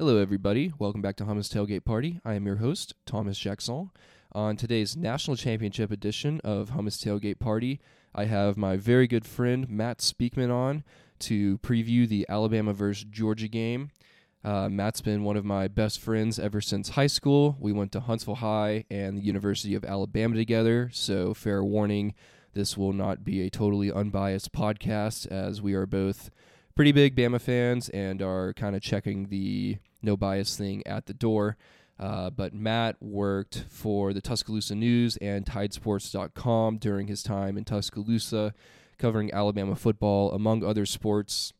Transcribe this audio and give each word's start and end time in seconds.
Hello, 0.00 0.18
everybody. 0.18 0.72
Welcome 0.78 1.02
back 1.02 1.16
to 1.16 1.24
Hummus 1.24 1.52
Tailgate 1.52 1.84
Party. 1.84 2.20
I 2.24 2.34
am 2.34 2.46
your 2.46 2.58
host, 2.58 2.94
Thomas 3.04 3.36
Jackson. 3.36 3.90
On 4.30 4.56
today's 4.56 4.96
National 4.96 5.36
Championship 5.36 5.90
edition 5.90 6.40
of 6.44 6.70
Hummus 6.70 7.04
Tailgate 7.04 7.40
Party, 7.40 7.80
I 8.14 8.26
have 8.26 8.56
my 8.56 8.76
very 8.76 9.08
good 9.08 9.26
friend 9.26 9.68
Matt 9.68 9.98
Speakman 9.98 10.54
on 10.54 10.84
to 11.18 11.58
preview 11.58 12.06
the 12.06 12.24
Alabama 12.28 12.74
versus 12.74 13.08
Georgia 13.10 13.48
game. 13.48 13.90
Uh, 14.44 14.68
Matt's 14.68 15.00
been 15.00 15.24
one 15.24 15.36
of 15.36 15.44
my 15.44 15.66
best 15.66 15.98
friends 15.98 16.38
ever 16.38 16.60
since 16.60 16.90
high 16.90 17.08
school. 17.08 17.56
We 17.58 17.72
went 17.72 17.90
to 17.90 17.98
Huntsville 17.98 18.36
High 18.36 18.84
and 18.92 19.18
the 19.18 19.22
University 19.22 19.74
of 19.74 19.84
Alabama 19.84 20.36
together, 20.36 20.90
so 20.92 21.34
fair 21.34 21.64
warning, 21.64 22.14
this 22.54 22.76
will 22.76 22.92
not 22.92 23.24
be 23.24 23.42
a 23.42 23.50
totally 23.50 23.90
unbiased 23.90 24.52
podcast 24.52 25.26
as 25.26 25.60
we 25.60 25.74
are 25.74 25.86
both 25.86 26.30
pretty 26.78 26.92
big 26.92 27.16
Bama 27.16 27.40
fans 27.40 27.88
and 27.88 28.22
are 28.22 28.52
kind 28.52 28.76
of 28.76 28.80
checking 28.80 29.30
the 29.30 29.78
no 30.00 30.16
bias 30.16 30.56
thing 30.56 30.80
at 30.86 31.06
the 31.06 31.12
door. 31.12 31.56
Uh, 31.98 32.30
but 32.30 32.54
Matt 32.54 32.94
worked 33.00 33.64
for 33.68 34.12
the 34.12 34.20
Tuscaloosa 34.20 34.76
News 34.76 35.16
and 35.16 35.44
Tidesports.com 35.44 36.78
during 36.78 37.08
his 37.08 37.24
time 37.24 37.58
in 37.58 37.64
Tuscaloosa, 37.64 38.54
covering 38.96 39.34
Alabama 39.34 39.74
football, 39.74 40.30
among 40.30 40.62
other 40.62 40.86
sports. 40.86 41.52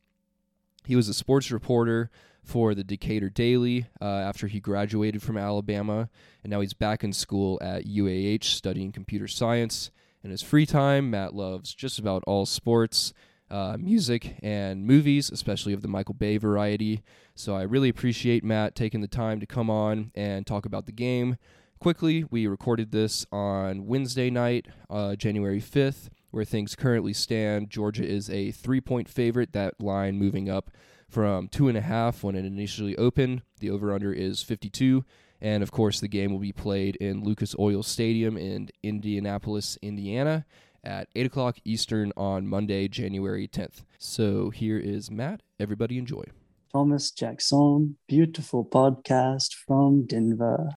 He 0.87 0.95
was 0.95 1.09
a 1.09 1.15
sports 1.15 1.51
reporter 1.51 2.13
for 2.45 2.77
the 2.77 2.85
Decatur 2.85 3.29
Daily 3.29 3.89
uh, 4.01 4.05
after 4.05 4.47
he 4.47 4.61
graduated 4.61 5.21
from 5.21 5.37
Alabama, 5.37 6.11
and 6.45 6.53
now 6.53 6.61
he's 6.61 6.75
back 6.75 7.03
in 7.03 7.13
school 7.13 7.59
at 7.61 7.87
UAH 7.87 8.45
studying 8.45 8.93
computer 8.93 9.27
science. 9.27 9.91
In 10.23 10.31
his 10.31 10.43
free 10.43 10.65
time, 10.65 11.11
Matt 11.11 11.35
loves 11.35 11.75
just 11.75 11.99
about 11.99 12.23
all 12.29 12.47
sports, 12.47 13.13
uh, 13.51 13.77
music, 13.79 14.37
and 14.43 14.85
movies, 14.87 15.31
especially 15.31 15.73
of 15.73 15.83
the 15.83 15.89
Michael 15.89 16.15
Bay 16.15 16.37
variety. 16.37 17.03
So 17.35 17.55
I 17.55 17.63
really 17.63 17.89
appreciate 17.89 18.45
Matt 18.45 18.75
taking 18.75 19.01
the 19.01 19.09
time 19.09 19.41
to 19.41 19.47
come 19.47 19.71
on 19.71 20.11
and 20.15 20.47
talk 20.47 20.67
about 20.67 20.87
the 20.87 20.93
game. 20.93 21.37
Quickly, 21.79 22.25
we 22.31 22.47
recorded 22.47 22.91
this 22.91 23.25
on 23.31 23.87
Wednesday 23.87 24.31
night, 24.31 24.67
uh, 24.91 25.15
January 25.15 25.61
5th, 25.61 26.09
where 26.31 26.45
things 26.45 26.75
currently 26.75 27.13
stand. 27.13 27.71
Georgia 27.71 28.05
is 28.05 28.29
a 28.29 28.51
three 28.51 28.81
point 28.81 29.09
favorite, 29.09 29.53
that 29.53 29.81
line 29.81 30.19
moving 30.19 30.51
up 30.51 30.71
from 31.09 31.49
two 31.49 31.69
and 31.69 31.79
a 31.79 31.83
half 31.83 32.23
when 32.23 32.35
it 32.35 32.45
initially 32.45 32.97
opened. 32.97 33.43
The 33.61 33.71
over 33.71 33.95
under 33.95 34.13
is 34.13 34.43
52. 34.43 35.05
And 35.41 35.63
of 35.63 35.71
course, 35.71 36.01
the 36.01 36.09
game 36.09 36.33
will 36.33 36.41
be 36.41 36.53
played 36.53 36.97
in 36.97 37.23
Lucas 37.23 37.55
Oil 37.59 37.85
Stadium 37.85 38.37
in 38.37 38.71
Indianapolis, 38.83 39.79
Indiana 39.81 40.45
at 40.85 41.09
8 41.15 41.27
o'clock 41.27 41.57
Eastern 41.65 42.13
on 42.17 42.47
Monday, 42.47 42.89
January 42.89 43.49
10th. 43.49 43.85
So 43.99 44.51
here 44.51 44.79
is 44.79 45.11
Matt. 45.11 45.43
Everybody 45.59 45.99
enjoy. 45.99 46.25
Thomas 46.73 47.11
Jackson, 47.11 47.97
beautiful 48.07 48.65
podcast 48.65 49.55
from 49.67 50.07
Denver. 50.07 50.71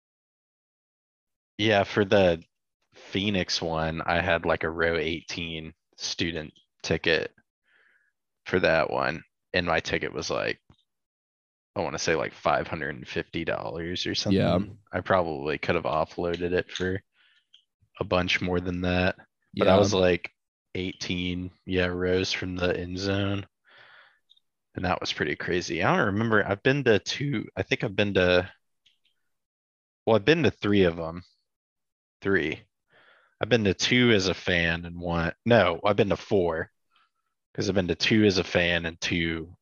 Yeah, 1.57 1.83
for 1.83 2.05
the 2.05 2.41
Phoenix 2.95 3.61
one, 3.61 4.01
I 4.05 4.21
had 4.21 4.45
like 4.45 4.63
a 4.63 4.69
row 4.69 4.97
18 4.97 5.73
student 5.97 6.53
ticket 6.81 7.31
for 8.45 8.59
that 8.59 8.89
one. 8.89 9.23
And 9.53 9.67
my 9.67 9.79
ticket 9.81 10.13
was 10.13 10.29
like, 10.29 10.59
I 11.75 11.81
want 11.81 11.93
to 11.93 11.99
say 11.99 12.15
like 12.15 12.33
$550 12.33 14.07
or 14.11 14.15
something. 14.15 14.41
Yeah. 14.41 14.59
I 14.91 15.01
probably 15.01 15.57
could 15.57 15.75
have 15.75 15.83
offloaded 15.83 16.53
it 16.53 16.71
for 16.71 17.01
a 17.99 18.03
bunch 18.03 18.41
more 18.41 18.59
than 18.59 18.81
that. 18.81 19.15
But 19.57 19.67
Yeah. 19.67 19.73
I 19.75 19.77
was 19.77 19.93
like 19.93 20.31
18, 20.75 21.51
yeah, 21.65 21.85
rows 21.85 22.33
from 22.33 22.57
the 22.57 22.77
end 22.77 22.97
zone. 22.99 23.47
And 24.75 24.83
that 24.85 24.99
was 25.01 25.13
pretty 25.13 25.35
crazy. 25.37 25.81
I 25.83 25.95
don't 25.95 26.07
remember. 26.07 26.45
I've 26.45 26.63
been 26.63 26.83
to 26.85 26.99
two, 26.99 27.47
I 27.55 27.63
think 27.63 27.83
I've 27.83 27.95
been 27.95 28.13
to, 28.15 28.49
well, 30.05 30.15
I've 30.15 30.25
been 30.25 30.43
to 30.43 30.51
three 30.51 30.83
of 30.83 30.95
them. 30.95 31.23
Three. 32.21 32.61
I've 33.41 33.49
been 33.49 33.65
to 33.65 33.73
two 33.73 34.11
as 34.11 34.27
a 34.27 34.33
fan 34.33 34.85
and 34.85 34.99
one, 34.99 35.33
no, 35.45 35.79
I've 35.85 35.95
been 35.97 36.09
to 36.09 36.17
four. 36.17 36.71
Because 37.53 37.69
I've 37.69 37.75
been 37.75 37.89
to 37.89 37.95
two 37.95 38.25
as 38.25 38.37
a 38.37 38.43
fan 38.43 38.85
and 38.85 38.99
two 39.01 39.55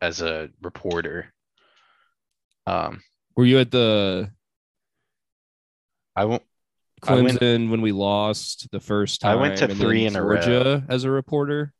as 0.00 0.22
a 0.22 0.50
reporter. 0.62 1.32
Um, 2.66 3.02
Were 3.36 3.44
you 3.44 3.58
at 3.58 3.70
the 3.70 4.30
I 6.16 6.24
won't, 6.24 6.42
I 7.06 7.20
went- 7.20 7.40
Clemson 7.40 7.70
when 7.70 7.80
we 7.80 7.92
lost 7.92 8.68
the 8.70 8.80
first 8.80 9.20
time. 9.20 9.38
I 9.38 9.40
went 9.40 9.58
to 9.58 9.74
three 9.74 10.06
in 10.06 10.16
a 10.16 10.22
row. 10.24 10.36
Georgia 10.40 10.84
as 10.88 11.04
a 11.04 11.10
reporter. 11.10 11.72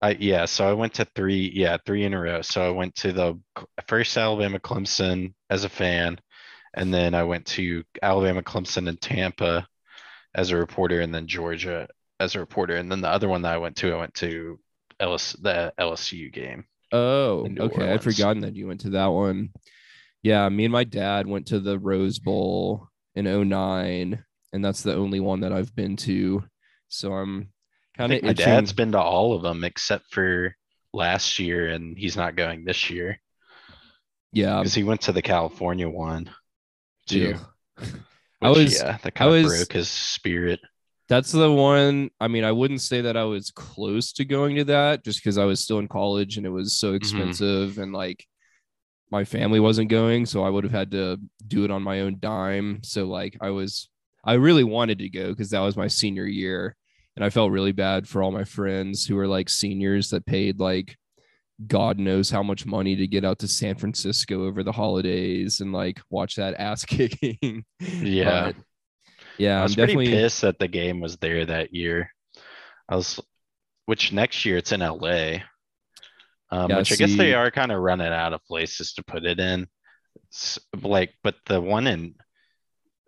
I 0.00 0.16
yeah, 0.18 0.46
so 0.46 0.68
I 0.68 0.72
went 0.72 0.94
to 0.94 1.04
three, 1.14 1.52
yeah, 1.54 1.76
three 1.86 2.04
in 2.04 2.12
a 2.14 2.20
row. 2.20 2.42
So 2.42 2.66
I 2.66 2.70
went 2.70 2.94
to 2.96 3.12
the 3.12 3.38
first 3.86 4.16
Alabama 4.16 4.58
Clemson 4.58 5.34
as 5.48 5.62
a 5.64 5.68
fan, 5.68 6.18
and 6.74 6.92
then 6.92 7.14
I 7.14 7.22
went 7.22 7.46
to 7.46 7.84
Alabama 8.02 8.42
Clemson 8.42 8.88
and 8.88 9.00
Tampa 9.00 9.66
as 10.34 10.50
a 10.50 10.56
reporter, 10.56 11.00
and 11.00 11.14
then 11.14 11.28
Georgia 11.28 11.86
as 12.18 12.34
a 12.34 12.40
reporter, 12.40 12.76
and 12.76 12.90
then 12.90 13.00
the 13.00 13.08
other 13.08 13.28
one 13.28 13.42
that 13.42 13.54
I 13.54 13.58
went 13.58 13.76
to, 13.76 13.92
I 13.92 13.98
went 13.98 14.14
to 14.14 14.58
LS 14.98 15.32
the 15.34 15.72
LSU 15.78 16.32
game. 16.32 16.64
Oh, 16.90 17.46
okay. 17.58 17.92
I'd 17.92 18.02
forgotten 18.02 18.42
that 18.42 18.56
you 18.56 18.66
went 18.66 18.80
to 18.82 18.90
that 18.90 19.06
one. 19.06 19.50
Yeah, 20.22 20.48
me 20.48 20.64
and 20.64 20.72
my 20.72 20.84
dad 20.84 21.26
went 21.26 21.46
to 21.48 21.58
the 21.58 21.78
Rose 21.78 22.18
Bowl 22.18 22.88
in 23.14 23.24
09, 23.24 24.24
and 24.52 24.64
that's 24.64 24.82
the 24.82 24.94
only 24.94 25.20
one 25.20 25.40
that 25.40 25.52
I've 25.52 25.74
been 25.74 25.96
to. 25.98 26.44
So 26.88 27.12
I'm 27.12 27.48
kind 27.96 28.12
of 28.12 28.22
my 28.22 28.30
itching. 28.30 28.44
dad's 28.46 28.72
been 28.72 28.92
to 28.92 29.00
all 29.00 29.34
of 29.34 29.42
them 29.42 29.64
except 29.64 30.12
for 30.12 30.54
last 30.92 31.38
year, 31.38 31.68
and 31.68 31.96
he's 31.96 32.16
not 32.16 32.36
going 32.36 32.64
this 32.64 32.90
year 32.90 33.18
yeah, 34.32 34.58
because 34.58 34.74
he 34.74 34.84
went 34.84 35.02
to 35.02 35.12
the 35.12 35.22
California 35.22 35.88
one 35.88 36.30
too. 37.06 37.36
yeah. 37.78 37.86
I 38.40 38.50
was- 38.50 38.80
yeah, 38.80 38.98
that 39.02 39.14
kind 39.14 39.30
I 39.30 39.36
of 39.36 39.44
was- 39.44 39.56
broke 39.58 39.72
his 39.72 39.88
spirit. 39.88 40.60
That's 41.08 41.32
the 41.32 41.52
one. 41.52 42.10
I 42.20 42.28
mean, 42.28 42.42
I 42.42 42.52
wouldn't 42.52 42.80
say 42.80 43.02
that 43.02 43.18
I 43.18 43.24
was 43.24 43.50
close 43.50 44.12
to 44.14 44.24
going 44.24 44.56
to 44.56 44.64
that 44.64 45.04
just 45.04 45.22
because 45.22 45.36
I 45.36 45.44
was 45.44 45.60
still 45.60 45.78
in 45.78 45.88
college 45.88 46.38
and 46.38 46.46
it 46.46 46.50
was 46.50 46.74
so 46.74 46.88
mm-hmm. 46.88 46.96
expensive 46.96 47.76
and 47.76 47.92
like 47.92 48.24
my 49.10 49.24
family 49.24 49.60
wasn't 49.60 49.90
going. 49.90 50.24
So 50.24 50.42
I 50.42 50.48
would 50.48 50.64
have 50.64 50.72
had 50.72 50.92
to 50.92 51.20
do 51.46 51.64
it 51.64 51.70
on 51.70 51.82
my 51.82 52.00
own 52.00 52.16
dime. 52.18 52.80
So, 52.82 53.04
like, 53.04 53.36
I 53.42 53.50
was, 53.50 53.90
I 54.24 54.34
really 54.34 54.64
wanted 54.64 54.98
to 54.98 55.08
go 55.08 55.28
because 55.30 55.50
that 55.50 55.60
was 55.60 55.76
my 55.76 55.88
senior 55.88 56.26
year. 56.26 56.76
And 57.16 57.24
I 57.24 57.30
felt 57.30 57.50
really 57.50 57.72
bad 57.72 58.08
for 58.08 58.22
all 58.22 58.30
my 58.30 58.44
friends 58.44 59.04
who 59.04 59.16
were 59.16 59.26
like 59.26 59.50
seniors 59.50 60.10
that 60.10 60.24
paid 60.24 60.60
like 60.60 60.96
God 61.66 61.98
knows 61.98 62.30
how 62.30 62.42
much 62.42 62.66
money 62.66 62.96
to 62.96 63.06
get 63.06 63.24
out 63.24 63.38
to 63.40 63.48
San 63.48 63.76
Francisco 63.76 64.46
over 64.46 64.62
the 64.62 64.72
holidays 64.72 65.60
and 65.60 65.72
like 65.72 66.00
watch 66.10 66.36
that 66.36 66.54
ass 66.58 66.84
kicking. 66.86 67.64
Yeah. 67.80 68.46
But, 68.46 68.56
yeah, 69.38 69.60
I 69.60 69.64
I'm 69.64 69.66
pretty 69.66 69.76
definitely 69.76 70.06
pissed 70.08 70.42
that 70.42 70.58
the 70.58 70.68
game 70.68 71.00
was 71.00 71.16
there 71.18 71.44
that 71.46 71.74
year. 71.74 72.10
I 72.88 72.96
was, 72.96 73.20
which 73.86 74.12
next 74.12 74.44
year 74.44 74.58
it's 74.58 74.72
in 74.72 74.80
LA. 74.80 75.38
Um, 76.50 76.70
Yeah, 76.70 76.78
which 76.78 76.92
I 76.92 76.96
guess 76.96 77.16
they 77.16 77.34
are 77.34 77.50
kind 77.50 77.72
of 77.72 77.80
running 77.80 78.12
out 78.12 78.34
of 78.34 78.44
places 78.44 78.92
to 78.94 79.04
put 79.04 79.24
it 79.24 79.40
in. 79.40 79.66
Like, 80.82 81.14
but 81.22 81.36
the 81.46 81.60
one 81.60 81.86
in 81.86 82.14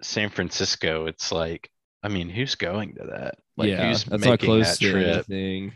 San 0.05 0.31
Francisco, 0.31 1.07
it's 1.07 1.33
like, 1.33 1.71
I 2.03 2.09
mean, 2.09 2.29
who's 2.29 2.55
going 2.55 2.95
to 2.97 3.05
that? 3.07 3.37
Like, 3.57 3.71
yeah, 3.71 3.89
who's 3.89 4.05
that's 4.05 4.25
not 4.25 4.31
making 4.33 4.47
close 4.47 4.79
that 4.79 4.85
to 4.85 4.91
trip? 4.93 5.07
anything. 5.29 5.73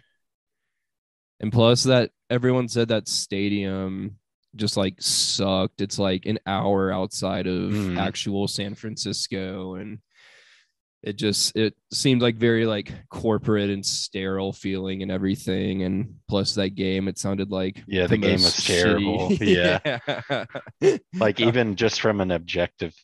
And 1.40 1.52
plus, 1.52 1.84
that 1.84 2.10
everyone 2.30 2.68
said 2.68 2.88
that 2.88 3.08
stadium 3.08 4.18
just 4.56 4.76
like 4.76 5.00
sucked. 5.00 5.80
It's 5.80 5.98
like 5.98 6.26
an 6.26 6.38
hour 6.46 6.92
outside 6.92 7.46
of 7.46 7.72
Mhm. 7.72 7.96
actual 7.98 8.48
San 8.48 8.74
Francisco, 8.74 9.74
and 9.76 9.98
it 11.04 11.14
just 11.16 11.54
it 11.56 11.74
seemed 11.92 12.22
like 12.22 12.34
very 12.36 12.66
like 12.66 12.92
corporate 13.08 13.70
and 13.70 13.86
sterile 13.86 14.52
feeling 14.52 15.02
and 15.02 15.12
everything. 15.12 15.84
And 15.84 16.16
plus, 16.28 16.54
that 16.56 16.70
game, 16.70 17.06
it 17.06 17.18
sounded 17.18 17.50
like 17.52 17.84
Yeah, 17.86 18.08
the 18.08 18.18
game 18.18 18.42
was 18.42 18.56
terrible. 18.66 19.30
shitty- 19.30 20.46
Yeah. 20.80 20.98
Like, 21.14 21.38
even 21.48 21.76
just 21.76 22.00
from 22.00 22.20
an 22.20 22.32
objective, 22.32 22.94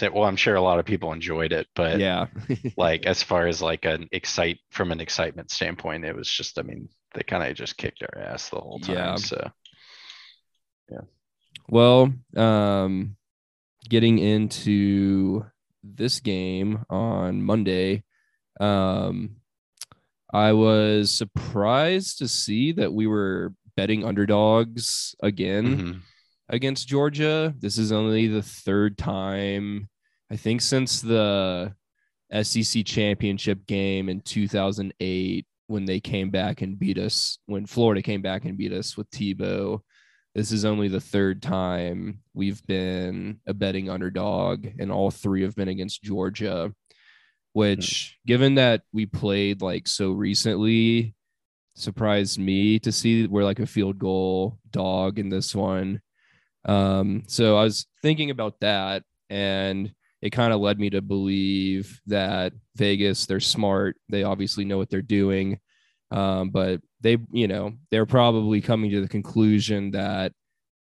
well, 0.00 0.24
I'm 0.24 0.36
sure 0.36 0.54
a 0.54 0.62
lot 0.62 0.78
of 0.78 0.84
people 0.84 1.12
enjoyed 1.12 1.52
it, 1.52 1.66
but 1.74 1.98
yeah, 1.98 2.26
like 2.76 3.06
as 3.06 3.22
far 3.22 3.46
as 3.46 3.60
like 3.60 3.84
an 3.84 4.08
excite 4.12 4.58
from 4.70 4.92
an 4.92 5.00
excitement 5.00 5.50
standpoint, 5.50 6.04
it 6.04 6.16
was 6.16 6.28
just, 6.28 6.58
I 6.58 6.62
mean, 6.62 6.88
they 7.14 7.22
kind 7.22 7.48
of 7.48 7.56
just 7.56 7.76
kicked 7.76 8.02
our 8.02 8.22
ass 8.22 8.48
the 8.48 8.60
whole 8.60 8.78
time. 8.78 8.96
Yeah. 8.96 9.14
So 9.16 9.50
yeah. 10.90 11.00
Well, 11.68 12.12
um, 12.36 13.16
getting 13.88 14.18
into 14.18 15.44
this 15.82 16.20
game 16.20 16.84
on 16.88 17.42
Monday, 17.42 18.04
um, 18.60 19.36
I 20.32 20.52
was 20.52 21.10
surprised 21.10 22.18
to 22.18 22.28
see 22.28 22.72
that 22.72 22.92
we 22.92 23.06
were 23.06 23.52
betting 23.76 24.04
underdogs 24.04 25.14
again 25.22 25.78
mhm. 25.78 26.00
Against 26.52 26.86
Georgia. 26.86 27.54
This 27.58 27.78
is 27.78 27.90
only 27.90 28.28
the 28.28 28.42
third 28.42 28.98
time, 28.98 29.88
I 30.30 30.36
think, 30.36 30.60
since 30.60 31.00
the 31.00 31.74
SEC 32.42 32.84
championship 32.84 33.66
game 33.66 34.08
in 34.08 34.20
2008 34.20 35.46
when 35.66 35.84
they 35.86 35.98
came 35.98 36.30
back 36.30 36.60
and 36.60 36.78
beat 36.78 36.98
us, 36.98 37.38
when 37.46 37.66
Florida 37.66 38.02
came 38.02 38.20
back 38.20 38.44
and 38.44 38.58
beat 38.58 38.72
us 38.72 38.96
with 38.96 39.10
Tebow. 39.10 39.80
this 40.34 40.52
is 40.52 40.64
only 40.64 40.88
the 40.88 41.00
third 41.00 41.42
time 41.42 42.20
we've 42.34 42.62
been 42.66 43.40
a 43.46 43.54
betting 43.54 43.88
underdog, 43.88 44.66
and 44.78 44.92
all 44.92 45.10
three 45.10 45.42
have 45.42 45.56
been 45.56 45.68
against 45.68 46.02
Georgia. 46.02 46.72
Which, 47.54 48.18
hmm. 48.22 48.28
given 48.28 48.54
that 48.54 48.82
we 48.92 49.06
played 49.06 49.62
like 49.62 49.88
so 49.88 50.12
recently, 50.12 51.14
surprised 51.74 52.38
me 52.38 52.78
to 52.78 52.92
see 52.92 53.26
we're 53.26 53.44
like 53.44 53.60
a 53.60 53.66
field 53.66 53.98
goal 53.98 54.58
dog 54.70 55.18
in 55.18 55.30
this 55.30 55.54
one. 55.54 56.00
Um, 56.64 57.24
so 57.26 57.56
I 57.56 57.64
was 57.64 57.86
thinking 58.02 58.30
about 58.30 58.60
that, 58.60 59.02
and 59.30 59.92
it 60.20 60.30
kind 60.30 60.52
of 60.52 60.60
led 60.60 60.78
me 60.78 60.90
to 60.90 61.02
believe 61.02 62.00
that 62.06 62.52
Vegas, 62.76 63.26
they're 63.26 63.40
smart. 63.40 63.96
They 64.08 64.22
obviously 64.22 64.64
know 64.64 64.78
what 64.78 64.88
they're 64.88 65.02
doing. 65.02 65.58
Um, 66.12 66.50
but 66.50 66.80
they, 67.00 67.18
you 67.32 67.48
know, 67.48 67.72
they're 67.90 68.06
probably 68.06 68.60
coming 68.60 68.90
to 68.90 69.00
the 69.00 69.08
conclusion 69.08 69.92
that 69.92 70.32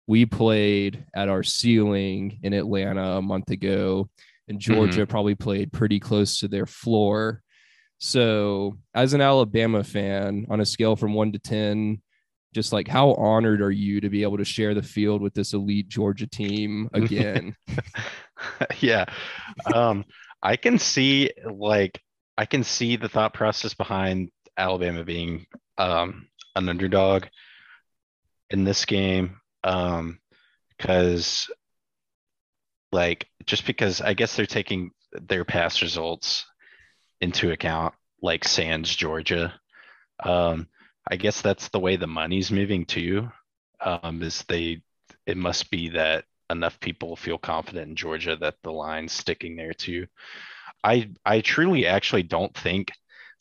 we 0.08 0.26
played 0.26 1.06
at 1.16 1.30
our 1.30 1.44
ceiling 1.44 2.40
in 2.42 2.54
Atlanta 2.54 3.18
a 3.18 3.22
month 3.22 3.52
ago, 3.52 4.10
and 4.48 4.60
Georgia 4.60 5.02
mm-hmm. 5.02 5.12
probably 5.12 5.36
played 5.36 5.72
pretty 5.72 6.00
close 6.00 6.40
to 6.40 6.48
their 6.48 6.66
floor. 6.66 7.44
So, 8.00 8.80
as 8.96 9.14
an 9.14 9.22
Alabama 9.22 9.84
fan, 9.84 10.48
on 10.50 10.62
a 10.62 10.66
scale 10.66 10.96
from 10.96 11.14
one 11.14 11.32
to 11.34 11.40
10, 11.40 12.02
just 12.54 12.74
like 12.74 12.88
how 12.88 13.14
honored 13.14 13.62
are 13.62 13.72
you 13.72 14.02
to 14.02 14.10
be 14.10 14.24
able 14.24 14.38
to 14.38 14.46
share 14.46 14.74
the 14.74 14.84
field 14.84 15.22
with 15.22 15.34
this 15.34 15.54
elite 15.54 15.88
Georgia 15.88 16.28
team 16.28 16.90
again? 16.94 17.56
yeah. 18.80 19.06
Um, 19.74 20.06
I 20.42 20.56
can 20.56 20.80
see 20.80 21.32
like 21.46 22.02
I 22.38 22.46
can 22.46 22.64
see 22.64 22.96
the 22.96 23.10
thought 23.10 23.34
process 23.34 23.74
behind 23.74 24.32
Alabama 24.58 25.04
being 25.04 25.46
um, 25.78 26.28
an 26.56 26.70
underdog 26.70 27.26
in 28.50 28.64
this 28.64 28.86
game. 28.86 29.42
Um, 29.64 30.20
because 30.78 31.52
like 32.92 33.28
just 33.46 33.66
because 33.66 34.02
I 34.02 34.14
guess 34.14 34.36
they're 34.36 34.46
taking 34.46 34.92
their 35.12 35.46
past 35.46 35.82
results 35.82 36.46
into 37.22 37.52
account, 37.52 37.94
like 38.22 38.46
Sands, 38.46 38.96
Georgia. 38.96 39.54
Um, 40.24 40.68
I 41.10 41.16
guess 41.16 41.42
that's 41.42 41.70
the 41.70 41.80
way 41.80 41.96
the 41.96 42.08
money's 42.08 42.52
moving 42.52 42.86
too. 42.86 43.32
Um, 43.82 44.22
is 44.22 44.44
they 44.48 44.82
it 45.26 45.38
must 45.38 45.72
be 45.72 45.90
that 45.90 46.26
enough 46.50 46.80
people 46.80 47.16
feel 47.16 47.38
confident 47.38 47.90
in 47.90 47.96
Georgia 47.96 48.36
that 48.38 48.56
the 48.64 48.72
line's 48.72 49.12
sticking 49.14 49.56
there 49.56 49.74
too. 49.74 50.08
I 50.84 51.10
I 51.26 51.42
truly 51.42 51.86
actually 51.88 52.24
don't 52.24 52.56
think 52.56 52.92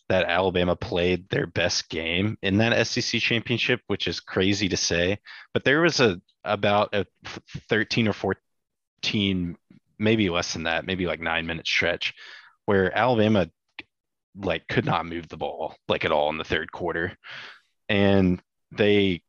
that 0.09 0.25
Alabama 0.27 0.75
played 0.75 1.29
their 1.29 1.47
best 1.47 1.89
game 1.91 2.39
in 2.43 2.59
that 2.59 2.87
SEC 2.87 3.21
championship, 3.21 3.81
which 3.89 4.09
is 4.09 4.21
crazy 4.21 4.69
to 4.71 4.77
say. 4.77 5.19
But 5.53 5.65
there 5.65 5.83
was 5.83 6.01
a 6.01 6.21
about 6.45 6.95
a 6.95 7.07
13 7.69 8.09
or 8.09 8.15
14, 8.15 9.57
maybe 9.99 10.31
less 10.31 10.55
than 10.55 10.63
that, 10.65 10.87
maybe 10.87 11.07
like 11.07 11.21
nine 11.21 11.47
minute 11.47 11.67
stretch 11.67 12.15
where 12.65 12.97
Alabama 12.97 13.51
like 14.37 14.69
could 14.69 14.85
not 14.85 15.07
move 15.07 15.27
the 15.29 15.37
ball 15.37 15.75
like 15.89 16.05
at 16.05 16.13
all 16.13 16.31
in 16.31 16.39
the 16.39 16.45
third 16.45 16.71
quarter 16.71 17.17
and 17.89 18.41
they, 18.73 19.23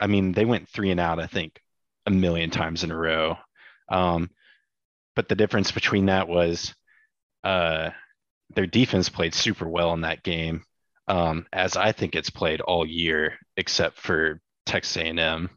I 0.00 0.06
mean, 0.06 0.32
they 0.32 0.44
went 0.44 0.68
three 0.68 0.90
and 0.90 1.00
out, 1.00 1.20
I 1.20 1.26
think, 1.26 1.60
a 2.06 2.10
million 2.10 2.50
times 2.50 2.84
in 2.84 2.90
a 2.90 2.96
row. 2.96 3.36
Um, 3.90 4.30
but 5.16 5.28
the 5.28 5.34
difference 5.34 5.72
between 5.72 6.06
that 6.06 6.28
was 6.28 6.74
uh, 7.42 7.90
their 8.54 8.66
defense 8.66 9.08
played 9.08 9.34
super 9.34 9.68
well 9.68 9.92
in 9.92 10.02
that 10.02 10.22
game, 10.22 10.64
um, 11.08 11.46
as 11.52 11.76
I 11.76 11.92
think 11.92 12.14
it's 12.14 12.30
played 12.30 12.60
all 12.60 12.86
year, 12.86 13.34
except 13.56 13.98
for 13.98 14.40
Texas 14.66 14.96
A&M. 14.96 15.50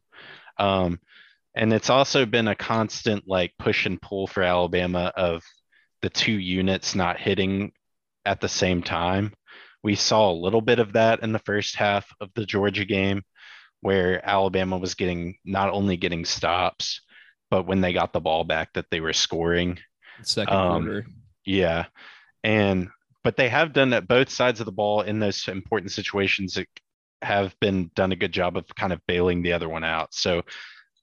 Um, 0.60 1.00
and 1.56 1.74
it's 1.74 1.90
also 1.90 2.26
been 2.26 2.48
a 2.48 2.56
constant 2.56 3.28
like 3.28 3.54
push 3.58 3.86
and 3.86 4.02
pull 4.02 4.28
for 4.28 4.44
Alabama 4.44 5.12
of 5.16 5.44
the 6.02 6.10
two 6.10 6.34
units 6.34 6.94
not 6.94 7.20
hitting 7.20 7.72
at 8.26 8.42
the 8.42 8.50
same 8.50 8.84
time. 8.84 9.34
We 9.84 9.96
saw 9.96 10.32
a 10.32 10.34
little 10.34 10.62
bit 10.62 10.80
of 10.80 10.94
that 10.94 11.24
in 11.24 11.32
the 11.32 11.40
first 11.40 11.76
half 11.76 12.12
of 12.20 12.30
the 12.36 12.46
Georgia 12.46 12.86
game, 12.86 13.24
where 13.82 14.28
Alabama 14.28 14.78
was 14.78 14.96
getting 14.96 15.38
not 15.46 15.72
only 15.72 15.98
getting 15.98 16.26
stops, 16.26 17.02
but 17.50 17.68
when 17.68 17.82
they 17.82 17.94
got 17.94 18.14
the 18.14 18.20
ball 18.20 18.44
back, 18.44 18.74
that 18.74 18.88
they 18.92 19.00
were 19.00 19.14
scoring. 19.14 19.80
Second 20.24 20.54
um, 20.56 20.84
quarter. 20.84 21.08
Yeah. 21.46 21.86
And, 22.44 22.90
but 23.24 23.38
they 23.38 23.50
have 23.50 23.74
done 23.74 23.92
that 23.92 24.08
both 24.08 24.30
sides 24.30 24.60
of 24.60 24.66
the 24.66 24.72
ball 24.72 25.02
in 25.02 25.20
those 25.20 25.48
important 25.48 25.92
situations 25.92 26.56
that 26.56 26.68
have 27.22 27.56
been 27.60 27.90
done 27.96 28.12
a 28.12 28.16
good 28.16 28.32
job 28.32 28.58
of 28.58 28.66
kind 28.76 28.94
of 28.94 29.00
bailing 29.08 29.42
the 29.42 29.54
other 29.54 29.70
one 29.70 29.84
out. 29.84 30.14
So 30.14 30.44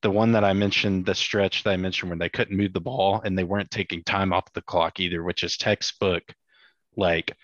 the 0.02 0.10
one 0.10 0.32
that 0.32 0.44
I 0.44 0.52
mentioned, 0.52 1.06
the 1.06 1.14
stretch 1.14 1.64
that 1.64 1.70
I 1.70 1.76
mentioned 1.76 2.10
when 2.10 2.18
they 2.18 2.28
couldn't 2.28 2.56
move 2.56 2.72
the 2.72 2.80
ball 2.80 3.22
and 3.24 3.36
they 3.36 3.44
weren't 3.44 3.70
taking 3.70 4.02
time 4.04 4.32
off 4.32 4.52
the 4.52 4.62
clock 4.62 5.00
either, 5.00 5.22
which 5.22 5.42
is 5.42 5.56
textbook 5.56 6.22
like 6.96 7.34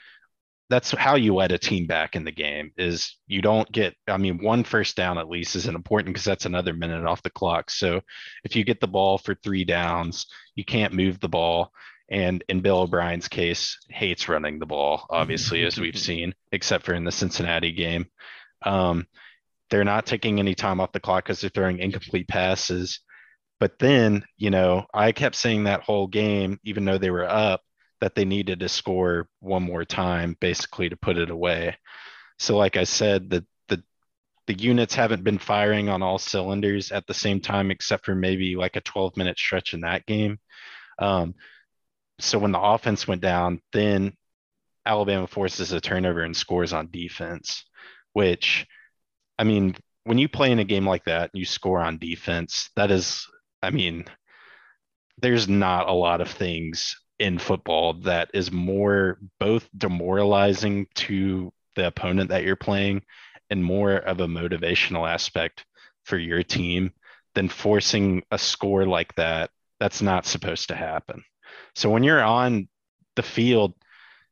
that's 0.71 0.93
how 0.93 1.17
you 1.17 1.35
let 1.35 1.51
a 1.51 1.59
team 1.59 1.87
back 1.87 2.15
in 2.15 2.25
the 2.25 2.31
game 2.31 2.71
is 2.79 3.17
you 3.27 3.43
don't 3.43 3.71
get 3.73 3.95
i 4.07 4.17
mean 4.17 4.43
one 4.43 4.63
first 4.63 4.97
down 4.97 5.19
at 5.19 5.29
least 5.29 5.57
is 5.57 5.67
important 5.67 6.15
because 6.15 6.25
that's 6.25 6.47
another 6.47 6.73
minute 6.73 7.05
off 7.05 7.23
the 7.23 7.31
clock. 7.31 7.69
So 7.71 8.01
if 8.45 8.55
you 8.55 8.65
get 8.65 8.81
the 8.81 8.87
ball 8.87 9.19
for 9.19 9.35
three 9.35 9.65
downs 9.65 10.27
you 10.55 10.65
can't 10.65 10.95
move 10.95 11.21
the 11.21 11.29
ball. 11.29 11.73
And 12.09 12.43
in 12.49 12.61
bill 12.61 12.81
o'brien's 12.81 13.29
case 13.29 13.79
hates 13.89 14.29
running 14.29 14.59
the 14.59 14.67
ball 14.67 15.07
obviously 15.11 15.65
as 15.65 15.79
we've 15.79 15.99
seen 16.09 16.35
except 16.53 16.87
for 16.87 16.95
in 16.95 17.05
the 17.05 17.13
cincinnati 17.13 17.73
game. 17.73 18.07
Um, 18.63 19.07
they're 19.71 19.85
not 19.85 20.07
taking 20.07 20.39
any 20.39 20.55
time 20.55 20.81
off 20.81 20.93
the 20.93 21.01
clock 21.01 21.25
because 21.25 21.41
they're 21.41 21.51
throwing 21.51 21.79
incomplete 21.79 22.29
passes. 22.29 23.01
But 23.59 23.79
then 23.79 24.25
you 24.39 24.51
know 24.51 24.87
i 24.95 25.13
kept 25.13 25.35
saying 25.35 25.65
that 25.65 25.83
whole 25.83 26.07
game 26.07 26.59
even 26.65 26.85
though 26.85 26.99
they 26.99 27.11
were 27.11 27.29
up 27.29 27.63
that 28.01 28.15
they 28.15 28.25
needed 28.25 28.61
to 28.61 28.69
score 28.69 29.29
one 29.41 29.63
more 29.63 29.85
time 29.85 30.37
basically 30.41 30.89
to 30.89 30.97
put 30.97 31.19
it 31.19 31.31
away. 31.31 31.77
So 32.39 32.57
like 32.57 32.77
I 32.77 32.85
said, 32.85 33.31
the 33.31 33.45
the 33.69 33.83
the 34.47 34.59
units 34.59 34.95
haven't 34.95 35.25
been 35.25 35.39
firing 35.39 35.89
on 35.89 36.03
all 36.03 36.19
cylinders 36.19 36.93
at 36.93 37.07
the 37.07 37.15
same 37.15 37.41
time 37.41 37.71
except 37.71 38.07
for 38.07 38.15
maybe 38.15 38.57
like 38.57 38.77
a 38.77 38.81
12 38.81 39.17
minute 39.17 39.39
stretch 39.39 39.75
in 39.75 39.81
that 39.83 40.07
game. 40.07 40.39
Um, 40.99 41.35
so 42.19 42.39
when 42.39 42.53
the 42.53 42.61
offense 42.61 43.09
went 43.09 43.23
down, 43.23 43.61
then 43.73 44.15
Alabama 44.87 45.27
forces 45.27 45.73
a 45.73 45.81
turnover 45.81 46.23
and 46.23 46.37
scores 46.37 46.73
on 46.73 46.91
defense, 46.91 47.65
which 48.13 48.67
I 49.39 49.45
mean, 49.45 49.77
when 50.05 50.19
you 50.19 50.29
play 50.29 50.51
in 50.51 50.59
a 50.59 50.65
game 50.65 50.87
like 50.87 51.05
that, 51.05 51.31
and 51.33 51.39
you 51.39 51.45
score 51.45 51.81
on 51.81 51.99
defense. 51.99 52.71
That 52.77 52.91
is, 52.91 53.27
I 53.63 53.71
mean, 53.71 54.05
there's 55.19 55.49
not 55.49 55.89
a 55.89 55.93
lot 55.93 56.21
of 56.21 56.31
things 56.31 56.97
in 57.21 57.39
football 57.39 57.93
that 57.93 58.31
is 58.33 58.51
more 58.51 59.19
both 59.39 59.69
demoralizing 59.77 60.87
to 60.95 61.53
the 61.77 61.87
opponent 61.87 62.31
that 62.31 62.45
you're 62.45 62.57
playing 62.57 63.03
and 63.51 63.63
more 63.63 63.97
of 63.97 64.21
a 64.21 64.27
motivational 64.27 65.09
aspect 65.09 65.67
for 66.05 66.17
your 66.17 66.43
team 66.43 66.91
than 67.35 67.49
forcing 67.49 68.23
a 68.31 68.39
score 68.39 68.87
like 68.87 69.15
that 69.17 69.51
that's 69.79 70.01
not 70.01 70.25
supposed 70.25 70.69
to 70.69 70.75
happen. 70.75 71.23
So 71.75 71.91
when 71.91 72.03
you're 72.03 72.25
on 72.25 72.69
the 73.17 73.23
field, 73.23 73.75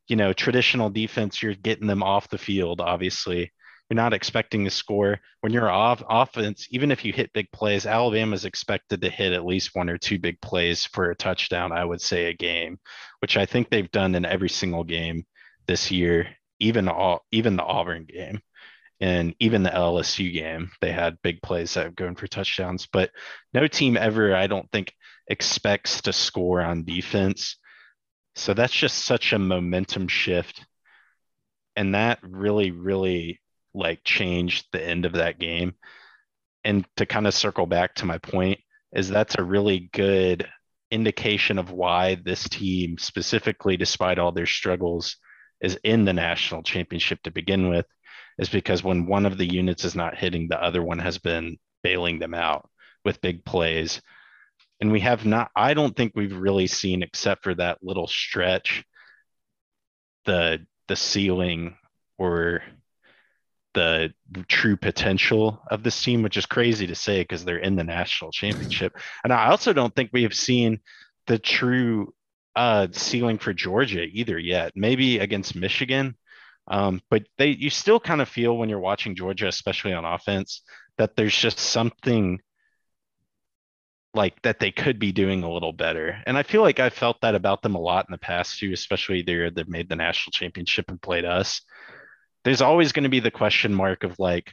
you 0.09 0.17
know, 0.17 0.33
traditional 0.33 0.89
defense, 0.89 1.43
you're 1.43 1.55
getting 1.55 1.87
them 1.87 2.03
off 2.03 2.31
the 2.31 2.39
field, 2.39 2.81
obviously, 2.81 3.53
you're 3.89 3.97
not 3.97 4.13
expecting 4.13 4.65
to 4.65 4.71
score. 4.71 5.19
When 5.41 5.53
you're 5.53 5.71
off 5.71 6.03
offense, 6.09 6.69
even 6.71 6.91
if 6.91 7.05
you 7.05 7.13
hit 7.13 7.33
big 7.33 7.51
plays, 7.53 7.87
Alabama's 7.87 8.45
expected 8.45 9.01
to 9.01 9.11
hit 9.11 9.33
at 9.33 9.47
least 9.47 9.75
one 9.75 9.89
or 9.89 9.99
two 9.99 10.19
big 10.19 10.41
plays 10.41 10.85
for 10.87 11.11
a 11.11 11.17
touchdown, 11.17 11.73
I 11.73 11.85
would 11.85 12.01
say 12.01 12.27
a 12.27 12.35
game, 12.35 12.79
which 13.21 13.37
I 13.37 13.47
think 13.47 13.71
they've 13.71 13.91
done 13.91 14.15
in 14.15 14.25
every 14.25 14.51
single 14.51 14.85
game 14.85 15.25
this 15.67 15.91
year, 15.91 16.29
even 16.59 16.89
all 16.89 17.25
even 17.31 17.57
the 17.57 17.65
Auburn 17.65 18.05
game 18.05 18.41
and 19.01 19.35
even 19.39 19.63
the 19.63 19.71
LSU 19.71 20.33
game, 20.33 20.71
they 20.81 20.91
had 20.93 21.23
big 21.23 21.41
plays 21.43 21.75
that 21.75 21.95
going 21.95 22.17
for 22.17 22.27
touchdowns. 22.27 22.87
But 22.87 23.11
no 23.55 23.67
team 23.69 23.97
ever, 23.97 24.35
I 24.35 24.49
don't 24.49 24.71
think, 24.73 24.93
expects 25.29 26.03
to 26.03 26.13
score 26.13 26.61
on 26.61 26.85
defense. 26.85 27.57
So 28.35 28.55
that's 28.55 28.73
just 28.73 29.05
such 29.05 29.33
a 29.33 29.39
momentum 29.39 30.09
shift. 30.09 30.65
And 31.77 31.95
that 31.95 32.19
really, 32.23 32.73
really 32.73 33.41
like 33.79 34.05
change 34.05 34.65
the 34.73 34.85
end 34.85 35.05
of 35.05 35.13
that 35.13 35.39
game. 35.39 35.75
And 36.65 36.85
to 36.97 37.07
kind 37.07 37.27
of 37.27 37.35
circle 37.35 37.67
back 37.67 37.95
to 37.97 38.07
my 38.07 38.19
point, 38.19 38.61
is 38.93 39.09
that's 39.09 39.37
a 39.39 39.43
really 39.43 39.91
good 39.93 40.49
indication 40.91 41.59
of 41.59 41.71
why 41.71 42.17
this 42.17 42.49
team, 42.49 42.97
specifically 42.99 43.77
despite 43.77 44.19
all 44.19 44.33
their 44.33 44.47
struggles, 44.47 45.17
is 45.61 45.79
in 45.85 46.05
the 46.05 46.13
national 46.13 46.63
championship 46.63 47.23
to 47.23 47.31
begin 47.31 47.69
with, 47.69 47.87
is 48.39 48.49
because 48.49 48.83
when 48.83 49.07
one 49.07 49.27
of 49.27 49.39
the 49.39 49.47
units 49.47 49.85
is 49.85 49.95
not 49.95 50.17
hitting, 50.17 50.49
the 50.49 50.63
other 50.63 50.83
one 50.83 50.99
has 50.99 51.19
been 51.19 51.59
bailing 51.83 52.19
them 52.19 52.35
out 52.35 52.69
with 53.05 53.21
big 53.21 53.45
plays. 53.45 54.01
And 54.81 54.93
we 54.93 55.01
have 55.01 55.27
not, 55.27 55.51
I 55.57 55.75
don't 55.75 55.97
think 55.97 56.13
we've 56.15 56.37
really 56.37 56.67
seen, 56.67 57.03
except 57.03 57.43
for 57.43 57.55
that 57.55 57.79
little 57.83 58.07
stretch, 58.07 58.85
the 60.25 60.67
the 60.89 60.97
ceiling 60.97 61.77
or 62.17 62.63
the 63.79 64.45
true 64.49 64.77
potential 64.77 65.63
of 65.71 65.83
this 65.83 66.03
team, 66.03 66.23
which 66.23 66.37
is 66.37 66.47
crazy 66.47 66.87
to 66.87 66.95
say 66.95 67.23
because 67.23 67.45
they're 67.45 67.59
in 67.59 67.77
the 67.77 67.85
national 67.85 68.33
championship. 68.33 68.93
And 69.25 69.33
I 69.33 69.51
also 69.51 69.73
don't 69.73 69.95
think 69.95 70.11
we 70.13 70.25
have 70.25 70.35
seen 70.35 70.81
the 71.27 71.39
true 71.39 72.15
uh, 72.57 72.89
ceiling 72.93 73.39
for 73.39 73.53
Georgia 73.53 74.03
either 74.03 74.39
yet. 74.39 74.73
Maybe 74.75 75.19
against 75.19 75.55
Michigan, 75.55 76.17
um, 76.67 77.01
but 77.11 77.23
they 77.39 77.49
you 77.49 77.71
still 77.71 78.01
kind 78.01 78.21
of 78.21 78.29
feel 78.29 78.57
when 78.57 78.69
you're 78.69 78.81
watching 78.81 79.15
Georgia, 79.15 79.49
especially 79.49 79.93
on 79.93 80.05
offense, 80.05 80.63
that 80.99 81.17
there's 81.17 81.37
just 81.37 81.59
something 81.59 82.41
like 84.15 84.41
that 84.43 84.59
they 84.59 84.71
could 84.71 84.99
be 84.99 85.13
doing 85.13 85.43
a 85.43 85.51
little 85.51 85.73
better. 85.73 86.23
And 86.27 86.37
I 86.37 86.43
feel 86.43 86.63
like 86.63 86.81
I 86.81 86.91
felt 86.91 87.21
that 87.21 87.35
about 87.35 87.63
them 87.63 87.75
a 87.75 87.81
lot 87.81 88.07
in 88.09 88.13
the 88.13 88.19
past 88.19 88.59
too, 88.59 88.73
especially 88.73 89.23
the 89.23 89.33
year 89.33 89.51
they've 89.51 89.69
made 89.69 89.89
the 89.89 89.97
national 89.97 90.33
championship 90.33 90.87
and 90.89 91.01
played 91.01 91.25
us. 91.25 91.63
There's 92.45 92.63
always 92.63 92.93
going 92.93 93.05
to 93.05 93.09
be 93.09 93.21
the 93.21 93.31
question 93.31 93.75
mark 93.75 94.05
of 94.05 94.19
like, 94.19 94.53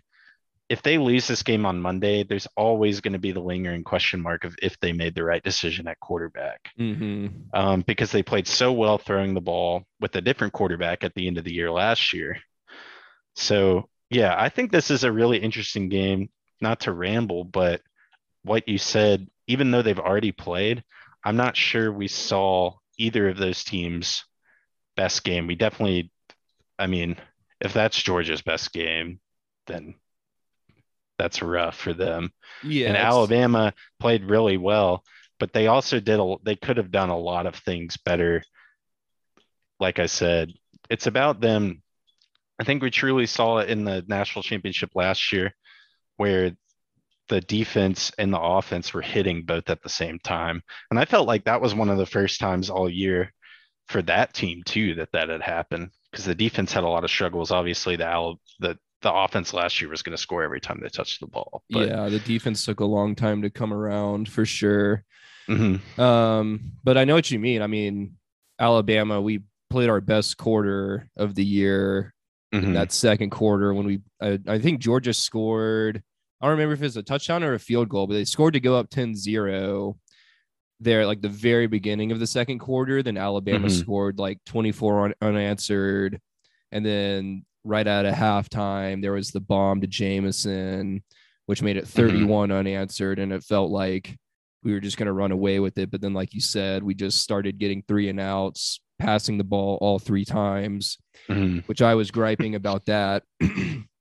if 0.67 0.81
they 0.81 0.97
lose 0.97 1.27
this 1.27 1.43
game 1.43 1.65
on 1.65 1.79
Monday, 1.79 2.23
there's 2.23 2.47
always 2.57 2.99
going 2.99 3.13
to 3.13 3.19
be 3.19 3.31
the 3.31 3.39
lingering 3.39 3.83
question 3.83 4.19
mark 4.19 4.45
of 4.45 4.55
if 4.61 4.79
they 4.79 4.93
made 4.93 5.13
the 5.13 5.23
right 5.23 5.43
decision 5.43 5.87
at 5.87 5.99
quarterback. 5.99 6.71
Mm-hmm. 6.79 7.27
Um, 7.53 7.81
because 7.81 8.11
they 8.11 8.23
played 8.23 8.47
so 8.47 8.73
well 8.73 8.97
throwing 8.97 9.35
the 9.35 9.41
ball 9.41 9.83
with 9.99 10.15
a 10.15 10.21
different 10.21 10.53
quarterback 10.53 11.03
at 11.03 11.13
the 11.13 11.27
end 11.27 11.37
of 11.37 11.43
the 11.43 11.53
year 11.53 11.71
last 11.71 12.13
year. 12.13 12.37
So, 13.35 13.89
yeah, 14.09 14.33
I 14.35 14.49
think 14.49 14.71
this 14.71 14.89
is 14.89 15.03
a 15.03 15.11
really 15.11 15.37
interesting 15.37 15.89
game. 15.89 16.29
Not 16.61 16.79
to 16.81 16.93
ramble, 16.93 17.43
but 17.43 17.81
what 18.43 18.67
you 18.67 18.77
said, 18.77 19.27
even 19.47 19.69
though 19.69 19.81
they've 19.81 19.99
already 19.99 20.31
played, 20.31 20.83
I'm 21.23 21.37
not 21.37 21.57
sure 21.57 21.91
we 21.91 22.07
saw 22.07 22.75
either 22.97 23.29
of 23.29 23.37
those 23.37 23.63
teams' 23.63 24.23
best 24.95 25.23
game. 25.23 25.47
We 25.47 25.55
definitely, 25.55 26.11
I 26.79 26.87
mean, 26.87 27.17
if 27.61 27.73
that's 27.73 28.01
Georgia's 28.01 28.41
best 28.41 28.73
game, 28.73 29.19
then 29.67 29.95
that's 31.17 31.41
rough 31.41 31.77
for 31.77 31.93
them. 31.93 32.31
Yeah. 32.63 32.87
and 32.89 32.97
Alabama 32.97 33.73
played 33.99 34.25
really 34.25 34.57
well, 34.57 35.03
but 35.39 35.53
they 35.53 35.67
also 35.67 35.99
did 35.99 36.19
a 36.19 36.35
they 36.43 36.55
could 36.55 36.77
have 36.77 36.91
done 36.91 37.09
a 37.09 37.17
lot 37.17 37.45
of 37.45 37.55
things 37.55 37.97
better. 37.97 38.43
Like 39.79 39.99
I 39.99 40.05
said, 40.05 40.51
it's 40.89 41.07
about 41.07 41.41
them. 41.41 41.81
I 42.59 42.63
think 42.63 42.81
we 42.81 42.91
truly 42.91 43.25
saw 43.25 43.57
it 43.57 43.69
in 43.69 43.83
the 43.83 44.03
national 44.07 44.43
championship 44.43 44.91
last 44.95 45.33
year 45.33 45.53
where 46.17 46.51
the 47.27 47.41
defense 47.41 48.11
and 48.17 48.31
the 48.31 48.39
offense 48.39 48.93
were 48.93 49.01
hitting 49.01 49.43
both 49.43 49.69
at 49.69 49.81
the 49.81 49.89
same 49.89 50.19
time. 50.19 50.61
And 50.89 50.99
I 50.99 51.05
felt 51.05 51.27
like 51.27 51.45
that 51.45 51.61
was 51.61 51.73
one 51.73 51.89
of 51.89 51.97
the 51.97 52.05
first 52.05 52.39
times 52.39 52.69
all 52.69 52.89
year 52.89 53.33
for 53.87 54.01
that 54.03 54.33
team 54.33 54.63
too 54.63 54.95
that 54.95 55.11
that 55.13 55.29
had 55.29 55.41
happened 55.41 55.89
because 56.15 56.23
the 56.25 56.33
defense 56.35 56.71
had 56.71 56.85
a 56.85 56.87
lot 56.87 57.03
of 57.03 57.09
struggles. 57.09 57.51
Obviously, 57.51 57.97
the 57.97 58.05
Al- 58.05 58.39
the 58.61 58.77
the 59.01 59.13
offense 59.13 59.53
last 59.53 59.81
year 59.81 59.89
was 59.89 60.01
going 60.01 60.15
to 60.15 60.21
score 60.21 60.41
every 60.43 60.61
time 60.61 60.79
they 60.81 60.87
touched 60.87 61.19
the 61.19 61.27
ball. 61.27 61.61
But, 61.69 61.89
yeah, 61.89 62.07
the 62.07 62.19
defense 62.19 62.63
took 62.65 62.79
a 62.79 62.85
long 62.85 63.13
time 63.13 63.41
to 63.41 63.49
come 63.49 63.73
around 63.73 64.29
for 64.29 64.45
sure. 64.45 65.03
Mhm. 65.49 65.99
Um, 65.99 66.71
but 66.83 66.97
I 66.97 67.03
know 67.03 67.13
what 67.13 67.29
you 67.29 67.37
mean. 67.37 67.61
I 67.61 67.67
mean, 67.67 68.15
Alabama, 68.57 69.21
we 69.21 69.41
played 69.69 69.89
our 69.89 69.99
best 70.01 70.37
quarter 70.37 71.09
of 71.17 71.35
the 71.35 71.43
year 71.45 72.13
in 72.53 72.61
Mhm. 72.61 72.73
that 72.75 72.93
second 72.93 73.29
quarter 73.31 73.73
when 73.73 73.85
we 73.85 73.99
I, 74.21 74.39
I 74.47 74.57
think 74.59 74.79
Georgia 74.79 75.13
scored. 75.13 76.01
I 76.41 76.45
don't 76.45 76.51
remember 76.53 76.73
if 76.73 76.81
it 76.81 76.85
was 76.85 76.97
a 76.97 77.03
touchdown 77.03 77.43
or 77.43 77.53
a 77.53 77.59
field 77.59 77.89
goal, 77.89 78.07
but 78.07 78.13
they 78.13 78.25
scored 78.25 78.53
to 78.53 78.59
go 78.61 78.75
up 78.77 78.89
10-0 78.89 79.97
there 80.79 81.05
like 81.05 81.21
the 81.21 81.29
very 81.29 81.67
beginning 81.67 82.11
of 82.11 82.19
the 82.19 82.27
second 82.27 82.59
quarter. 82.59 83.01
Then 83.01 83.17
Alabama 83.17 83.67
Mhm. 83.67 83.79
scored 83.79 84.19
like 84.19 84.39
24 84.45 85.05
un- 85.05 85.13
unanswered. 85.21 86.19
And 86.71 86.85
then 86.85 87.45
right 87.63 87.87
at 87.87 88.05
a 88.05 88.11
halftime, 88.11 89.01
there 89.01 89.13
was 89.13 89.31
the 89.31 89.39
bomb 89.39 89.81
to 89.81 89.87
Jameson, 89.87 91.03
which 91.45 91.61
made 91.61 91.77
it 91.77 91.87
31 91.87 92.51
unanswered. 92.51 93.19
And 93.19 93.31
it 93.31 93.43
felt 93.43 93.71
like 93.71 94.15
we 94.63 94.73
were 94.73 94.79
just 94.79 94.97
going 94.97 95.05
to 95.07 95.13
run 95.13 95.31
away 95.31 95.59
with 95.59 95.77
it. 95.77 95.91
But 95.91 96.01
then, 96.01 96.13
like 96.13 96.33
you 96.33 96.41
said, 96.41 96.83
we 96.83 96.93
just 96.95 97.19
started 97.21 97.57
getting 97.59 97.83
three 97.87 98.09
and 98.09 98.19
outs, 98.19 98.79
passing 98.99 99.37
the 99.37 99.43
ball 99.43 99.77
all 99.79 99.99
three 99.99 100.25
times, 100.25 100.97
Mhm. 101.29 101.63
which 101.67 101.81
I 101.81 101.95
was 101.95 102.11
griping 102.11 102.55
about 102.55 102.85
that 102.87 103.23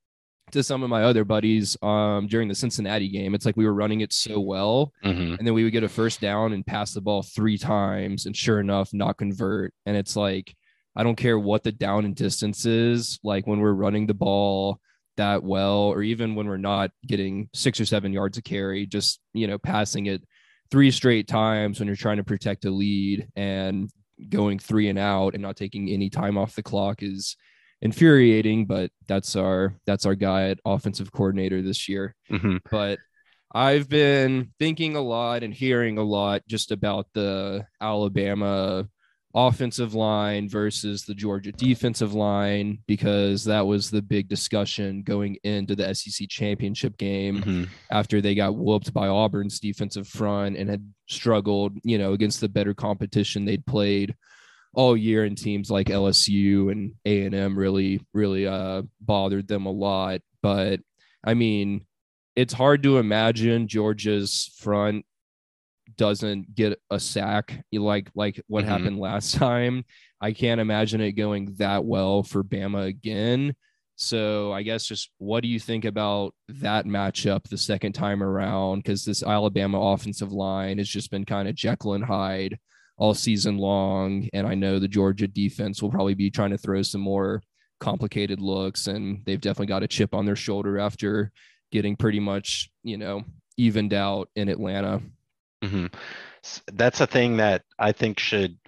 to 0.54 0.62
some 0.64 0.82
of 0.82 0.90
my 0.90 1.04
other 1.04 1.24
buddies 1.24 1.76
um, 1.82 2.26
during 2.26 2.48
the 2.48 2.54
Cincinnati 2.54 3.08
game. 3.08 3.34
It's 3.34 3.46
like 3.46 3.56
we 3.56 3.66
were 3.66 3.74
running 3.74 4.00
it 4.00 4.12
so 4.12 4.40
well 4.40 4.92
Mhm. 5.04 5.38
and 5.38 5.46
then 5.46 5.54
we 5.54 5.62
would 5.64 5.72
get 5.72 5.84
a 5.84 5.88
first 5.88 6.20
down 6.20 6.52
and 6.52 6.66
pass 6.66 6.92
the 6.94 7.00
ball 7.00 7.22
three 7.22 7.58
times 7.58 8.26
and 8.26 8.36
sure 8.36 8.58
enough 8.60 8.92
not 8.92 9.18
convert 9.18 9.72
and 9.86 9.96
it's 9.96 10.16
like 10.16 10.54
i 10.96 11.02
don't 11.02 11.16
care 11.16 11.38
what 11.38 11.62
the 11.62 11.72
down 11.72 12.04
and 12.04 12.16
distance 12.16 12.64
is 12.66 13.18
like 13.22 13.46
when 13.46 13.60
we're 13.60 13.72
running 13.72 14.06
the 14.06 14.14
ball 14.14 14.78
that 15.16 15.42
well 15.44 15.82
or 15.94 16.02
even 16.02 16.34
when 16.34 16.46
we're 16.46 16.56
not 16.56 16.90
getting 17.06 17.48
six 17.52 17.78
or 17.80 17.84
seven 17.84 18.12
yards 18.12 18.38
of 18.38 18.44
carry 18.44 18.86
just 18.86 19.20
you 19.32 19.46
know 19.46 19.58
passing 19.58 20.06
it 20.06 20.22
three 20.70 20.90
straight 20.90 21.28
times 21.28 21.78
when 21.78 21.86
you're 21.86 21.96
trying 21.96 22.16
to 22.16 22.24
protect 22.24 22.64
a 22.64 22.70
lead 22.70 23.26
and 23.36 23.90
going 24.28 24.58
three 24.58 24.88
and 24.88 24.98
out 24.98 25.34
and 25.34 25.42
not 25.42 25.56
taking 25.56 25.88
any 25.88 26.08
time 26.10 26.38
off 26.38 26.54
the 26.54 26.62
clock 26.62 27.02
is 27.02 27.36
infuriating 27.84 28.64
but 28.66 28.90
that's 29.06 29.36
our 29.36 29.74
that's 29.86 30.06
our 30.06 30.14
guy 30.14 30.48
at 30.48 30.58
offensive 30.64 31.12
coordinator 31.12 31.60
this 31.62 31.88
year 31.88 32.14
Mhm. 32.30 32.58
but 32.70 32.98
I've 33.56 33.88
been 33.88 34.50
thinking 34.58 34.96
a 34.96 35.00
lot 35.00 35.44
and 35.44 35.54
hearing 35.54 35.96
a 35.96 36.02
lot 36.02 36.42
just 36.48 36.72
about 36.72 37.06
the 37.14 37.64
Alabama 37.80 38.88
offensive 39.32 39.94
line 39.94 40.48
versus 40.48 41.04
the 41.04 41.14
Georgia 41.14 41.52
defensive 41.52 42.14
line 42.14 42.78
because 42.88 43.44
that 43.44 43.64
was 43.66 43.90
the 43.90 44.02
big 44.02 44.28
discussion 44.28 45.02
going 45.04 45.36
into 45.44 45.76
the 45.76 45.84
SEC 45.94 46.26
championship 46.28 46.96
game 46.98 47.42
Mhm. 47.42 47.68
after 47.92 48.20
they 48.20 48.34
got 48.34 48.56
whooped 48.56 48.92
by 48.92 49.06
Auburn's 49.08 49.60
defensive 49.60 50.08
front 50.08 50.56
and 50.56 50.68
had 50.68 50.92
struggled, 51.08 51.76
you 51.84 51.98
know, 51.98 52.12
against 52.12 52.40
the 52.40 52.48
better 52.48 52.74
competition 52.74 53.44
they'd 53.44 53.66
played 53.66 54.14
all 54.74 54.96
year 54.96 55.24
and 55.24 55.36
teams 55.38 55.70
like 55.70 55.88
LSU 55.88 56.70
and 56.72 56.92
A&M 57.04 57.58
really 57.58 58.00
really 58.12 58.46
uh 58.46 58.82
bothered 59.00 59.48
them 59.48 59.66
a 59.66 59.70
lot, 59.70 60.20
but 60.42 60.80
I 61.24 61.34
mean, 61.34 61.86
it's 62.36 62.52
hard 62.52 62.82
to 62.82 62.98
imagine 62.98 63.68
Georgia's 63.68 64.54
front 64.58 65.04
doesn't 65.96 66.54
get 66.54 66.78
a 66.90 66.98
sack 66.98 67.62
like 67.72 68.10
like 68.14 68.40
what 68.46 68.64
Mhm. 68.64 68.68
happened 68.68 68.98
last 68.98 69.34
time. 69.34 69.84
I 70.20 70.32
can't 70.32 70.60
imagine 70.60 71.00
it 71.00 71.12
going 71.12 71.54
that 71.58 71.84
well 71.84 72.22
for 72.22 72.42
Bama 72.42 72.86
again. 72.86 73.54
So 73.96 74.52
I 74.52 74.62
guess 74.62 74.86
just 74.86 75.10
what 75.18 75.42
do 75.42 75.48
you 75.48 75.60
think 75.60 75.84
about 75.84 76.34
that 76.48 76.84
matchup 76.84 77.44
the 77.44 77.58
second 77.58 77.92
time 77.92 78.22
around? 78.24 78.78
Because 78.80 79.04
this 79.04 79.22
Alabama 79.22 79.78
offensive 79.92 80.32
line 80.32 80.78
has 80.78 80.88
just 80.88 81.10
been 81.12 81.24
kind 81.24 81.46
of 81.48 81.54
Jekyll 81.54 81.94
and 81.94 82.04
Hyde 82.04 82.58
all 82.96 83.14
season 83.14 83.58
long, 83.58 84.28
and 84.32 84.46
I 84.46 84.54
know 84.54 84.78
the 84.78 84.88
Georgia 84.88 85.26
defense 85.26 85.82
will 85.82 85.90
probably 85.90 86.14
be 86.14 86.30
trying 86.30 86.50
to 86.50 86.58
throw 86.58 86.82
some 86.82 87.00
more 87.00 87.42
complicated 87.80 88.40
looks, 88.40 88.86
and 88.86 89.22
they've 89.24 89.40
definitely 89.40 89.66
got 89.66 89.82
a 89.82 89.88
chip 89.88 90.14
on 90.14 90.24
their 90.26 90.36
shoulder 90.36 90.78
after 90.78 91.32
getting 91.72 91.96
pretty 91.96 92.20
much 92.20 92.70
you 92.82 92.96
know 92.96 93.24
evened 93.56 93.92
out 93.92 94.28
in 94.36 94.48
Atlanta. 94.48 95.02
Mhm. 95.62 95.92
That's 96.72 97.00
a 97.00 97.06
thing 97.06 97.38
that 97.38 97.62
I 97.78 97.92
think 97.92 98.18
should 98.20 98.58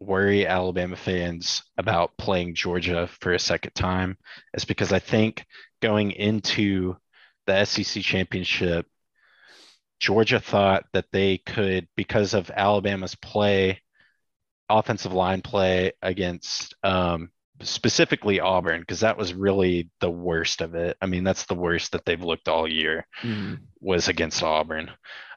worry 0.00 0.46
Alabama 0.46 0.96
fans 0.96 1.62
about 1.78 2.16
playing 2.18 2.54
Georgia 2.54 3.08
for 3.20 3.32
a 3.32 3.38
second 3.38 3.74
time, 3.74 4.18
is 4.54 4.64
because 4.64 4.92
I 4.92 4.98
think 4.98 5.44
going 5.80 6.10
into 6.12 6.96
the 7.46 7.64
SEC 7.64 8.02
championship, 8.02 8.86
Georgia 10.00 10.40
thought 10.40 10.84
that 10.92 11.06
they 11.12 11.38
could, 11.38 11.88
because 11.96 12.34
of 12.34 12.50
Alabama's 12.54 13.14
play, 13.14 13.80
offensive 14.68 15.12
line 15.12 15.42
play 15.42 15.92
against 16.02 16.74
um, 16.82 17.30
specifically 17.62 18.40
Auburn, 18.40 18.80
because 18.80 19.00
that 19.00 19.16
was 19.16 19.32
really 19.32 19.90
the 20.00 20.10
worst 20.10 20.60
of 20.60 20.74
it. 20.74 20.96
I 21.00 21.06
mean, 21.06 21.24
that's 21.24 21.46
the 21.46 21.54
worst 21.54 21.92
that 21.92 22.04
they've 22.04 22.22
looked 22.22 22.48
all 22.48 22.68
year 22.68 23.06
was 23.80 24.08
against 24.08 24.42
Auburn. 24.42 24.90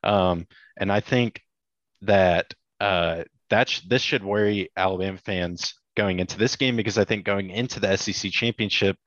Um, 0.04 0.48
and 0.78 0.92
I 0.92 1.00
think 1.00 1.42
that 2.02 2.54
uh, 2.80 3.24
that 3.50 3.70
sh- 3.70 3.82
this 3.88 4.02
should 4.02 4.24
worry 4.24 4.70
Alabama 4.76 5.18
fans 5.18 5.74
going 5.96 6.20
into 6.20 6.38
this 6.38 6.56
game 6.56 6.76
because 6.76 6.98
I 6.98 7.06
think 7.06 7.26
going 7.26 7.50
into 7.50 7.80
the 7.80 7.96
SEC 7.98 8.32
championship, 8.32 8.98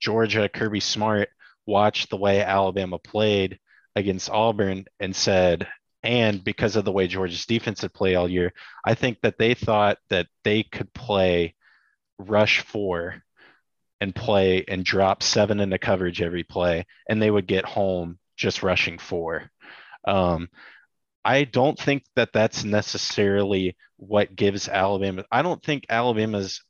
Georgia, 0.00 0.48
Kirby 0.48 0.80
Smart 0.80 1.28
watched 1.66 2.08
the 2.10 2.16
way 2.16 2.42
Alabama 2.42 2.98
played 2.98 3.58
against 3.98 4.30
Auburn 4.30 4.86
and 5.00 5.14
said, 5.14 5.68
and 6.02 6.42
because 6.42 6.76
of 6.76 6.84
the 6.84 6.92
way 6.92 7.08
Georgia's 7.08 7.46
defense 7.46 7.82
had 7.82 7.92
played 7.92 8.14
all 8.14 8.28
year, 8.28 8.52
I 8.84 8.94
think 8.94 9.18
that 9.22 9.38
they 9.38 9.54
thought 9.54 9.98
that 10.10 10.28
they 10.44 10.62
could 10.62 10.92
play 10.94 11.54
rush 12.18 12.60
four 12.60 13.22
and 14.00 14.14
play 14.14 14.64
and 14.68 14.84
drop 14.84 15.22
seven 15.22 15.60
into 15.60 15.78
coverage 15.78 16.22
every 16.22 16.44
play, 16.44 16.86
and 17.08 17.20
they 17.20 17.30
would 17.30 17.46
get 17.46 17.64
home 17.64 18.18
just 18.36 18.62
rushing 18.62 18.98
four. 18.98 19.50
Um, 20.06 20.48
I 21.24 21.44
don't 21.44 21.78
think 21.78 22.04
that 22.14 22.32
that's 22.32 22.64
necessarily 22.64 23.76
what 23.96 24.36
gives 24.36 24.68
Alabama. 24.68 25.24
I 25.32 25.42
don't 25.42 25.62
think 25.62 25.84
Alabama's 25.88 26.62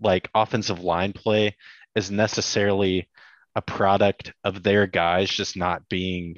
like 0.00 0.28
offensive 0.34 0.80
line 0.80 1.12
play 1.12 1.56
is 1.94 2.10
necessarily 2.10 3.08
a 3.54 3.62
product 3.62 4.32
of 4.44 4.62
their 4.62 4.86
guys 4.86 5.30
just 5.30 5.56
not 5.56 5.88
being 5.88 6.36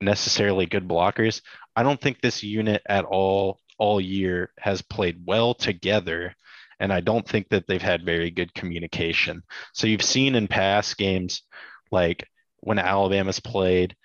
necessarily 0.00 0.66
good 0.66 0.86
blockers. 0.86 1.40
I 1.74 1.82
don't 1.82 2.00
think 2.00 2.20
this 2.20 2.42
unit 2.42 2.82
at 2.88 3.04
all 3.04 3.58
all 3.78 4.00
year 4.00 4.50
has 4.58 4.82
played 4.82 5.22
well 5.24 5.54
together 5.54 6.34
and 6.80 6.92
I 6.92 7.00
don't 7.00 7.26
think 7.26 7.48
that 7.50 7.66
they've 7.66 7.80
had 7.80 8.04
very 8.04 8.30
good 8.30 8.52
communication. 8.54 9.42
So 9.72 9.86
you've 9.86 10.02
seen 10.02 10.34
in 10.34 10.48
past 10.48 10.96
games 10.96 11.42
like 11.90 12.26
when 12.60 12.78
Alabama's 12.78 13.40
played 13.40 13.96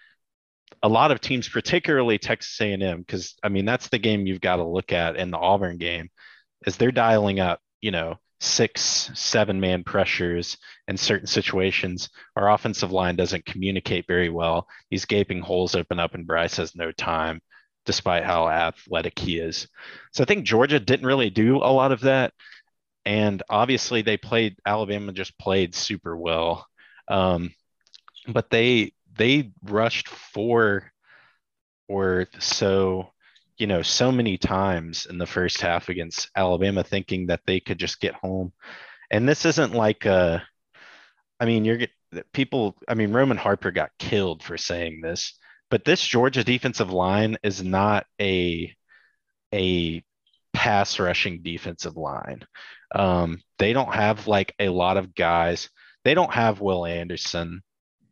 a 0.81 0.89
lot 0.89 1.11
of 1.11 1.21
teams 1.21 1.47
particularly 1.47 2.17
Texas 2.17 2.59
A&M 2.59 2.99
because 2.99 3.35
I 3.43 3.49
mean 3.49 3.65
that's 3.65 3.89
the 3.89 3.99
game 3.99 4.27
you've 4.27 4.41
got 4.41 4.57
to 4.57 4.65
look 4.65 4.91
at 4.91 5.15
in 5.15 5.31
the 5.31 5.37
Auburn 5.37 5.77
game 5.77 6.09
is 6.65 6.77
they're 6.77 6.91
dialing 6.91 7.39
up, 7.39 7.59
you 7.81 7.91
know, 7.91 8.17
six, 8.43 9.09
seven 9.13 9.59
man 9.59 9.83
pressures 9.83 10.57
in 10.87 10.97
certain 10.97 11.27
situations. 11.27 12.09
Our 12.35 12.51
offensive 12.51 12.91
line 12.91 13.15
doesn't 13.15 13.45
communicate 13.45 14.05
very 14.05 14.29
well. 14.29 14.67
These 14.91 15.05
gaping 15.05 15.41
holes 15.41 15.75
open 15.75 15.99
up, 15.99 16.13
and 16.13 16.27
Bryce 16.27 16.57
has 16.57 16.75
no 16.75 16.91
time, 16.91 17.41
despite 17.85 18.25
how 18.25 18.49
athletic 18.49 19.17
he 19.17 19.39
is. 19.39 19.67
So 20.11 20.23
I 20.23 20.25
think 20.25 20.45
Georgia 20.45 20.79
didn't 20.79 21.05
really 21.05 21.29
do 21.29 21.57
a 21.57 21.71
lot 21.71 21.91
of 21.91 22.01
that. 22.01 22.33
And 23.05 23.41
obviously, 23.49 24.01
they 24.01 24.17
played, 24.17 24.57
Alabama 24.65 25.13
just 25.13 25.37
played 25.39 25.73
super 25.73 26.15
well. 26.15 26.67
Um, 27.07 27.53
but 28.27 28.49
they, 28.49 28.93
they 29.17 29.51
rushed 29.63 30.09
four 30.09 30.91
or 31.87 32.27
so 32.39 33.12
you 33.63 33.67
know, 33.67 33.81
so 33.81 34.11
many 34.11 34.37
times 34.37 35.05
in 35.05 35.17
the 35.17 35.25
first 35.25 35.61
half 35.61 35.87
against 35.87 36.29
Alabama, 36.35 36.83
thinking 36.83 37.27
that 37.27 37.39
they 37.47 37.61
could 37.61 37.77
just 37.77 38.01
get 38.01 38.13
home. 38.13 38.51
And 39.09 39.25
this 39.25 39.45
isn't 39.45 39.73
like 39.73 40.03
a, 40.03 40.43
I 41.39 41.45
mean, 41.45 41.63
you're 41.63 41.79
people, 42.33 42.75
I 42.89 42.95
mean, 42.95 43.13
Roman 43.13 43.37
Harper 43.37 43.71
got 43.71 43.91
killed 43.97 44.43
for 44.43 44.57
saying 44.57 44.99
this, 44.99 45.39
but 45.71 45.85
this 45.85 46.05
Georgia 46.05 46.43
defensive 46.43 46.91
line 46.91 47.37
is 47.41 47.63
not 47.63 48.05
a, 48.19 48.75
a 49.53 50.03
pass 50.51 50.99
rushing 50.99 51.41
defensive 51.41 51.95
line. 51.95 52.43
Um, 52.93 53.39
they 53.59 53.71
don't 53.71 53.93
have 53.93 54.27
like 54.27 54.53
a 54.59 54.67
lot 54.67 54.97
of 54.97 55.15
guys. 55.15 55.69
They 56.03 56.15
don't 56.15 56.33
have 56.33 56.59
Will 56.59 56.85
Anderson 56.85 57.61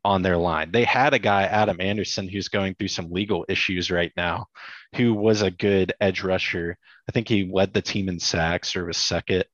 on 0.03 0.21
their 0.21 0.37
line. 0.37 0.71
They 0.71 0.83
had 0.83 1.13
a 1.13 1.19
guy, 1.19 1.43
Adam 1.43 1.79
Anderson, 1.79 2.27
who's 2.27 2.47
going 2.47 2.75
through 2.75 2.87
some 2.87 3.11
legal 3.11 3.45
issues 3.47 3.91
right 3.91 4.11
now, 4.17 4.47
who 4.95 5.13
was 5.13 5.41
a 5.41 5.51
good 5.51 5.93
edge 6.01 6.23
rusher. 6.23 6.77
I 7.07 7.11
think 7.11 7.27
he 7.27 7.49
led 7.51 7.73
the 7.73 7.81
team 7.81 8.09
in 8.09 8.19
sacks 8.19 8.75
or 8.75 8.85
was 8.85 8.97
second, 8.97 9.45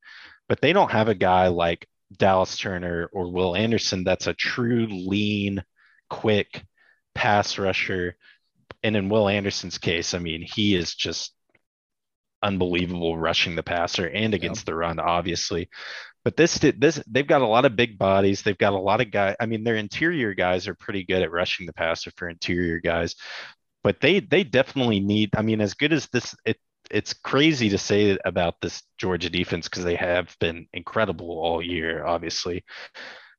but 0.48 0.62
they 0.62 0.74
don't 0.74 0.92
have 0.92 1.10
a 1.10 1.16
guy 1.16 1.48
like 1.48 1.88
Dallas 2.18 2.58
Turner 2.58 3.10
or 3.12 3.32
Will 3.32 3.56
Anderson 3.56 4.04
that's 4.04 4.28
a 4.28 4.34
true 4.34 4.88
lean, 4.88 5.64
quick 6.10 6.64
pass 7.14 7.58
rusher. 7.58 8.16
And 8.84 8.96
in 8.96 9.10
Will 9.10 9.28
Anderson's 9.28 9.78
case, 9.78 10.14
I 10.14 10.20
mean, 10.20 10.42
he 10.42 10.76
is 10.76 10.96
just 10.96 11.34
unbelievable 12.42 13.18
rushing 13.18 13.56
the 13.56 13.64
passer 13.64 14.08
and 14.08 14.34
against 14.34 14.66
the 14.66 14.76
run, 14.76 15.00
obviously. 15.00 15.70
But 16.28 16.36
this 16.36 16.60
this 16.78 17.02
they've 17.08 17.26
got 17.26 17.42
a 17.42 17.48
lot 17.48 17.64
of 17.64 17.78
big 17.78 17.98
bodies. 17.98 18.42
They've 18.42 18.58
got 18.58 18.74
a 18.74 18.78
lot 18.78 19.00
of 19.00 19.12
guys. 19.12 19.38
I 19.40 19.46
mean, 19.46 19.64
their 19.64 19.78
interior 19.78 20.34
guys 20.34 20.68
are 20.68 20.76
pretty 20.76 21.06
good 21.06 21.22
at 21.22 21.32
rushing 21.32 21.66
the 21.66 21.72
passer 21.72 22.12
for 22.18 22.28
interior 22.28 22.82
guys. 22.82 23.16
But 23.82 24.02
they 24.02 24.20
they 24.20 24.44
definitely 24.44 25.00
need. 25.00 25.30
I 25.38 25.42
mean, 25.42 25.62
as 25.62 25.74
good 25.74 25.94
as 25.94 26.08
this, 26.08 26.36
it 26.46 26.58
it's 26.92 27.14
crazy 27.14 27.70
to 27.70 27.78
say 27.78 28.18
about 28.26 28.56
this 28.62 28.84
Georgia 28.98 29.30
defense 29.30 29.70
because 29.70 29.86
they 29.86 29.96
have 29.96 30.36
been 30.42 30.68
incredible 30.74 31.30
all 31.30 31.62
year, 31.62 32.06
obviously. 32.06 32.66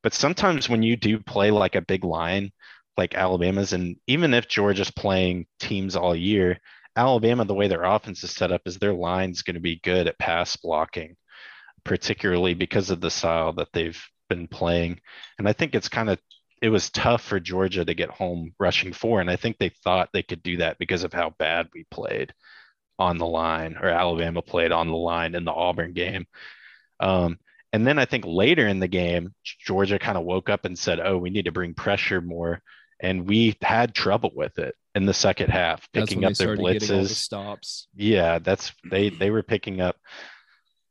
But 0.02 0.14
sometimes 0.14 0.70
when 0.70 0.82
you 0.82 0.96
do 0.96 1.20
play 1.20 1.50
like 1.50 1.74
a 1.74 1.82
big 1.82 2.04
line, 2.04 2.52
like 2.96 3.14
Alabama's, 3.14 3.74
and 3.74 3.96
even 4.06 4.32
if 4.32 4.48
Georgia's 4.48 4.90
playing 4.90 5.44
teams 5.60 5.94
all 5.94 6.16
year, 6.16 6.58
Alabama, 6.96 7.44
the 7.44 7.52
way 7.52 7.68
their 7.68 7.84
offense 7.84 8.24
is 8.24 8.30
set 8.30 8.50
up, 8.50 8.62
is 8.64 8.78
their 8.78 8.94
line's 8.94 9.42
going 9.42 9.56
to 9.56 9.60
be 9.60 9.78
good 9.84 10.06
at 10.06 10.18
pass 10.18 10.56
blocking 10.56 11.16
particularly 11.84 12.54
because 12.54 12.90
of 12.90 13.00
the 13.00 13.10
style 13.10 13.52
that 13.54 13.68
they've 13.72 14.00
been 14.28 14.46
playing. 14.46 15.00
And 15.38 15.48
I 15.48 15.52
think 15.52 15.74
it's 15.74 15.88
kind 15.88 16.10
of 16.10 16.18
it 16.60 16.70
was 16.70 16.90
tough 16.90 17.22
for 17.22 17.38
Georgia 17.38 17.84
to 17.84 17.94
get 17.94 18.10
home 18.10 18.52
rushing 18.58 18.92
four, 18.92 19.20
and 19.20 19.30
I 19.30 19.36
think 19.36 19.58
they 19.58 19.68
thought 19.84 20.10
they 20.12 20.22
could 20.22 20.42
do 20.42 20.56
that 20.58 20.78
because 20.78 21.04
of 21.04 21.12
how 21.12 21.34
bad 21.38 21.68
we 21.72 21.86
played 21.90 22.32
on 22.98 23.18
the 23.18 23.26
line, 23.26 23.76
or 23.80 23.88
Alabama 23.88 24.42
played 24.42 24.72
on 24.72 24.88
the 24.88 24.96
line 24.96 25.34
in 25.34 25.44
the 25.44 25.52
Auburn 25.52 25.92
game. 25.92 26.26
Um, 26.98 27.38
and 27.72 27.86
then 27.86 27.98
I 27.98 28.06
think 28.06 28.24
later 28.26 28.66
in 28.66 28.80
the 28.80 28.88
game, 28.88 29.34
Georgia 29.44 29.98
kind 29.98 30.18
of 30.18 30.24
woke 30.24 30.48
up 30.48 30.64
and 30.64 30.78
said, 30.78 31.00
"Oh, 31.00 31.18
we 31.18 31.30
need 31.30 31.44
to 31.44 31.52
bring 31.52 31.74
pressure 31.74 32.20
more," 32.20 32.60
and 33.00 33.28
we 33.28 33.56
had 33.62 33.94
trouble 33.94 34.32
with 34.34 34.58
it 34.58 34.74
in 34.94 35.06
the 35.06 35.14
second 35.14 35.50
half, 35.50 35.86
picking 35.92 36.24
up 36.24 36.34
their 36.34 36.56
blitzes. 36.56 37.08
The 37.08 37.08
stops. 37.08 37.88
Yeah, 37.94 38.38
that's 38.38 38.72
they 38.90 39.10
they 39.10 39.30
were 39.30 39.42
picking 39.42 39.80
up 39.80 39.96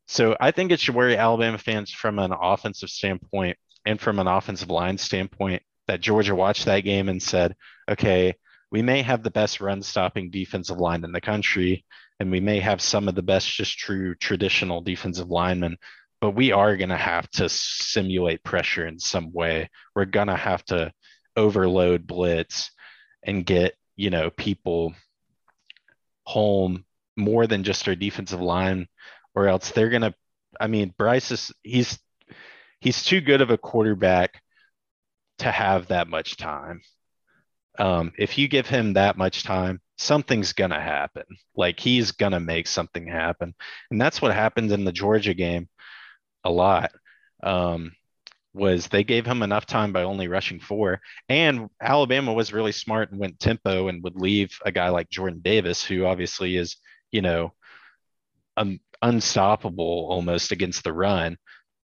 so 0.07 0.35
I 0.39 0.51
think 0.51 0.71
it 0.71 0.79
should 0.79 0.95
worry 0.95 1.17
Alabama 1.17 1.57
fans 1.57 1.91
from 1.91 2.17
an 2.19 2.31
offensive 2.31 2.89
standpoint 2.89 3.57
and 3.85 3.99
from 3.99 4.19
an 4.19 4.27
offensive 4.27 4.69
line 4.69 4.97
standpoint 4.97 5.61
that 5.87 6.01
Georgia 6.01 6.35
watched 6.35 6.65
that 6.65 6.81
game 6.81 7.09
and 7.09 7.21
said, 7.21 7.55
okay, 7.89 8.35
we 8.71 8.81
may 8.81 9.01
have 9.01 9.23
the 9.23 9.31
best 9.31 9.61
run 9.61 9.81
stopping 9.81 10.29
defensive 10.29 10.77
line 10.77 11.03
in 11.03 11.11
the 11.11 11.21
country, 11.21 11.85
and 12.19 12.31
we 12.31 12.39
may 12.39 12.59
have 12.59 12.81
some 12.81 13.07
of 13.07 13.15
the 13.15 13.21
best 13.21 13.49
just 13.49 13.77
true 13.77 14.15
traditional 14.15 14.81
defensive 14.81 15.29
linemen, 15.29 15.77
but 16.19 16.31
we 16.31 16.51
are 16.51 16.75
going 16.75 16.89
to 16.89 16.97
have 16.97 17.29
to 17.31 17.47
simulate 17.47 18.43
pressure 18.43 18.87
in 18.87 18.99
some 18.99 19.31
way. 19.31 19.69
We're 19.95 20.05
going 20.05 20.27
to 20.27 20.35
have 20.35 20.63
to 20.65 20.91
overload 21.35 22.07
blitz 22.07 22.71
and 23.23 23.45
get, 23.45 23.75
you 23.95 24.09
know, 24.09 24.29
people 24.29 24.93
home 26.25 26.83
more 27.15 27.47
than 27.47 27.63
just 27.63 27.87
our 27.87 27.95
defensive 27.95 28.41
line 28.41 28.87
or 29.37 29.47
else 29.47 29.69
they're 29.69 29.89
gonna. 29.89 30.15
I 30.59 30.65
mean, 30.65 30.95
Bryce 30.97 31.29
is 31.31 31.53
he's 31.61 31.99
he's 32.81 33.03
too 33.03 33.21
good 33.21 33.41
of 33.41 33.51
a 33.51 33.57
quarterback 33.57 34.41
to 35.37 35.51
have 35.51 35.89
that 35.89 36.07
much 36.07 36.37
time. 36.37 36.81
Um, 37.77 38.13
if 38.17 38.39
you 38.39 38.47
give 38.47 38.65
him 38.65 38.93
that 38.93 39.15
much 39.15 39.43
time, 39.43 39.79
something's 39.99 40.53
gonna 40.53 40.81
happen. 40.81 41.25
Like 41.55 41.79
he's 41.79 42.13
gonna 42.13 42.39
make 42.39 42.65
something 42.65 43.05
happen, 43.05 43.53
and 43.91 44.01
that's 44.01 44.23
what 44.23 44.33
happened 44.33 44.71
in 44.71 44.85
the 44.85 44.91
Georgia 44.91 45.35
game 45.35 45.69
a 46.43 46.49
lot. 46.49 46.91
Um, 47.43 47.91
was 48.55 48.87
they 48.87 49.03
gave 49.03 49.27
him 49.27 49.43
enough 49.43 49.67
time 49.67 49.93
by 49.93 50.01
only 50.01 50.27
rushing 50.27 50.59
four, 50.59 50.99
and 51.29 51.69
Alabama 51.79 52.33
was 52.33 52.53
really 52.53 52.71
smart 52.71 53.11
and 53.11 53.19
went 53.19 53.39
tempo 53.39 53.87
and 53.87 54.03
would 54.03 54.15
leave 54.15 54.57
a 54.65 54.71
guy 54.71 54.89
like 54.89 55.11
Jordan 55.11 55.41
Davis, 55.43 55.83
who 55.83 56.05
obviously 56.05 56.55
is 56.55 56.77
you 57.11 57.21
know 57.21 57.53
um, 58.57 58.79
unstoppable 59.01 60.07
almost 60.09 60.51
against 60.51 60.83
the 60.83 60.93
run. 60.93 61.37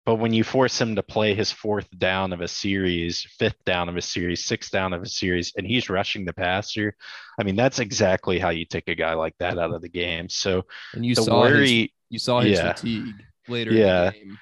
But 0.04 0.16
when 0.16 0.32
you 0.32 0.44
force 0.44 0.80
him 0.80 0.94
to 0.94 1.02
play 1.02 1.34
his 1.34 1.50
fourth 1.50 1.88
down 1.98 2.32
of 2.32 2.40
a 2.40 2.46
series, 2.46 3.26
fifth 3.40 3.64
down 3.64 3.88
of 3.88 3.96
a 3.96 4.02
series, 4.02 4.44
sixth 4.44 4.70
down 4.70 4.92
of 4.92 5.02
a 5.02 5.08
series, 5.08 5.52
and 5.56 5.66
he's 5.66 5.90
rushing 5.90 6.24
the 6.24 6.32
passer, 6.32 6.94
I 7.40 7.42
mean 7.42 7.56
that's 7.56 7.80
exactly 7.80 8.38
how 8.38 8.50
you 8.50 8.64
take 8.64 8.88
a 8.88 8.94
guy 8.94 9.14
like 9.14 9.34
that 9.40 9.58
out 9.58 9.74
of 9.74 9.82
the 9.82 9.88
game. 9.88 10.28
So 10.28 10.62
and 10.94 11.04
you 11.04 11.16
saw 11.16 11.40
worry, 11.40 11.80
his, 11.80 11.88
you 12.08 12.18
saw 12.20 12.40
his 12.40 12.58
yeah, 12.58 12.72
fatigue 12.72 13.14
later. 13.48 13.72
Yeah, 13.72 14.10
the, 14.10 14.36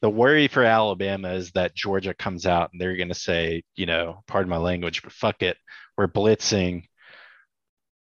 the 0.00 0.10
worry 0.10 0.48
for 0.48 0.64
Alabama 0.64 1.34
is 1.34 1.50
that 1.52 1.74
Georgia 1.74 2.14
comes 2.14 2.46
out 2.46 2.70
and 2.72 2.80
they're 2.80 2.96
going 2.96 3.08
to 3.08 3.14
say, 3.14 3.62
you 3.76 3.84
know, 3.84 4.22
pardon 4.26 4.48
my 4.48 4.56
language, 4.56 5.02
but 5.02 5.12
fuck 5.12 5.42
it, 5.42 5.58
we're 5.98 6.08
blitzing 6.08 6.84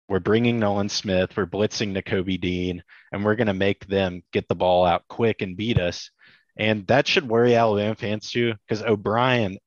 we're 0.08 0.20
bringing 0.20 0.60
Nolan 0.60 0.90
Smith, 0.90 1.36
we're 1.36 1.46
blitzing 1.46 1.96
Nakobe 1.96 2.40
Dean, 2.40 2.84
and 3.12 3.24
we're 3.24 3.36
going 3.36 3.48
to 3.48 3.54
make 3.54 3.88
them 3.88 4.22
get 4.32 4.48
the 4.48 4.56
ball 4.56 4.86
out 4.86 5.08
quick 5.08 5.42
and 5.42 5.58
beat 5.58 5.80
us. 5.80 6.12
And 6.58 6.86
that 6.88 7.08
should 7.08 7.28
worry 7.28 7.56
Alabama 7.56 7.96
fans 7.96 8.30
too, 8.30 8.54
because 8.68 8.84
O'Brien 8.84 9.58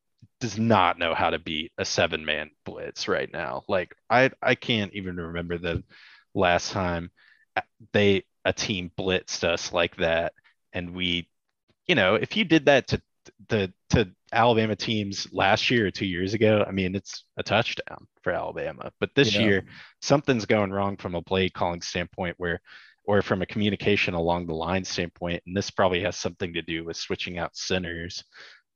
does 0.41 0.59
not 0.59 0.99
know 0.99 1.15
how 1.15 1.31
to 1.31 1.39
beat 1.39 1.73
a 1.79 1.85
seven 1.85 2.25
man 2.25 2.51
blitz 2.65 3.09
right 3.09 3.33
now. 3.33 3.63
Like 3.69 3.95
I, 4.11 4.31
I 4.43 4.55
can't 4.55 4.93
even 4.93 5.17
remember 5.17 5.59
the 5.59 5.83
last 6.35 6.73
time 6.73 7.11
they 7.93 8.25
a 8.45 8.53
team 8.53 8.93
blitzed 8.97 9.45
us 9.45 9.73
like 9.73 9.97
that, 9.97 10.33
and 10.73 10.95
we, 10.95 11.29
you 11.87 11.95
know, 11.95 12.15
if 12.15 12.37
you 12.37 12.45
did 12.45 12.67
that 12.67 12.89
to 12.89 13.03
the 13.49 13.73
to 13.91 14.11
Alabama 14.33 14.75
teams 14.75 15.29
last 15.33 15.71
year 15.71 15.87
or 15.87 15.91
two 15.91 16.07
years 16.07 16.35
ago, 16.35 16.65
I 16.67 16.73
mean, 16.73 16.95
it's 16.95 17.25
a 17.37 17.43
touchdown 17.43 18.07
for 18.23 18.33
Alabama. 18.33 18.91
But 18.99 19.11
this 19.15 19.37
year, 19.37 19.65
something's 20.03 20.47
going 20.47 20.73
wrong 20.73 20.97
from 20.97 21.15
a 21.15 21.23
play 21.23 21.49
calling 21.49 21.83
standpoint 21.83 22.35
where, 22.39 22.61
or 23.05 23.23
from 23.23 23.43
a 23.43 23.47
communication 23.47 24.15
along 24.15 24.47
the 24.47 24.55
line 24.55 24.85
standpoint. 24.85 25.43
And 25.47 25.57
this 25.57 25.71
probably 25.71 26.03
has 26.03 26.17
something 26.17 26.55
to 26.55 26.63
do 26.63 26.85
with 26.85 26.97
switching 26.97 27.39
out 27.39 27.57
centers 27.57 28.25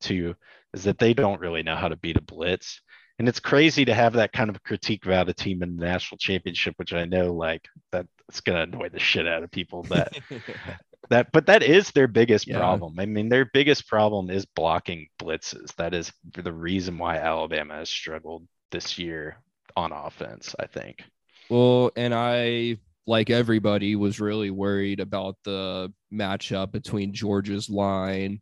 to, 0.02 0.36
is 0.72 0.84
that 0.84 0.98
they 0.98 1.14
don't 1.14 1.40
really 1.40 1.64
know 1.64 1.76
how 1.76 1.88
to 1.88 1.96
beat 1.96 2.16
a 2.16 2.22
blitz. 2.22 2.80
And 3.18 3.28
it's 3.28 3.40
crazy 3.40 3.84
to 3.84 3.92
have 3.92 4.14
that 4.14 4.32
kind 4.32 4.48
of 4.48 4.62
critique 4.62 5.04
about 5.04 5.28
a 5.28 5.34
team 5.34 5.62
in 5.62 5.76
the 5.76 5.84
national 5.84 6.18
championship, 6.18 6.74
which 6.76 6.94
I 6.94 7.04
know 7.04 7.34
like 7.34 7.68
that's 7.92 8.40
going 8.40 8.56
to 8.56 8.76
annoy 8.76 8.88
the 8.88 9.00
shit 9.00 9.26
out 9.26 9.42
of 9.42 9.50
people. 9.50 9.82
That 9.82 10.16
that 11.08 11.32
but 11.32 11.46
that 11.46 11.62
is 11.62 11.90
their 11.90 12.06
biggest 12.06 12.46
Yeah. 12.46 12.58
problem. 12.58 12.98
I 12.98 13.06
mean, 13.06 13.28
their 13.28 13.46
biggest 13.46 13.88
problem 13.88 14.30
is 14.30 14.44
blocking 14.44 15.08
blitzes. 15.18 15.74
That 15.76 15.94
is 15.94 16.12
the 16.34 16.52
reason 16.52 16.98
why 16.98 17.16
Alabama 17.16 17.74
has 17.74 17.90
struggled 17.90 18.46
this 18.70 18.98
year 18.98 19.38
on 19.76 19.92
offense, 19.92 20.54
I 20.58 20.66
think. 20.66 21.02
Well, 21.48 21.90
and 21.96 22.14
I, 22.14 22.78
like 23.06 23.30
everybody, 23.30 23.96
was 23.96 24.20
really 24.20 24.50
worried 24.50 25.00
about 25.00 25.36
the 25.44 25.92
matchup 26.12 26.70
between 26.70 27.12
Georgia's 27.12 27.68
line 27.68 28.40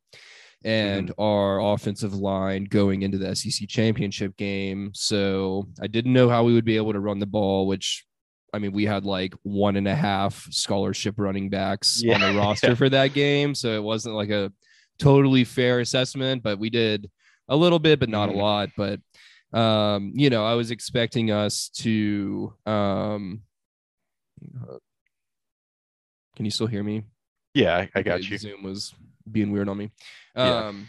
and 0.64 1.10
mm-hmm. 1.10 1.22
our 1.22 1.60
offensive 1.60 2.14
line 2.14 2.64
going 2.64 3.02
into 3.02 3.16
the 3.16 3.34
SEC 3.34 3.68
championship 3.68 4.36
game. 4.36 4.90
So 4.94 5.68
I 5.80 5.86
didn't 5.86 6.12
know 6.12 6.28
how 6.28 6.44
we 6.44 6.52
would 6.52 6.64
be 6.64 6.76
able 6.76 6.92
to 6.92 7.00
run 7.00 7.18
the 7.18 7.26
ball, 7.26 7.66
which 7.66 8.04
I 8.52 8.58
mean, 8.58 8.72
we 8.72 8.86
had 8.86 9.04
like 9.04 9.34
one 9.42 9.76
and 9.76 9.86
a 9.86 9.94
half 9.94 10.46
scholarship 10.50 11.14
running 11.18 11.50
backs 11.50 12.02
on 12.08 12.20
the 12.20 12.32
roster 12.38 12.68
yeah. 12.68 12.74
for 12.74 12.88
that 12.88 13.12
game. 13.12 13.54
So 13.54 13.74
it 13.74 13.82
wasn't 13.82 14.14
like 14.14 14.30
a 14.30 14.52
totally 14.98 15.44
fair 15.44 15.80
assessment, 15.80 16.42
but 16.42 16.58
we 16.58 16.70
did 16.70 17.10
a 17.48 17.56
little 17.56 17.78
bit, 17.78 18.00
but 18.00 18.08
not 18.08 18.28
a 18.28 18.32
lot. 18.32 18.70
But 18.76 19.00
um, 19.52 20.12
you 20.14 20.30
know, 20.30 20.44
I 20.44 20.54
was 20.54 20.70
expecting 20.70 21.30
us 21.30 21.68
to 21.76 22.54
um 22.66 23.42
can 26.36 26.44
you 26.44 26.50
still 26.50 26.68
hear 26.68 26.84
me? 26.84 27.02
Yeah, 27.54 27.76
I, 27.76 27.90
I 27.96 28.02
got 28.02 28.20
Okay, 28.20 28.28
you. 28.28 28.38
Zoom 28.38 28.62
was 28.62 28.94
being 29.30 29.50
weird 29.50 29.68
on 29.68 29.76
me. 29.76 29.90
Yeah. 30.36 30.68
Um, 30.68 30.88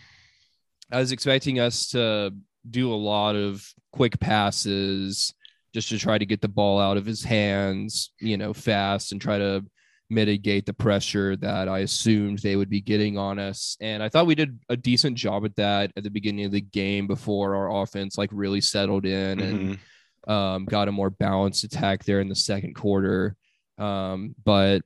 I 0.91 0.99
was 0.99 1.11
expecting 1.11 1.59
us 1.59 1.89
to 1.89 2.31
do 2.69 2.93
a 2.93 2.95
lot 2.95 3.35
of 3.35 3.67
quick 3.91 4.19
passes 4.19 5.33
just 5.73 5.89
to 5.89 5.97
try 5.97 6.17
to 6.17 6.25
get 6.25 6.41
the 6.41 6.47
ball 6.47 6.79
out 6.79 6.97
of 6.97 7.05
his 7.05 7.23
hands, 7.23 8.11
you 8.19 8.37
know, 8.37 8.53
fast 8.53 9.11
and 9.11 9.21
try 9.21 9.37
to 9.37 9.63
mitigate 10.09 10.65
the 10.65 10.73
pressure 10.73 11.35
that 11.35 11.69
I 11.69 11.79
assumed 11.79 12.39
they 12.39 12.55
would 12.55 12.69
be 12.69 12.81
getting 12.81 13.17
on 13.17 13.37
us. 13.37 13.77
And 13.79 14.01
I 14.01 14.09
thought 14.09 14.25
we 14.25 14.33
did 14.33 14.59
a 14.67 14.75
decent 14.75 15.15
job 15.17 15.45
at 15.45 15.55
that 15.57 15.91
at 15.95 16.03
the 16.03 16.09
beginning 16.09 16.45
of 16.45 16.51
the 16.51 16.61
game 16.61 17.05
before 17.05 17.55
our 17.55 17.81
offense 17.83 18.17
like 18.17 18.31
really 18.33 18.61
settled 18.61 19.05
in 19.05 19.39
and 19.39 19.79
Mhm. 20.27 20.31
um, 20.31 20.65
got 20.65 20.87
a 20.87 20.91
more 20.91 21.11
balanced 21.11 21.63
attack 21.63 22.05
there 22.05 22.19
in 22.21 22.29
the 22.29 22.35
second 22.35 22.73
quarter. 22.73 23.35
Um, 23.77 24.33
but 24.43 24.81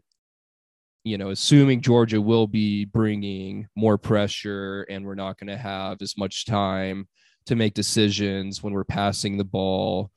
you 1.06 1.18
know, 1.18 1.32
assuming 1.32 1.82
Georgia 1.82 2.22
will 2.22 2.48
be 2.48 2.86
bringing 2.86 3.68
more 3.76 3.98
pressure 3.98 4.84
and 4.90 5.06
we're 5.06 5.16
not 5.16 5.38
going 5.38 5.48
to 5.50 5.58
have 5.58 6.02
as 6.02 6.18
much 6.18 6.46
time 6.46 7.08
to 7.46 7.56
make 7.58 7.74
decisions 7.74 8.64
when 8.64 8.74
we're 8.74 8.86
passing 8.86 9.36
the 9.38 9.44
ball. 9.44 10.12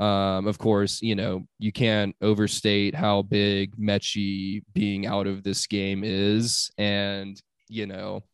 Um, 0.00 0.46
of 0.46 0.58
course, 0.58 1.00
you 1.02 1.14
know, 1.14 1.46
you 1.58 1.70
can't 1.72 2.16
overstate 2.20 2.94
how 2.94 3.22
big 3.22 3.76
Metchie 3.76 4.62
being 4.72 5.06
out 5.06 5.26
of 5.26 5.42
this 5.42 5.66
game 5.66 6.02
is. 6.04 6.70
And, 6.78 7.40
you 7.68 7.86
know, 7.86 8.24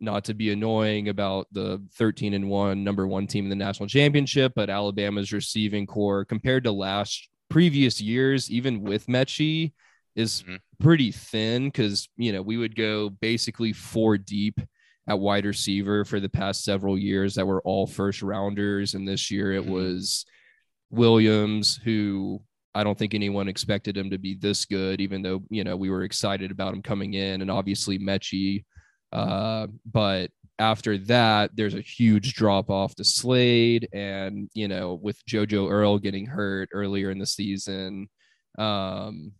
not 0.00 0.24
to 0.24 0.34
be 0.34 0.50
annoying 0.50 1.08
about 1.08 1.46
the 1.52 1.80
13 1.94 2.34
and 2.34 2.48
1 2.50 2.82
number 2.82 3.06
one 3.06 3.28
team 3.28 3.44
in 3.44 3.50
the 3.50 3.56
national 3.56 3.88
championship, 3.88 4.52
but 4.56 4.68
Alabama's 4.70 5.32
receiving 5.32 5.86
corps 5.86 6.24
compared 6.24 6.64
to 6.64 6.72
last 6.72 7.28
previous 7.48 8.00
years, 8.00 8.50
even 8.50 8.82
with 8.82 9.06
Metchie, 9.06 9.72
is 10.16 10.42
Mhm. 10.42 10.58
pretty 10.80 11.12
thin 11.12 11.66
because 11.68 12.08
you 12.16 12.32
know 12.32 12.42
we 12.42 12.56
would 12.56 12.74
go 12.74 13.08
basically 13.08 13.72
four 13.72 14.18
deep 14.18 14.60
at 15.06 15.18
wide 15.18 15.46
receiver 15.46 16.04
for 16.04 16.18
the 16.20 16.28
past 16.28 16.64
several 16.64 16.98
years 16.98 17.34
that 17.36 17.46
were 17.46 17.62
all 17.62 17.86
first 17.86 18.22
rounders, 18.22 18.94
and 18.94 19.06
this 19.06 19.30
year 19.30 19.52
it 19.52 19.64
Mhm. 19.64 19.70
was 19.70 20.26
Williams 20.92 21.80
who. 21.82 22.40
I 22.74 22.84
don't 22.84 22.96
think 22.96 23.12
anyone 23.12 23.48
expected 23.48 23.98
him 23.98 24.08
to 24.08 24.16
be 24.16 24.34
this 24.34 24.64
good, 24.64 25.02
even 25.02 25.20
though 25.20 25.42
you 25.50 25.62
know 25.62 25.76
we 25.76 25.90
were 25.90 26.04
excited 26.04 26.50
about 26.50 26.72
him 26.72 26.80
coming 26.80 27.14
in, 27.14 27.42
and 27.42 27.50
obviously 27.50 27.98
Metchie 27.98 28.64
uh, 29.12 29.66
but 29.92 30.30
after 30.58 30.96
that, 30.98 31.50
there's 31.54 31.74
a 31.74 31.80
huge 31.80 32.34
drop 32.34 32.70
off 32.70 32.94
to 32.96 33.04
Slade, 33.04 33.88
and 33.92 34.48
you 34.54 34.68
know, 34.68 34.94
with 34.94 35.24
JoJo 35.26 35.70
Earle 35.70 35.98
getting 35.98 36.26
hurt 36.26 36.70
earlier 36.72 37.10
in 37.10 37.18
the 37.18 37.26
season, 37.26 38.08
um, 38.58 39.32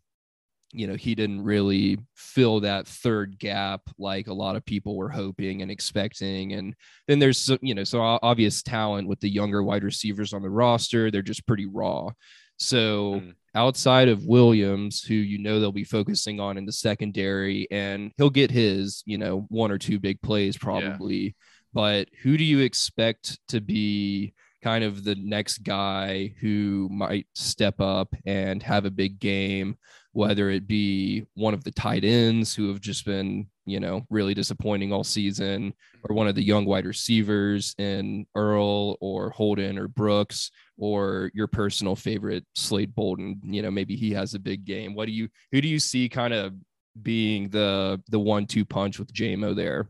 you 0.72 0.86
know, 0.86 0.94
he 0.94 1.14
didn't 1.14 1.42
really 1.42 1.98
fill 2.16 2.60
that 2.60 2.86
third 2.86 3.38
gap 3.38 3.82
like 3.98 4.26
a 4.28 4.32
lot 4.34 4.56
of 4.56 4.64
people 4.64 4.96
were 4.96 5.10
hoping 5.10 5.62
and 5.62 5.70
expecting. 5.70 6.52
And 6.54 6.74
then 7.08 7.18
there's 7.18 7.50
you 7.60 7.74
know, 7.74 7.84
so 7.84 8.00
obvious 8.22 8.62
talent 8.62 9.08
with 9.08 9.20
the 9.20 9.28
younger 9.30 9.62
wide 9.62 9.84
receivers 9.84 10.32
on 10.32 10.42
the 10.42 10.50
roster. 10.50 11.10
They're 11.10 11.22
just 11.22 11.46
pretty 11.46 11.66
raw. 11.66 12.10
So 12.56 13.20
Mm. 13.20 13.34
outside 13.54 14.08
of 14.08 14.24
Williams, 14.24 15.02
who 15.02 15.14
you 15.14 15.38
know 15.38 15.58
they'll 15.60 15.72
be 15.72 15.84
focusing 15.84 16.38
on 16.40 16.56
in 16.56 16.64
the 16.64 16.72
secondary, 16.72 17.66
and 17.70 18.12
he'll 18.16 18.30
get 18.30 18.50
his, 18.50 19.02
you 19.04 19.18
know, 19.18 19.46
one 19.48 19.70
or 19.70 19.78
two 19.78 19.98
big 19.98 20.20
plays 20.22 20.56
probably. 20.56 21.34
But 21.74 22.08
who 22.22 22.36
do 22.36 22.44
you 22.44 22.60
expect 22.60 23.38
to 23.48 23.60
be 23.60 24.34
kind 24.62 24.84
of 24.84 25.02
the 25.04 25.16
next 25.16 25.58
guy 25.64 26.34
who 26.40 26.88
might 26.92 27.26
step 27.34 27.80
up 27.80 28.14
and 28.26 28.62
have 28.62 28.84
a 28.84 28.90
big 28.90 29.18
game? 29.18 29.76
Whether 30.12 30.50
it 30.50 30.66
be 30.66 31.24
one 31.34 31.54
of 31.54 31.64
the 31.64 31.70
tight 31.70 32.04
ends 32.04 32.54
who 32.54 32.68
have 32.68 32.80
just 32.80 33.06
been, 33.06 33.46
you 33.64 33.80
know, 33.80 34.04
really 34.10 34.34
disappointing 34.34 34.92
all 34.92 35.04
season, 35.04 35.72
or 36.04 36.14
one 36.14 36.28
of 36.28 36.34
the 36.34 36.42
young 36.42 36.66
wide 36.66 36.84
receivers 36.84 37.74
in 37.78 38.26
Earle 38.34 38.98
or 39.00 39.30
Holden 39.30 39.78
or 39.78 39.88
Brooks, 39.88 40.50
or 40.76 41.30
your 41.32 41.46
personal 41.46 41.96
favorite 41.96 42.44
Slade 42.54 42.94
Bolden. 42.94 43.40
You 43.42 43.62
know, 43.62 43.70
maybe 43.70 43.96
he 43.96 44.10
has 44.12 44.34
a 44.34 44.38
big 44.38 44.64
game. 44.64 44.94
What 44.94 45.06
do 45.06 45.12
you 45.12 45.28
who 45.50 45.60
do 45.60 45.68
you 45.68 45.78
see 45.78 46.08
kind 46.08 46.34
of 46.34 46.52
being 47.00 47.48
the 47.48 48.00
the 48.08 48.18
one 48.18 48.46
two 48.46 48.64
punch 48.64 48.98
with 48.98 49.12
Jamo 49.12 49.56
there? 49.56 49.88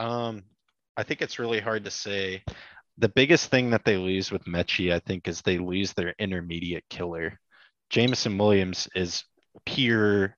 Um, 0.00 0.42
I 0.96 1.02
think 1.02 1.22
it's 1.22 1.38
really 1.38 1.60
hard 1.60 1.84
to 1.84 1.90
say. 1.90 2.42
The 2.98 3.08
biggest 3.08 3.50
thing 3.50 3.70
that 3.70 3.84
they 3.84 3.96
lose 3.96 4.30
with 4.30 4.44
Metchie, 4.44 4.92
I 4.92 5.00
think, 5.00 5.26
is 5.26 5.42
they 5.42 5.58
lose 5.58 5.92
their 5.92 6.14
intermediate 6.18 6.84
killer. 6.88 7.40
Jameson 7.90 8.38
Williams 8.38 8.88
is 8.94 9.24
pure 9.66 10.36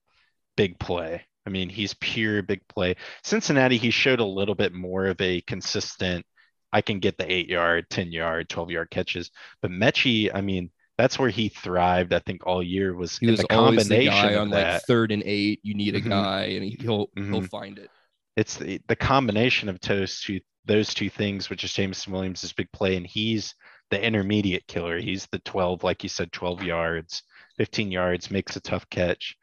big 0.55 0.79
play. 0.79 1.23
I 1.45 1.49
mean, 1.49 1.69
he's 1.69 1.93
pure 1.95 2.43
big 2.43 2.67
play. 2.67 2.95
Cincinnati, 3.23 3.77
he 3.77 3.91
showed 3.91 4.19
a 4.19 4.25
little 4.25 4.55
bit 4.55 4.73
more 4.73 5.05
of 5.07 5.19
a 5.21 5.41
consistent, 5.41 6.25
I 6.73 6.81
can 6.81 6.99
get 6.99 7.17
the 7.17 7.31
eight 7.31 7.47
yard, 7.47 7.85
10 7.89 8.11
yard, 8.11 8.49
12 8.49 8.71
yard 8.71 8.89
catches. 8.91 9.31
But 9.61 9.71
Metchie, 9.71 10.29
I 10.33 10.41
mean, 10.41 10.71
that's 10.97 11.17
where 11.19 11.29
he 11.29 11.49
thrived, 11.49 12.11
I 12.13 12.19
think, 12.19 12.45
all 12.45 12.61
year 12.61 12.93
was 12.95 13.17
He 13.17 13.27
was 13.27 13.41
the 13.41 13.55
always 13.55 13.87
the 13.87 13.95
combination 13.95 14.29
guy 14.29 14.35
on 14.35 14.49
that. 14.49 14.73
like 14.73 14.81
third 14.83 15.11
and 15.11 15.23
eight. 15.25 15.59
You 15.63 15.73
need 15.75 15.95
a 15.95 16.01
Mhm. 16.01 16.09
guy, 16.09 16.43
and 16.45 16.63
he- 16.65 16.77
he'll 16.81 17.09
he'll 17.15 17.41
Mhm. 17.41 17.49
find 17.49 17.79
it. 17.79 17.89
it's 18.35 18.57
the, 18.57 18.79
the 18.87 18.95
combination 18.95 19.67
of 19.69 19.79
those 19.81 20.21
two 20.21 20.39
those 20.65 20.93
two 20.93 21.09
things, 21.09 21.49
which 21.49 21.63
is 21.63 21.71
Jameson 21.73 22.11
Williams' 22.11 22.51
big 22.53 22.69
play, 22.73 22.97
and 22.97 23.07
he's 23.07 23.55
the 23.89 24.03
intermediate 24.03 24.67
killer. 24.67 24.99
He's 24.99 25.25
the 25.31 25.39
12, 25.39 25.81
like 25.83 26.03
you 26.03 26.09
said, 26.09 26.31
12 26.33 26.61
yards, 26.61 27.23
15 27.57 27.91
yards, 27.91 28.31
makes 28.31 28.55
a 28.55 28.61
tough 28.61 28.89
catch. 28.89 29.35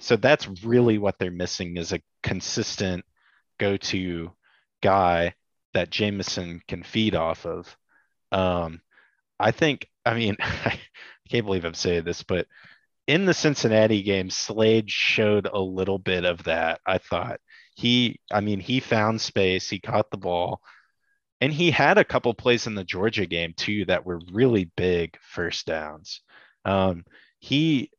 So 0.00 0.16
that's 0.16 0.48
really 0.64 0.98
what 0.98 1.18
they're 1.18 1.30
missing 1.30 1.76
is 1.76 1.92
a 1.92 2.00
consistent 2.22 3.04
go-to 3.58 4.32
guy 4.82 5.34
that 5.74 5.90
Jameson 5.90 6.62
can 6.68 6.82
feed 6.82 7.14
off 7.14 7.46
of. 7.46 7.76
Um, 8.30 8.80
I 9.40 9.50
think, 9.50 9.88
I 10.04 10.14
mean, 10.14 10.36
I 10.40 10.78
can't 11.28 11.46
believe 11.46 11.64
I'm 11.64 11.74
saying 11.74 12.04
this, 12.04 12.22
but 12.22 12.46
in 13.06 13.24
the 13.24 13.34
Cincinnati 13.34 14.02
game, 14.02 14.30
Slade 14.30 14.90
showed 14.90 15.46
a 15.46 15.58
little 15.58 15.98
bit 15.98 16.24
of 16.24 16.44
that. 16.44 16.80
I 16.86 16.98
thought 16.98 17.40
he, 17.74 18.20
I 18.30 18.40
mean, 18.40 18.60
he 18.60 18.80
found 18.80 19.20
space, 19.20 19.70
he 19.70 19.80
caught 19.80 20.10
the 20.10 20.18
ball, 20.18 20.60
and 21.40 21.52
he 21.52 21.70
had 21.70 21.98
a 21.98 22.04
couple 22.04 22.34
plays 22.34 22.66
in 22.66 22.74
the 22.74 22.84
Georgia 22.84 23.26
game 23.26 23.54
too 23.56 23.84
that 23.86 24.04
were 24.04 24.20
really 24.32 24.70
big 24.76 25.16
first 25.22 25.66
downs. 25.66 26.20
Um, 26.64 27.04
he, 27.38 27.90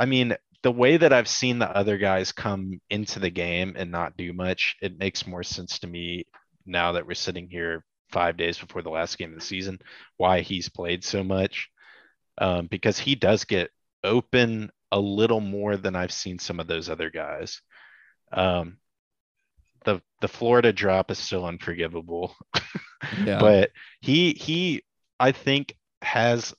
I 0.00 0.06
mean, 0.06 0.36
the 0.62 0.72
way 0.72 0.96
that 0.96 1.12
I've 1.12 1.28
seen 1.28 1.58
the 1.58 1.70
other 1.70 1.98
guys 1.98 2.32
come 2.32 2.80
into 2.90 3.20
the 3.20 3.30
game 3.30 3.74
and 3.76 3.90
not 3.90 4.16
do 4.16 4.32
much, 4.32 4.76
it 4.82 4.98
makes 4.98 5.26
more 5.26 5.42
sense 5.42 5.78
to 5.80 5.86
me 5.86 6.24
now 6.66 6.92
that 6.92 7.06
we're 7.06 7.14
sitting 7.14 7.48
here 7.48 7.84
five 8.10 8.36
days 8.36 8.58
before 8.58 8.82
the 8.82 8.90
last 8.90 9.18
game 9.18 9.32
of 9.32 9.38
the 9.38 9.44
season, 9.44 9.78
why 10.16 10.40
he's 10.40 10.68
played 10.68 11.04
so 11.04 11.22
much. 11.22 11.68
Um, 12.38 12.66
because 12.66 12.98
he 12.98 13.14
does 13.14 13.44
get 13.44 13.70
open 14.04 14.70
a 14.92 15.00
little 15.00 15.40
more 15.40 15.76
than 15.76 15.96
I've 15.96 16.12
seen 16.12 16.38
some 16.38 16.60
of 16.60 16.66
those 16.66 16.88
other 16.88 17.10
guys. 17.10 17.60
Um, 18.32 18.78
the 19.84 20.02
the 20.20 20.28
Florida 20.28 20.72
drop 20.72 21.10
is 21.10 21.18
still 21.18 21.46
unforgivable, 21.46 22.36
Yeah, 23.24 23.38
but 23.38 23.70
he 24.00 24.32
he 24.32 24.82
I 25.18 25.32
think 25.32 25.74
has 26.02 26.54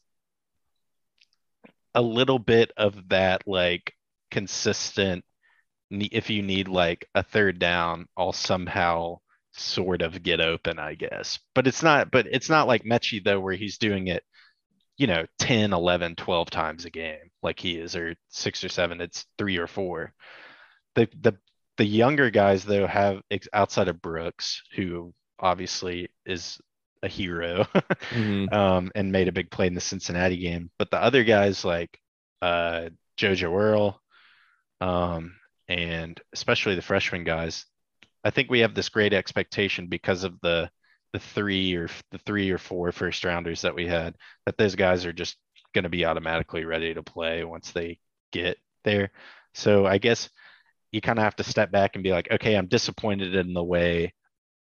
a 1.96 2.02
little 2.02 2.40
bit 2.40 2.72
of 2.78 3.10
that 3.10 3.44
like 3.48 3.94
consistent 4.32 5.24
if 5.92 6.30
you 6.30 6.42
need 6.44 6.68
like 6.68 7.08
a 7.16 7.24
third 7.24 7.60
down 7.60 8.08
I'll 8.16 8.34
somehow 8.34 9.20
sort 9.54 10.02
of 10.02 10.22
get 10.22 10.40
open 10.40 10.78
I 10.80 10.96
guess 10.96 11.40
but 11.56 11.68
it's 11.68 11.82
not 11.82 12.12
but 12.12 12.28
it's 12.28 12.50
not 12.50 12.68
like 12.68 12.84
Metchie 12.84 13.24
though 13.24 13.40
where 13.40 13.56
he's 13.56 13.78
doing 13.80 14.08
it 14.08 14.24
you 14.98 15.08
know 15.08 15.26
10 15.40 15.74
11 15.74 16.16
12 16.16 16.50
times 16.50 16.86
a 16.86 16.90
game 16.90 17.30
like 17.42 17.60
he 17.60 17.78
is, 17.78 17.96
or 17.96 18.16
six 18.30 18.64
or 18.64 18.70
seven. 18.70 19.02
It's 19.02 19.26
three 19.38 19.58
or 19.58 19.68
four. 19.68 20.14
The 20.96 21.08
the 21.22 21.38
the 21.78 21.86
younger 21.86 22.30
guys 22.30 22.66
though 22.66 22.88
have 22.88 23.22
outside 23.54 23.88
of 23.88 24.02
Brooks, 24.02 24.62
who 24.76 25.14
obviously 25.40 26.10
is 26.26 26.60
a 27.04 27.08
hero 27.08 27.66
Mhm. 28.12 28.50
um, 28.52 28.92
and 28.96 29.12
made 29.12 29.28
a 29.28 29.34
big 29.34 29.52
play 29.52 29.68
in 29.68 29.76
the 29.76 29.82
Cincinnati 29.82 30.38
game. 30.38 30.72
But 30.80 30.92
the 30.92 31.02
other 31.02 31.24
guys 31.24 31.66
like 31.66 31.98
uh, 32.42 32.90
Jojo 33.18 33.54
Earle 33.60 34.02
um, 34.82 35.36
and 35.68 36.20
especially 36.34 36.76
the 36.76 36.82
freshman 36.82 37.24
guys, 37.24 37.66
I 38.24 38.32
think 38.32 38.50
we 38.50 38.60
have 38.60 38.76
this 38.76 38.90
great 38.90 39.14
expectation 39.14 39.88
because 39.88 40.24
of 40.24 40.40
the 40.42 40.70
the 41.14 41.20
three 41.20 41.76
or 41.76 41.90
the 42.12 42.20
three 42.20 42.52
or 42.52 42.58
four 42.60 42.92
first 42.92 43.24
rounders 43.24 43.62
that 43.64 43.76
we 43.76 43.88
had 43.88 44.16
that 44.46 44.58
those 44.58 44.76
guys 44.76 45.06
are 45.06 45.14
just 45.14 45.38
going 45.74 45.84
to 45.84 45.90
be 45.90 46.06
automatically 46.06 46.66
ready 46.66 46.94
to 46.94 47.02
play 47.04 47.44
once 47.44 47.72
they 47.72 48.00
get 48.32 48.58
there. 48.84 49.12
So 49.56 49.88
I 49.88 49.98
guess 49.98 50.30
you 50.92 51.02
kind 51.02 51.20
of 51.20 51.24
have 51.24 51.36
to 51.38 51.44
step 51.44 51.72
back 51.72 51.96
and 51.96 52.04
be 52.04 52.12
like, 52.12 52.30
okay, 52.32 52.56
I'm 52.56 52.68
disappointed 52.68 53.36
in 53.36 53.54
the 53.54 53.64
way 53.64 54.14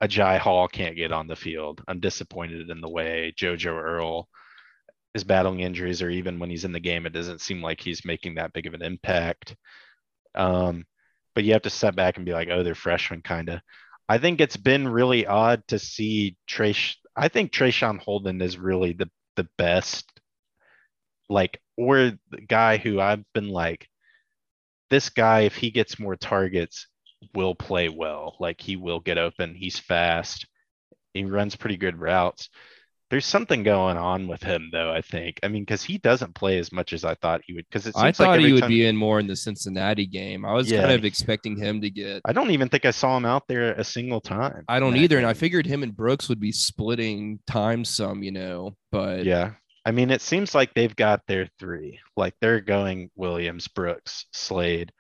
Agiye 0.04 0.40
Hall 0.40 0.68
can't 0.68 0.96
get 0.96 1.12
on 1.12 1.28
the 1.28 1.36
field. 1.36 1.84
I'm 1.88 2.00
disappointed 2.00 2.70
in 2.70 2.82
the 2.82 2.90
way 2.90 3.34
Jojo 3.38 3.74
Earle 3.74 4.30
is 5.16 5.24
battling 5.24 5.62
injuries, 5.62 6.02
or 6.02 6.10
even 6.10 6.40
when 6.40 6.50
he's 6.50 6.66
in 6.66 6.72
the 6.72 6.80
game, 6.80 7.06
it 7.06 7.14
doesn't 7.14 7.42
seem 7.42 7.62
like 7.62 7.82
he's 7.82 8.06
making 8.06 8.36
that 8.36 8.54
big 8.54 8.68
of 8.68 8.74
an 8.74 8.82
impact. 8.84 9.56
Um, 10.36 10.86
but 11.36 11.44
you 11.44 11.54
have 11.54 11.64
to 11.64 11.70
step 11.70 11.96
back 11.96 12.18
and 12.18 12.26
be 12.26 12.34
like, 12.34 12.50
oh, 12.52 12.64
they're 12.64 12.76
freshmen, 12.76 13.22
kind 13.22 13.50
of. 13.50 13.62
I 14.10 14.18
think 14.18 14.42
it's 14.42 14.58
been 14.58 14.88
really 14.88 15.26
odd 15.28 15.68
to 15.70 15.80
see 15.80 16.38
Trace. 16.48 16.98
I 17.16 17.28
think 17.30 17.52
Traeshon 17.52 18.00
Holden 18.00 18.42
is 18.42 18.58
really 18.58 18.94
the 18.94 19.10
the 19.36 19.48
best, 19.58 20.12
like, 21.30 21.62
or 21.78 22.12
the 22.30 22.42
guy 22.48 22.78
who 22.78 23.00
I've 23.00 23.24
been 23.34 23.50
like, 23.50 23.88
this 24.90 25.10
guy, 25.10 25.42
if 25.42 25.56
he 25.56 25.72
gets 25.72 26.00
more 26.00 26.16
targets, 26.16 26.88
will 27.34 27.56
play 27.56 27.90
well. 27.90 28.36
Like 28.40 28.62
he 28.62 28.76
will 28.76 29.00
get 29.00 29.18
open. 29.18 29.56
He's 29.56 29.80
fast. 29.80 30.48
He 31.14 31.24
runs 31.26 31.56
pretty 31.56 31.78
good 31.78 31.98
routes. 32.00 32.50
There's 33.10 33.26
something 33.26 33.64
going 33.64 33.98
on 33.98 34.28
with 34.28 34.44
him 34.44 34.70
though, 34.72 34.92
I 34.92 35.02
think. 35.02 35.40
I 35.42 35.48
mean, 35.48 35.64
because 35.64 35.82
he 35.82 35.98
doesn't 35.98 36.36
play 36.36 36.60
as 36.60 36.72
much 36.72 36.94
as 36.94 37.04
I 37.04 37.16
thought 37.16 37.42
he 37.44 37.54
would. 37.54 37.66
Because 37.68 37.88
it 37.88 37.96
seems 37.96 38.04
I 38.04 38.12
thought 38.12 38.36
every 38.38 38.46
he 38.50 38.54
would 38.54 38.62
time- 38.62 38.70
be 38.70 38.86
in 38.86 38.96
more 38.96 39.20
in 39.20 39.26
the 39.26 39.36
Cincinnati 39.36 40.06
game. 40.06 40.46
I 40.46 40.54
was 40.54 40.70
Yeah. 40.70 40.82
kind 40.82 40.92
of 40.94 41.04
expecting 41.06 41.58
him 41.58 41.82
to 41.82 41.90
get. 41.90 42.22
I 42.24 42.34
don't 42.34 42.52
even 42.52 42.70
think 42.70 42.86
I 42.86 42.92
saw 42.92 43.18
him 43.18 43.26
out 43.26 43.48
there 43.48 43.72
a 43.74 43.84
single 43.84 44.22
time. 44.22 44.64
I 44.70 44.80
don't 44.80 44.96
either, 44.96 45.18
and 45.18 45.26
I 45.26 45.34
figured 45.34 45.66
him 45.66 45.82
and 45.82 45.96
Brooks 45.96 46.30
would 46.30 46.40
be 46.40 46.52
splitting 46.52 47.40
time 47.48 47.84
some, 47.84 48.22
you 48.22 48.32
know. 48.32 48.76
But 48.92 49.26
Yeah. 49.26 49.54
I 49.86 49.92
mean, 49.92 50.12
it 50.12 50.22
seems 50.22 50.54
like 50.54 50.76
they've 50.76 50.96
got 50.96 51.22
their 51.26 51.48
three. 51.58 52.00
Like 52.16 52.36
they're 52.42 52.62
going 52.62 53.10
Williams, 53.16 53.68
Brooks, 53.68 54.28
Slade. 54.34 54.92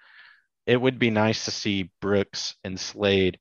It 0.69 0.79
would 0.79 0.99
be 0.99 1.09
nice 1.09 1.45
to 1.45 1.51
see 1.51 1.89
Brooks 1.99 2.53
and 2.63 2.79
Slade 2.79 3.39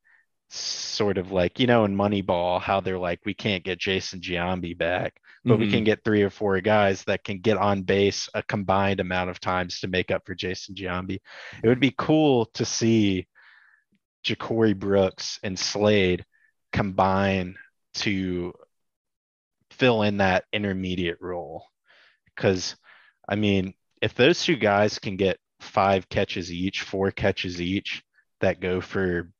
sort 0.49 1.19
of 1.19 1.31
like, 1.31 1.61
you 1.61 1.67
know, 1.67 1.85
in 1.85 1.95
Moneyball, 1.95 2.59
how 2.59 2.81
they're 2.81 2.99
like, 2.99 3.21
we 3.27 3.35
can't 3.35 3.63
get 3.63 3.79
Jason 3.79 4.21
Giambi 4.21 4.77
back, 4.77 5.21
but 5.45 5.59
we 5.59 5.67
Mhm. 5.67 5.71
can 5.71 5.85
get 5.85 6.03
three 6.03 6.23
or 6.23 6.31
four 6.31 6.59
guys 6.63 7.05
that 7.05 7.23
can 7.25 7.41
get 7.41 7.59
on 7.59 7.83
base 7.83 8.31
a 8.33 8.43
combined 8.43 9.01
amount 9.01 9.29
of 9.29 9.41
times 9.41 9.81
to 9.81 9.89
make 9.89 10.11
up 10.11 10.25
for 10.25 10.35
Jason 10.35 10.75
Giambi. 10.75 11.21
It 11.63 11.69
would 11.69 11.81
be 11.81 11.95
cool 11.99 12.47
to 12.55 12.65
see 12.65 13.27
Ja'Corey 14.25 14.75
Brooks 14.75 15.39
and 15.43 15.59
Slade 15.59 16.25
combine 16.73 17.57
to 17.97 18.55
fill 19.71 20.01
in 20.01 20.17
that 20.17 20.47
intermediate 20.51 21.21
role. 21.21 21.67
Because, 22.25 22.75
I 23.29 23.37
mean, 23.37 23.75
if 24.01 24.15
those 24.15 24.43
two 24.43 24.57
guys 24.57 24.99
can 24.99 25.19
get 25.19 25.39
five 25.61 26.09
catches 26.09 26.53
each, 26.53 26.83
four 26.83 27.11
catches 27.11 27.61
each 27.61 28.03
that 28.41 28.61
go 28.61 28.81
for, 28.81 29.31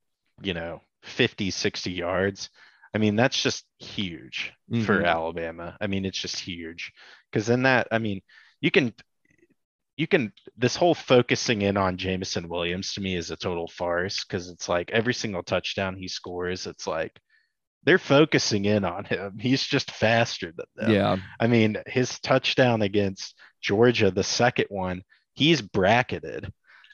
you 0.43 0.55
know, 0.55 0.81
50, 1.03 1.51
60 1.51 1.93
yards, 1.93 2.51
I 2.95 2.99
mean, 2.99 3.17
that's 3.17 3.41
just 3.43 3.65
huge 3.79 4.53
for 4.75 5.03
Mhm. 5.03 5.05
Alabama. 5.05 5.77
I 5.81 5.87
mean, 5.87 6.05
it's 6.05 6.19
just 6.19 6.39
huge. 6.41 6.93
Because 7.31 7.47
then 7.47 7.63
that, 7.63 7.89
I 7.93 7.99
mean, 7.99 8.21
you 8.61 8.71
can, 8.71 8.95
you 9.97 10.07
can, 10.07 10.33
this 10.57 10.77
whole 10.77 10.95
focusing 10.95 11.63
in 11.63 11.77
on 11.77 11.97
Jameson 11.97 12.49
Williams 12.49 12.95
to 12.95 13.01
me 13.01 13.17
is 13.17 13.31
a 13.31 13.37
total 13.37 13.67
farce 13.69 14.25
because 14.25 14.49
it's 14.49 14.69
like 14.69 14.91
every 14.93 15.15
single 15.15 15.43
touchdown 15.43 15.97
he 15.97 16.07
scores, 16.09 16.67
it's 16.67 16.87
like 16.87 17.19
they're 17.85 17.99
focusing 17.99 18.65
in 18.67 18.85
on 18.85 19.05
him. 19.05 19.39
He's 19.41 19.65
just 19.65 19.91
faster 19.93 20.53
than 20.57 20.67
them. 20.77 20.99
yeah, 20.99 21.17
I 21.41 21.47
mean, 21.49 21.79
his 21.87 22.19
touchdown 22.21 22.83
against 22.83 23.35
Georgia, 23.63 24.11
the 24.11 24.25
second 24.25 24.67
one, 24.71 25.03
he's 25.39 25.63
bracketed 25.63 26.53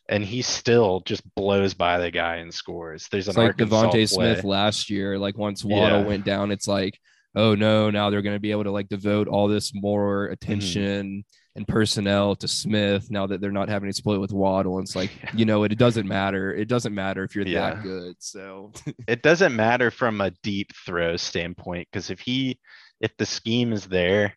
and 0.09 0.22
he 0.22 0.42
still 0.42 1.00
just 1.07 1.22
blows 1.35 1.72
by 1.74 1.98
the 1.98 2.11
guy 2.11 2.37
and 2.37 2.52
scores. 2.52 3.09
There's 3.11 3.26
it's 3.28 3.37
an 3.38 3.44
like 3.44 3.57
DeVonta 3.57 4.09
Smith 4.09 4.44
last 4.44 4.90
year. 4.90 5.18
Like 5.18 5.38
once 5.38 5.64
Waddle 5.64 6.00
Yeah. 6.00 6.04
went 6.07 6.24
down, 6.24 6.50
it's 6.50 6.68
like, 6.68 6.98
oh 7.35 7.54
no, 7.54 7.90
now 7.90 8.11
they're 8.11 8.22
going 8.22 8.37
to 8.37 8.40
be 8.40 8.50
able 8.50 8.64
to 8.64 8.70
like 8.70 8.88
devote 8.88 9.28
all 9.28 9.48
this 9.48 9.70
Mm-hmm. 9.72 9.80
more 9.80 10.26
attention 10.26 11.24
and 11.57 11.66
personnel 11.68 12.35
to 12.37 12.48
Smith 12.48 13.11
now 13.11 13.26
that 13.28 13.40
they're 13.40 13.52
not 13.52 13.68
having 13.68 13.88
to 13.88 13.92
split 13.94 14.20
with 14.20 14.33
Waddle. 14.33 14.76
And 14.78 14.85
it's 14.85 14.94
like, 14.96 15.11
Yeah. 15.22 15.30
you 15.35 15.44
know, 15.46 15.64
it, 15.64 15.72
it 15.72 15.78
doesn't 15.78 16.07
matter. 16.07 16.52
It 16.54 16.68
doesn't 16.68 16.94
matter 16.94 17.24
if 17.24 17.35
you're 17.35 17.46
Yeah. 17.46 17.74
that 17.74 17.83
good. 17.83 18.16
So 18.18 18.72
it 19.09 19.22
doesn't 19.22 19.57
matter 19.57 19.90
from 19.90 20.20
a 20.20 20.33
deep 20.42 20.72
throw 20.85 21.16
standpoint 21.16 21.88
because 21.90 22.11
if 22.11 22.20
he 22.20 22.59
if 23.00 23.16
the 23.16 23.24
scheme 23.26 23.72
is 23.72 23.87
there 23.87 24.35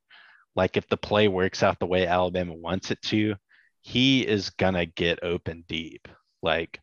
like 0.55 0.77
if 0.77 0.87
the 0.87 0.97
play 0.97 1.27
works 1.27 1.61
out 1.61 1.77
the 1.79 1.85
way 1.85 2.07
alabama 2.07 2.53
wants 2.55 2.89
it 2.89 2.99
to 3.03 3.35
he 3.81 4.25
is 4.25 4.49
gonna 4.51 4.85
get 4.85 5.23
open 5.23 5.63
deep. 5.67 6.07
Like 6.41 6.79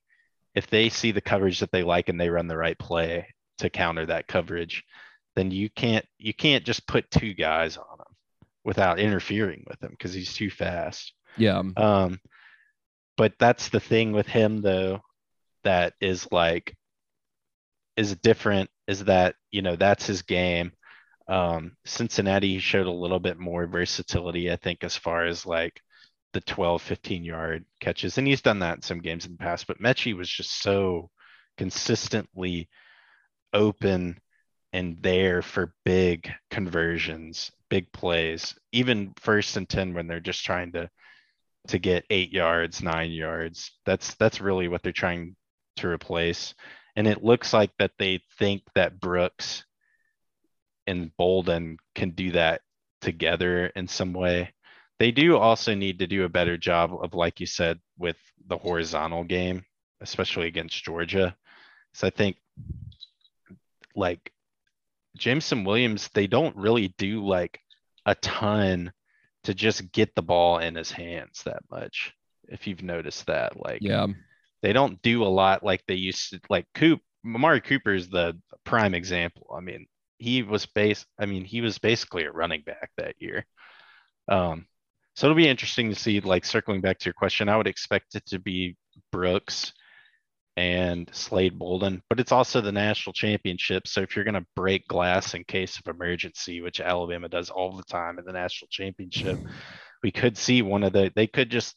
if 0.54 0.68
they 0.68 0.88
see 0.88 1.10
the 1.10 1.20
coverage 1.20 1.60
that 1.60 1.72
they 1.72 1.82
like 1.82 2.08
and 2.08 2.20
they 2.20 2.30
run 2.30 2.46
the 2.46 2.56
right 2.56 2.78
play 2.78 3.28
to 3.58 3.70
counter 3.70 4.06
that 4.06 4.26
coverage 4.26 4.84
then 5.34 5.50
you 5.50 5.68
can't 5.70 6.06
you 6.18 6.32
can't 6.32 6.64
just 6.64 6.86
put 6.86 7.10
two 7.10 7.34
guys 7.34 7.76
on 7.76 7.98
him 7.98 8.16
without 8.64 8.98
interfering 8.98 9.64
with 9.68 9.82
him 9.82 9.90
because 9.90 10.14
he's 10.14 10.32
too 10.32 10.50
fast. 10.50 11.12
Yeah, 11.36 11.62
um, 11.76 12.20
but 13.16 13.34
that's 13.38 13.68
the 13.68 13.80
thing 13.80 14.12
with 14.12 14.26
him 14.26 14.62
though, 14.62 15.00
that 15.64 15.94
is 16.00 16.30
like 16.30 16.76
is 17.96 18.16
different 18.16 18.70
is 18.86 19.04
that 19.04 19.34
you 19.50 19.62
know 19.62 19.76
that's 19.76 20.06
his 20.06 20.22
game. 20.22 20.72
Um, 21.26 21.76
Cincinnati 21.84 22.58
showed 22.58 22.86
a 22.86 22.92
little 22.92 23.20
bit 23.20 23.38
more 23.38 23.66
versatility, 23.66 24.52
I 24.52 24.56
think, 24.56 24.84
as 24.84 24.96
far 24.96 25.24
as 25.24 25.46
like 25.46 25.80
the 26.34 26.42
12, 26.42 26.82
15 26.82 27.24
yard 27.24 27.64
catches, 27.80 28.18
and 28.18 28.26
he's 28.26 28.42
done 28.42 28.58
that 28.58 28.76
in 28.76 28.82
some 28.82 29.00
games 29.00 29.24
in 29.24 29.32
the 29.32 29.38
past. 29.38 29.66
But 29.66 29.80
Metchie 29.80 30.16
was 30.16 30.28
just 30.28 30.60
so 30.60 31.10
consistently 31.56 32.68
open 33.54 34.18
and 34.72 34.96
there 35.00 35.40
for 35.40 35.72
big 35.84 36.30
conversions, 36.50 37.52
big 37.70 37.90
plays, 37.92 38.54
even 38.72 39.14
first 39.20 39.56
and 39.56 39.68
10 39.68 39.94
when 39.94 40.08
they're 40.08 40.20
just 40.20 40.44
trying 40.44 40.72
to 40.72 40.90
to 41.68 41.78
get 41.78 42.04
eight 42.10 42.32
yards, 42.32 42.82
nine 42.82 43.10
yards. 43.10 43.70
That's 43.86 44.14
that's 44.14 44.40
really 44.40 44.68
what 44.68 44.82
they're 44.82 44.92
trying 44.92 45.36
to 45.76 45.88
replace. 45.88 46.54
And 46.96 47.06
it 47.06 47.24
looks 47.24 47.52
like 47.52 47.70
that 47.78 47.92
they 47.98 48.20
think 48.38 48.62
that 48.74 49.00
Brooks 49.00 49.64
and 50.86 51.10
Bolden 51.16 51.78
can 51.94 52.10
do 52.10 52.32
that 52.32 52.60
together 53.00 53.66
in 53.66 53.88
some 53.88 54.12
way. 54.12 54.53
They 54.98 55.10
do 55.10 55.36
also 55.36 55.74
need 55.74 55.98
to 55.98 56.06
do 56.06 56.24
a 56.24 56.28
better 56.28 56.56
job 56.56 56.92
of, 57.00 57.14
like 57.14 57.40
you 57.40 57.46
said, 57.46 57.80
with 57.98 58.16
the 58.46 58.56
horizontal 58.56 59.24
game, 59.24 59.64
especially 60.00 60.46
against 60.46 60.84
Georgia. 60.84 61.36
So 61.94 62.06
I 62.06 62.10
think 62.10 62.36
like 63.96 64.32
Jameson 65.16 65.64
Williams, 65.64 66.10
they 66.14 66.26
don't 66.26 66.56
really 66.56 66.94
do 66.98 67.24
like 67.26 67.60
a 68.06 68.14
ton 68.16 68.92
to 69.44 69.54
just 69.54 69.92
get 69.92 70.14
the 70.14 70.22
ball 70.22 70.58
in 70.58 70.74
his 70.74 70.90
hands 70.90 71.42
that 71.44 71.62
much. 71.70 72.12
If 72.48 72.66
you've 72.66 72.82
noticed 72.82 73.26
that, 73.26 73.58
like 73.58 73.80
yeah, 73.80 74.06
they 74.62 74.72
don't 74.72 75.00
do 75.02 75.24
a 75.24 75.26
lot 75.26 75.64
like 75.64 75.82
they 75.86 75.94
used 75.94 76.30
to 76.30 76.40
like 76.50 76.66
Coop 76.74 77.00
Amari 77.24 77.60
Cooper 77.60 77.94
is 77.94 78.08
the 78.08 78.38
prime 78.64 78.94
example. 78.94 79.46
I 79.56 79.60
mean, 79.60 79.86
he 80.18 80.42
was 80.42 80.66
base 80.66 81.06
I 81.18 81.26
mean, 81.26 81.44
he 81.44 81.60
was 81.60 81.78
basically 81.78 82.24
a 82.24 82.32
running 82.32 82.62
back 82.62 82.90
that 82.98 83.14
year. 83.18 83.46
Um 84.28 84.66
so 85.14 85.26
it'll 85.26 85.36
be 85.36 85.48
interesting 85.48 85.88
to 85.90 85.94
see 85.94 86.20
like 86.20 86.44
circling 86.44 86.80
back 86.80 86.98
to 86.98 87.06
your 87.06 87.14
question. 87.14 87.48
I 87.48 87.56
would 87.56 87.66
expect 87.66 88.14
it 88.14 88.26
to 88.26 88.38
be 88.38 88.76
Brooks 89.12 89.72
and 90.56 91.08
Slade 91.12 91.58
Bolden, 91.58 92.02
but 92.08 92.20
it's 92.20 92.32
also 92.32 92.60
the 92.60 92.72
national 92.72 93.12
championship. 93.12 93.86
So 93.86 94.02
if 94.02 94.14
you're 94.14 94.24
going 94.24 94.34
to 94.34 94.46
break 94.54 94.86
glass 94.88 95.34
in 95.34 95.44
case 95.44 95.78
of 95.78 95.92
emergency, 95.92 96.60
which 96.60 96.80
Alabama 96.80 97.28
does 97.28 97.50
all 97.50 97.76
the 97.76 97.84
time 97.84 98.18
in 98.18 98.24
the 98.24 98.32
national 98.32 98.68
championship, 98.70 99.38
we 100.02 100.10
could 100.10 100.36
see 100.36 100.62
one 100.62 100.84
of 100.84 100.92
the, 100.92 101.12
they 101.14 101.26
could 101.26 101.50
just 101.50 101.74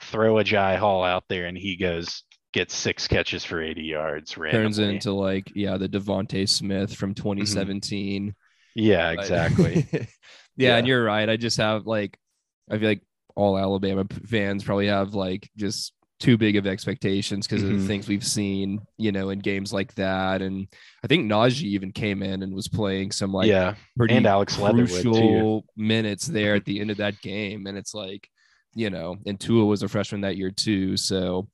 throw 0.00 0.38
a 0.38 0.44
Agiye 0.44 0.76
Hall 0.78 1.04
out 1.04 1.24
there 1.28 1.46
and 1.46 1.56
he 1.56 1.76
goes, 1.76 2.24
gets 2.54 2.74
six 2.74 3.06
catches 3.06 3.44
for 3.44 3.62
80 3.62 3.82
yards 3.82 4.38
randomly. 4.38 4.64
turns 4.64 4.78
into 4.78 5.12
like 5.12 5.52
yeah 5.54 5.76
the 5.76 5.88
DeVonta 5.88 6.48
Smith 6.48 6.94
from 6.94 7.10
mm-hmm. 7.10 7.22
2017. 7.22 8.34
yeah, 8.74 9.10
exactly. 9.10 9.86
yeah, 9.92 10.04
Yeah. 10.56 10.76
and 10.76 10.86
you're 10.88 11.04
right. 11.04 11.28
I 11.28 11.36
just 11.36 11.58
have 11.58 11.86
like 11.86 12.18
I 12.70 12.78
feel 12.78 12.88
like 12.88 13.02
all 13.36 13.56
Alabama 13.58 14.06
fans 14.26 14.64
probably 14.64 14.88
have 14.88 15.14
like 15.14 15.48
just 15.56 15.92
too 16.20 16.36
big 16.36 16.56
of 16.56 16.66
expectations 16.66 17.46
because 17.46 17.62
of 17.62 17.70
Mhm. 17.70 17.78
the 17.82 17.86
things 17.86 18.08
we've 18.08 18.26
seen, 18.26 18.80
you 18.96 19.12
know, 19.12 19.30
in 19.30 19.38
games 19.38 19.72
like 19.72 19.94
that. 19.94 20.42
And 20.42 20.66
I 21.04 21.06
think 21.06 21.30
Najee 21.30 21.62
even 21.62 21.92
came 21.92 22.24
in 22.24 22.42
and 22.42 22.52
was 22.52 22.66
playing 22.66 23.12
some 23.12 23.32
like 23.32 23.46
yeah, 23.48 23.76
pretty 23.96 24.14
and 24.14 24.26
Alex 24.26 24.56
crucial 24.56 25.64
minutes 25.76 26.26
there 26.26 26.56
at 26.56 26.64
the 26.64 26.80
end 26.80 26.90
of 26.90 26.96
that 26.96 27.20
game. 27.22 27.66
And 27.68 27.78
it's 27.78 27.94
like, 27.94 28.28
you 28.74 28.90
know, 28.90 29.16
and 29.26 29.38
Tua 29.38 29.64
was 29.64 29.84
a 29.84 29.88
freshman 29.88 30.22
that 30.22 30.36
year 30.36 30.50
too. 30.50 30.96
So, 30.96 31.48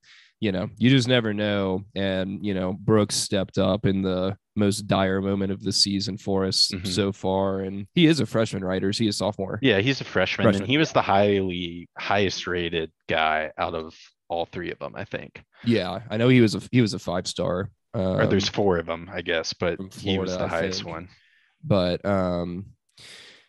you 0.44 0.52
know, 0.52 0.68
you 0.76 0.90
just 0.90 1.08
never 1.08 1.32
know. 1.32 1.82
And, 1.94 2.44
you 2.44 2.52
know, 2.52 2.74
Brooks 2.74 3.14
stepped 3.16 3.56
up 3.56 3.86
in 3.86 4.02
the 4.02 4.36
most 4.56 4.82
dire 4.86 5.22
moment 5.22 5.50
of 5.52 5.62
the 5.62 5.72
season 5.72 6.18
for 6.18 6.44
us 6.44 6.70
Mhm. 6.74 6.86
so 6.86 7.12
far. 7.12 7.60
And 7.60 7.86
he 7.94 8.04
is 8.06 8.20
a 8.20 8.26
freshman, 8.26 8.62
right? 8.62 8.84
Or 8.84 8.90
is 8.90 8.98
he 8.98 9.08
a 9.08 9.12
sophomore? 9.12 9.58
Yeah, 9.62 9.80
he's 9.80 10.02
a 10.02 10.04
freshman, 10.04 10.44
Freshman, 10.44 10.62
and 10.64 10.70
he 10.70 10.76
was 10.76 10.92
the 10.92 11.00
highly 11.00 11.88
highest 11.98 12.46
rated 12.46 12.92
guy 13.08 13.52
out 13.56 13.74
of 13.74 13.94
all 14.28 14.44
three 14.44 14.70
of 14.70 14.78
them, 14.78 14.92
I 14.94 15.04
think. 15.04 15.42
Yeah. 15.64 16.00
I 16.10 16.18
know 16.18 16.28
he 16.28 16.42
was 16.42 16.54
a 16.54 16.60
he 16.70 16.80
was 16.82 16.92
a 16.92 16.98
five 16.98 17.26
star. 17.26 17.70
Um, 17.94 18.02
or 18.20 18.26
there's 18.26 18.48
four 18.48 18.76
of 18.78 18.86
them, 18.86 19.08
I 19.10 19.22
guess, 19.22 19.54
but 19.54 19.76
from 19.78 19.88
he 19.98 20.18
was 20.18 20.36
the 20.36 20.44
I 20.44 20.48
highest 20.48 20.82
think. 20.82 20.94
one. 20.94 21.08
but 21.62 22.04
um 22.04 22.66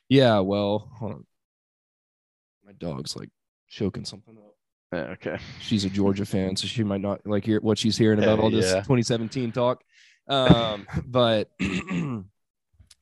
yeah, 0.07 0.39
well, 0.39 0.89
hold 0.97 1.11
on. 1.13 1.25
My 2.65 2.71
dog's 2.73 3.15
like 3.17 3.29
choking 3.67 4.05
something 4.05 4.35
okay. 4.95 5.37
she's 5.59 5.85
a 5.85 5.89
Georgia 5.89 6.25
fan, 6.25 6.55
so 6.55 6.67
she 6.67 6.83
might 6.83 7.01
not 7.01 7.25
like 7.25 7.45
hear 7.45 7.59
what 7.61 7.77
she's 7.77 7.97
hearing 7.97 8.19
about 8.19 8.39
all 8.39 8.49
this 8.49 8.67
yeah. 8.67 8.81
2017 8.81 9.51
talk. 9.51 9.83
Um, 10.27 10.87
but 11.05 11.49
to 11.59 12.23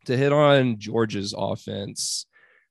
hit 0.08 0.34
on 0.34 0.80
Georgia's 0.80 1.34
offense 1.38 2.26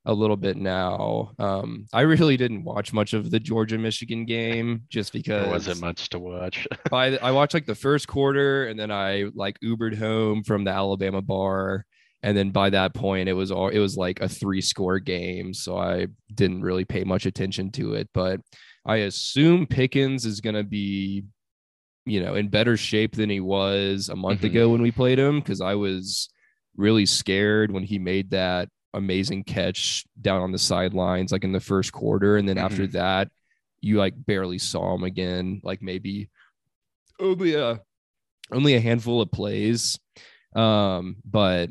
a 0.04 0.12
little 0.12 0.36
bit 0.36 0.56
now, 0.56 1.32
um, 1.38 1.86
I 1.92 2.02
really 2.02 2.36
didn't 2.36 2.64
watch 2.64 2.92
much 2.92 3.12
of 3.12 3.30
the 3.30 3.40
Georgia 3.40 3.78
Michigan 3.78 4.24
game 4.24 4.82
just 4.88 5.12
because 5.12 5.42
There 5.42 5.52
wasn't 5.52 5.80
much 5.80 6.08
to 6.10 6.18
watch. 6.18 6.66
by 6.90 7.10
the, 7.10 7.24
I 7.24 7.30
watched 7.30 7.54
like 7.54 7.66
the 7.66 7.74
first 7.74 8.08
quarter 8.08 8.66
and 8.66 8.78
then 8.78 8.90
I 8.90 9.30
like 9.34 9.58
Ubered 9.60 9.96
home 9.96 10.42
from 10.42 10.64
the 10.64 10.72
Alabama 10.72 11.22
bar. 11.22 11.86
And 12.24 12.36
then 12.36 12.50
by 12.50 12.70
that 12.70 12.94
point, 12.94 13.28
it 13.28 13.32
was 13.32 13.50
all 13.50 13.68
it 13.68 13.80
was 13.80 13.96
like 13.96 14.20
a 14.20 14.28
three 14.28 14.60
score 14.60 15.00
game. 15.00 15.52
So 15.52 15.76
I 15.76 16.06
didn't 16.32 16.62
really 16.62 16.84
pay 16.84 17.02
much 17.02 17.26
attention 17.26 17.72
to 17.72 17.94
it. 17.94 18.08
But 18.14 18.40
I 18.84 18.96
assume 18.98 19.66
Pickens 19.66 20.26
is 20.26 20.40
gonna 20.40 20.64
be, 20.64 21.24
you 22.04 22.20
know, 22.20 22.34
in 22.34 22.48
better 22.48 22.76
shape 22.76 23.14
than 23.14 23.30
he 23.30 23.40
was 23.40 24.08
a 24.08 24.16
month 24.16 24.40
Mhm. 24.40 24.46
ago 24.50 24.68
when 24.70 24.82
we 24.82 24.90
played 24.90 25.18
him, 25.18 25.38
because 25.40 25.60
I 25.60 25.74
was 25.74 26.28
really 26.76 27.06
scared 27.06 27.70
when 27.70 27.84
he 27.84 27.98
made 27.98 28.30
that 28.30 28.68
amazing 28.94 29.44
catch 29.44 30.04
down 30.20 30.42
on 30.42 30.52
the 30.52 30.58
sidelines, 30.58 31.32
like 31.32 31.44
in 31.44 31.52
the 31.52 31.60
first 31.60 31.92
quarter. 31.92 32.36
And 32.36 32.48
then 32.48 32.58
after 32.58 32.86
that, 32.88 33.30
you 33.80 33.98
like 33.98 34.14
barely 34.26 34.58
saw 34.58 34.94
him 34.94 35.04
again, 35.04 35.60
like 35.64 35.80
maybe 35.82 36.28
only 37.20 37.54
a 37.54 37.80
only 38.50 38.74
a 38.74 38.80
handful 38.80 39.20
of 39.20 39.30
plays. 39.30 39.98
Um, 40.54 41.16
but 41.24 41.70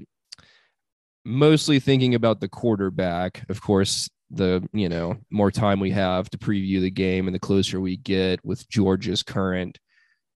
mostly 1.23 1.79
thinking 1.79 2.15
about 2.15 2.39
the 2.39 2.47
quarterback, 2.49 3.47
of 3.49 3.61
course, 3.61 4.09
the 4.33 4.67
you 4.73 4.89
know, 4.89 5.17
more 5.29 5.51
time 5.51 5.79
we 5.79 5.91
have 5.91 6.29
to 6.29 6.37
preview 6.37 6.81
the 6.81 6.91
game 6.91 7.27
and 7.27 7.35
the 7.35 7.39
closer 7.39 7.79
we 7.79 7.97
get 7.97 8.43
with 8.45 8.67
Georgia's 8.69 9.23
current, 9.23 9.77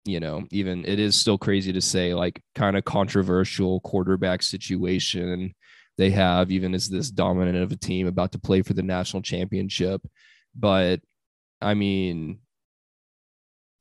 you 0.03 0.19
know, 0.19 0.43
even 0.51 0.85
it 0.85 0.99
is 0.99 1.15
still 1.15 1.37
crazy 1.37 1.71
to 1.73 1.81
say 1.81 2.13
like 2.13 2.41
kind 2.55 2.77
of 2.77 2.83
controversial 2.85 3.79
quarterback 3.81 4.43
situation 4.43 5.53
they 5.97 6.11
have, 6.11 6.51
even 6.51 6.73
as 6.73 6.89
this 6.89 7.09
dominant 7.09 7.57
of 7.57 7.71
a 7.71 7.77
team 7.77 8.05
about 8.05 8.33
to 8.33 8.39
play 8.39 8.61
for 8.61 8.73
the 8.73 8.83
national 8.83 9.21
championship. 9.21 10.01
But 10.53 10.99
I 11.61 11.73
mean, 11.73 12.39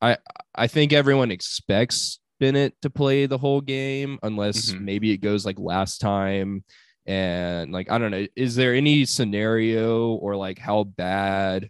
I 0.01 0.17
I 0.53 0.67
think 0.67 0.93
everyone 0.93 1.31
expects 1.31 2.19
Bennett 2.39 2.73
to 2.81 2.89
play 2.89 3.25
the 3.25 3.37
whole 3.37 3.61
game 3.61 4.19
unless 4.23 4.71
Mhm. 4.71 4.81
maybe 4.81 5.11
it 5.11 5.17
goes 5.17 5.45
like 5.45 5.59
last 5.59 5.99
time. 5.99 6.63
And 7.05 7.71
like 7.71 7.91
I 7.91 7.97
don't 7.97 8.11
know, 8.11 8.25
is 8.35 8.55
there 8.55 8.73
any 8.73 9.05
scenario 9.05 10.13
or 10.13 10.35
like 10.35 10.57
how 10.57 10.83
bad 10.83 11.69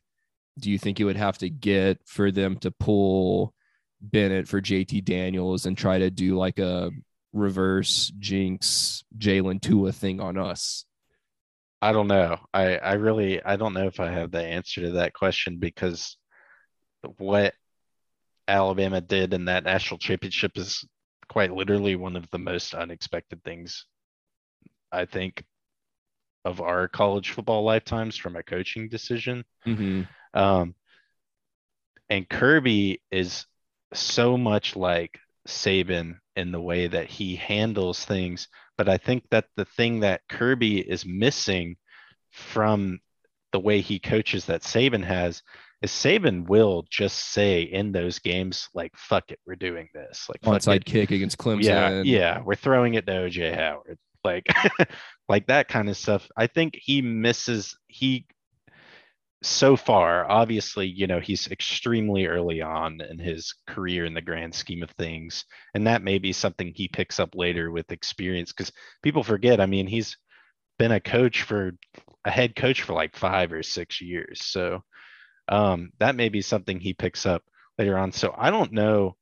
do 0.59 0.71
you 0.71 0.79
think 0.79 0.99
it 0.99 1.03
would 1.03 1.17
have 1.17 1.37
to 1.39 1.49
get 1.49 1.99
for 2.05 2.31
them 2.31 2.57
to 2.59 2.71
pull 2.71 3.53
Bennett 4.01 4.47
for 4.47 4.61
JT 4.61 5.03
Daniels 5.03 5.65
and 5.65 5.77
try 5.77 5.99
to 5.99 6.09
do 6.09 6.37
like 6.37 6.59
a 6.59 6.91
reverse 7.33 8.13
jinx 8.17 9.03
Jalen 9.17 9.61
Tua 9.61 9.91
thing 9.91 10.21
on 10.21 10.37
us? 10.37 10.85
I 11.81 11.91
don't 11.91 12.07
know. 12.07 12.37
I, 12.53 12.77
I 12.77 12.93
really 12.93 13.43
I 13.43 13.57
don't 13.57 13.73
know 13.73 13.87
if 13.87 13.99
I 13.99 14.09
have 14.11 14.31
the 14.31 14.43
answer 14.43 14.81
to 14.81 14.91
that 14.93 15.13
question 15.13 15.57
because 15.57 16.17
what 17.17 17.53
Alabama 18.47 19.01
did 19.01 19.33
in 19.33 19.45
that 19.45 19.65
national 19.65 19.97
championship 19.97 20.57
is 20.57 20.85
quite 21.27 21.53
literally 21.53 21.95
one 21.95 22.15
of 22.15 22.29
the 22.31 22.39
most 22.39 22.73
unexpected 22.73 23.43
things 23.43 23.85
I 24.91 25.05
think 25.05 25.43
of 26.43 26.61
our 26.61 26.87
college 26.87 27.31
football 27.31 27.63
lifetimes 27.63 28.15
from 28.15 28.35
a 28.35 28.43
coaching 28.43 28.87
decision. 28.87 29.43
Mm-hmm. 29.65 30.03
Um, 30.39 30.75
and 32.09 32.29
Kirby 32.29 33.01
is 33.11 33.45
so 33.93 34.37
much 34.37 34.75
like 34.75 35.19
Saban 35.47 36.19
in 36.35 36.51
the 36.51 36.61
way 36.61 36.87
that 36.87 37.07
he 37.07 37.35
handles 37.35 38.05
things. 38.05 38.47
But 38.77 38.89
I 38.89 38.97
think 38.97 39.23
that 39.31 39.45
the 39.55 39.65
thing 39.65 40.01
that 40.01 40.21
Kirby 40.29 40.79
is 40.79 41.05
missing 41.05 41.77
from 42.31 42.99
the 43.51 43.59
way 43.59 43.81
he 43.81 43.99
coaches 43.99 44.45
that 44.45 44.61
Saban 44.61 45.03
has 45.03 45.41
is 45.81 45.91
Saban 45.91 46.47
will 46.47 46.85
just 46.89 47.31
say 47.31 47.61
in 47.61 47.91
those 47.91 48.19
games, 48.19 48.69
like, 48.73 48.91
fuck 48.95 49.31
it, 49.31 49.39
we're 49.45 49.55
doing 49.55 49.87
this. 49.93 50.27
Like, 50.29 50.41
Onside 50.41 50.77
it. 50.77 50.85
kick 50.85 51.11
against 51.11 51.37
Clemson. 51.37 51.63
Yeah, 51.63 52.01
yeah, 52.01 52.41
we're 52.43 52.55
throwing 52.55 52.95
it 52.95 53.05
to 53.07 53.13
OJ 53.13 53.55
Howard. 53.55 53.97
Like 54.25 54.47
like 55.29 55.47
that 55.47 55.69
kind 55.69 55.89
of 55.89 55.97
stuff. 55.97 56.27
I 56.35 56.47
think 56.47 56.77
he 56.81 57.01
misses 57.01 57.77
he 57.87 58.25
so 59.45 59.75
far, 59.75 60.29
obviously, 60.29 60.87
you 60.87 61.07
know, 61.07 61.19
he's 61.19 61.47
extremely 61.51 62.25
early 62.25 62.61
on 62.61 62.99
in 63.01 63.19
his 63.19 63.53
career 63.67 64.05
in 64.05 64.13
the 64.13 64.21
grand 64.21 64.55
scheme 64.55 64.81
of 64.83 64.89
things. 64.91 65.45
And 65.73 65.87
that 65.87 66.01
may 66.01 66.17
be 66.17 66.33
something 66.33 66.73
he 66.73 66.87
picks 66.87 67.19
up 67.19 67.35
later 67.35 67.71
with 67.71 67.91
experience 67.91 68.51
because 68.51 68.71
people 69.03 69.23
forget, 69.23 69.61
I 69.61 69.67
mean, 69.67 69.87
he's 69.87 70.17
been 70.79 70.91
a 70.91 70.99
coach 70.99 71.43
for 71.43 71.71
a 72.25 72.31
head 72.31 72.55
coach 72.55 72.81
for 72.81 72.93
like 72.93 73.15
five 73.15 73.53
or 73.53 73.63
six 73.63 74.01
years. 74.01 74.43
So 74.43 74.83
um, 75.47 75.91
that 75.99 76.15
may 76.15 76.29
be 76.29 76.41
something 76.41 76.79
he 76.79 76.93
picks 76.93 77.25
up 77.25 77.43
later 77.77 77.97
on. 77.97 78.11
So 78.11 78.33
I 78.35 78.49
don't 78.49 78.71
know 78.71 79.15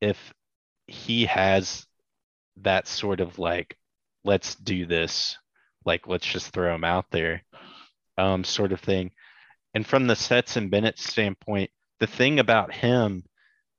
if 0.00 0.32
he 0.86 1.26
has 1.26 1.86
that 2.62 2.88
sort 2.88 3.20
of 3.20 3.38
like, 3.38 3.76
let's 4.26 4.56
do 4.56 4.86
this, 4.86 5.38
like 5.84 6.06
let's 6.06 6.26
just 6.26 6.52
throw 6.52 6.74
him 6.74 6.84
out 6.84 7.06
there, 7.10 7.42
um, 8.18 8.44
sort 8.44 8.72
of 8.72 8.80
thing. 8.80 9.12
And 9.74 9.86
from 9.86 10.06
the 10.06 10.16
Stetson 10.16 10.68
Bennett 10.68 10.98
standpoint, 10.98 11.70
the 12.00 12.06
thing 12.06 12.40
about 12.40 12.74
him 12.74 13.24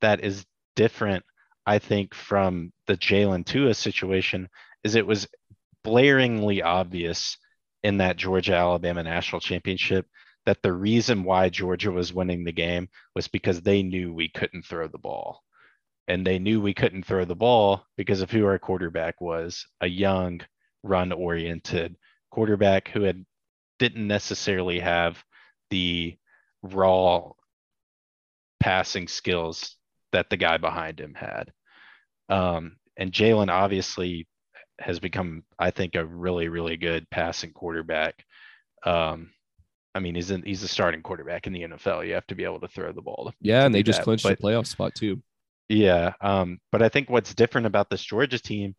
that 0.01 0.23
is 0.23 0.45
different, 0.75 1.25
I 1.65 1.79
think, 1.79 2.13
from 2.13 2.71
the 2.87 2.97
Jalen 2.97 3.45
Tua 3.45 3.73
situation 3.73 4.47
is 4.83 4.95
it 4.95 5.05
was 5.05 5.27
blaringly 5.85 6.63
obvious 6.63 7.37
in 7.83 7.97
that 7.97 8.17
Georgia 8.17 8.55
Alabama 8.55 9.03
national 9.03 9.41
championship 9.41 10.05
that 10.45 10.61
the 10.61 10.73
reason 10.73 11.23
why 11.23 11.49
Georgia 11.49 11.91
was 11.91 12.13
winning 12.13 12.43
the 12.43 12.51
game 12.53 12.87
was 13.15 13.27
because 13.27 13.61
they 13.61 13.83
knew 13.83 14.13
we 14.13 14.29
couldn't 14.29 14.63
throw 14.63 14.87
the 14.87 14.97
ball. 14.97 15.43
And 16.07 16.25
they 16.25 16.39
knew 16.39 16.61
we 16.61 16.73
couldn't 16.73 17.03
throw 17.05 17.25
the 17.25 17.35
ball 17.35 17.85
because 17.97 18.21
of 18.21 18.31
who 18.31 18.45
our 18.45 18.57
quarterback 18.59 19.19
was 19.19 19.65
a 19.81 19.87
young, 19.87 20.39
run 20.83 21.11
oriented 21.11 21.95
quarterback 22.31 22.87
who 22.89 23.01
had 23.03 23.25
didn't 23.79 24.07
necessarily 24.07 24.79
have 24.79 25.21
the 25.69 26.15
raw 26.63 27.29
passing 28.59 29.07
skills 29.07 29.75
that 30.11 30.29
the 30.29 30.37
guy 30.37 30.57
behind 30.57 30.99
him 30.99 31.13
had. 31.13 31.51
Um, 32.29 32.77
and 32.97 33.11
Jalen 33.11 33.49
obviously 33.49 34.27
has 34.79 34.99
become, 34.99 35.43
I 35.59 35.71
think, 35.71 35.95
a 35.95 36.05
really, 36.05 36.47
really 36.47 36.77
good 36.77 37.09
passing 37.09 37.51
quarterback. 37.51 38.23
Um, 38.83 39.31
I 39.93 39.99
mean, 39.99 40.15
he's 40.15 40.31
in, 40.31 40.43
he's 40.43 40.63
a 40.63 40.67
starting 40.67 41.01
quarterback 41.01 41.47
in 41.47 41.53
the 41.53 41.63
NFL. 41.63 42.07
You 42.07 42.13
have 42.13 42.27
to 42.27 42.35
be 42.35 42.43
able 42.43 42.59
to 42.61 42.67
throw 42.67 42.91
the 42.91 43.01
ball. 43.01 43.25
to- 43.31 43.37
Yeah, 43.41 43.65
and 43.65 43.73
they 43.73 43.83
just 43.83 43.99
that. 43.99 44.03
clinched 44.03 44.23
But- 44.23 44.37
the 44.39 44.43
playoff 44.43 44.67
spot 44.67 44.95
too. 44.95 45.21
Yeah, 45.69 46.13
um, 46.21 46.59
but 46.71 46.81
I 46.81 46.89
think 46.89 47.09
what's 47.09 47.33
different 47.33 47.67
about 47.67 47.89
this 47.89 48.03
Georgia 48.03 48.39
team 48.39 48.75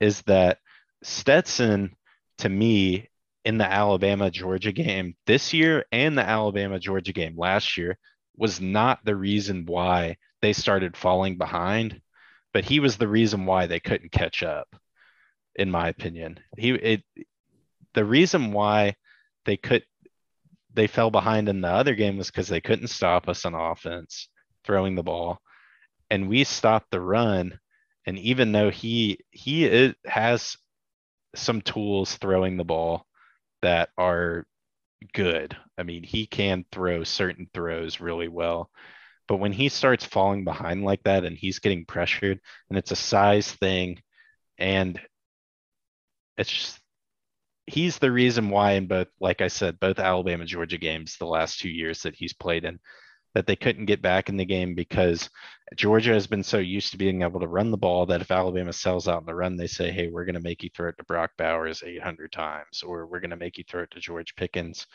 is 0.00 0.22
that 0.22 0.58
Stetson, 1.02 1.96
to 2.38 2.48
me, 2.48 3.08
in 3.44 3.58
the 3.58 3.70
Alabama 3.70 4.30
Georgia 4.30 4.72
game 4.72 5.14
this 5.26 5.52
year 5.52 5.84
and 5.92 6.16
the 6.16 6.26
Alabama 6.26 6.78
Georgia 6.78 7.12
game 7.12 7.36
last 7.36 7.76
year, 7.76 7.98
was 8.36 8.60
not 8.60 9.04
the 9.04 9.14
reason 9.14 9.64
why 9.66 10.16
they 10.42 10.52
started 10.52 10.96
falling 10.96 11.38
behind, 11.38 12.00
but 12.52 12.64
he 12.64 12.80
was 12.80 12.96
the 12.96 13.08
reason 13.08 13.46
why 13.46 13.66
they 13.66 13.80
couldn't 13.80 14.12
catch 14.12 14.42
up, 14.42 14.68
in 15.54 15.70
my 15.70 15.88
opinion. 15.88 16.40
He 16.56 16.70
it 16.72 17.04
the 17.94 18.04
reason 18.04 18.52
why 18.52 18.96
they 19.44 19.56
could 19.56 19.84
they 20.74 20.86
fell 20.88 21.10
behind 21.10 21.48
in 21.48 21.60
the 21.60 21.68
other 21.68 21.94
game 21.94 22.16
was 22.18 22.30
because 22.30 22.48
they 22.48 22.60
couldn't 22.60 22.88
stop 22.88 23.28
us 23.28 23.44
on 23.44 23.54
offense 23.54 24.28
throwing 24.64 24.94
the 24.96 25.02
ball, 25.02 25.40
and 26.10 26.28
we 26.28 26.44
stopped 26.44 26.90
the 26.90 27.00
run. 27.00 27.58
And 28.06 28.18
even 28.18 28.52
though 28.52 28.70
he 28.70 29.18
he 29.30 29.64
is, 29.64 29.94
has 30.04 30.56
some 31.34 31.62
tools 31.62 32.16
throwing 32.16 32.56
the 32.56 32.64
ball 32.64 33.06
that 33.62 33.88
are 33.96 34.46
good. 35.12 35.56
I 35.78 35.82
mean, 35.82 36.02
he 36.02 36.26
can 36.26 36.64
throw 36.70 37.04
certain 37.04 37.48
throws 37.52 38.00
really 38.00 38.28
well. 38.28 38.70
But 39.26 39.36
when 39.36 39.52
he 39.52 39.68
starts 39.68 40.04
falling 40.04 40.44
behind 40.44 40.84
like 40.84 41.02
that 41.04 41.24
and 41.24 41.36
he's 41.36 41.58
getting 41.58 41.86
pressured 41.86 42.40
and 42.68 42.78
it's 42.78 42.90
a 42.90 42.96
size 42.96 43.50
thing 43.52 44.02
and 44.58 45.00
it's 46.36 46.50
just 46.50 46.80
he's 47.66 47.98
the 47.98 48.12
reason 48.12 48.50
why 48.50 48.72
in 48.72 48.86
both 48.86 49.08
like 49.20 49.40
I 49.40 49.48
said 49.48 49.80
both 49.80 49.98
Alabama 49.98 50.44
Georgia 50.44 50.76
games 50.78 51.16
the 51.16 51.26
last 51.26 51.60
2 51.60 51.68
years 51.70 52.02
that 52.02 52.14
he's 52.14 52.34
played 52.34 52.64
in 52.64 52.78
that 53.34 53.46
they 53.46 53.56
couldn't 53.56 53.86
get 53.86 54.02
back 54.02 54.28
in 54.28 54.36
the 54.36 54.44
game 54.44 54.74
because 54.74 55.30
Georgia 55.74 56.12
has 56.12 56.26
been 56.26 56.42
so 56.42 56.58
used 56.58 56.92
to 56.92 56.98
being 56.98 57.22
able 57.22 57.40
to 57.40 57.48
run 57.48 57.70
the 57.70 57.76
ball 57.76 58.06
that 58.06 58.20
if 58.20 58.30
Alabama 58.30 58.72
sells 58.72 59.08
out 59.08 59.20
in 59.20 59.26
the 59.26 59.34
run, 59.34 59.56
they 59.56 59.66
say, 59.66 59.90
hey, 59.90 60.08
we're 60.08 60.26
going 60.26 60.34
to 60.34 60.40
make 60.40 60.62
you 60.62 60.70
throw 60.74 60.88
it 60.90 60.98
to 60.98 61.04
Brock 61.04 61.32
Bowers 61.38 61.82
800 61.84 62.30
times, 62.32 62.82
or 62.82 63.06
we're 63.06 63.20
going 63.20 63.30
to 63.30 63.36
make 63.36 63.56
you 63.56 63.64
throw 63.68 63.82
it 63.82 63.90
to 63.92 64.00
George 64.00 64.36
Pickens. 64.36 64.86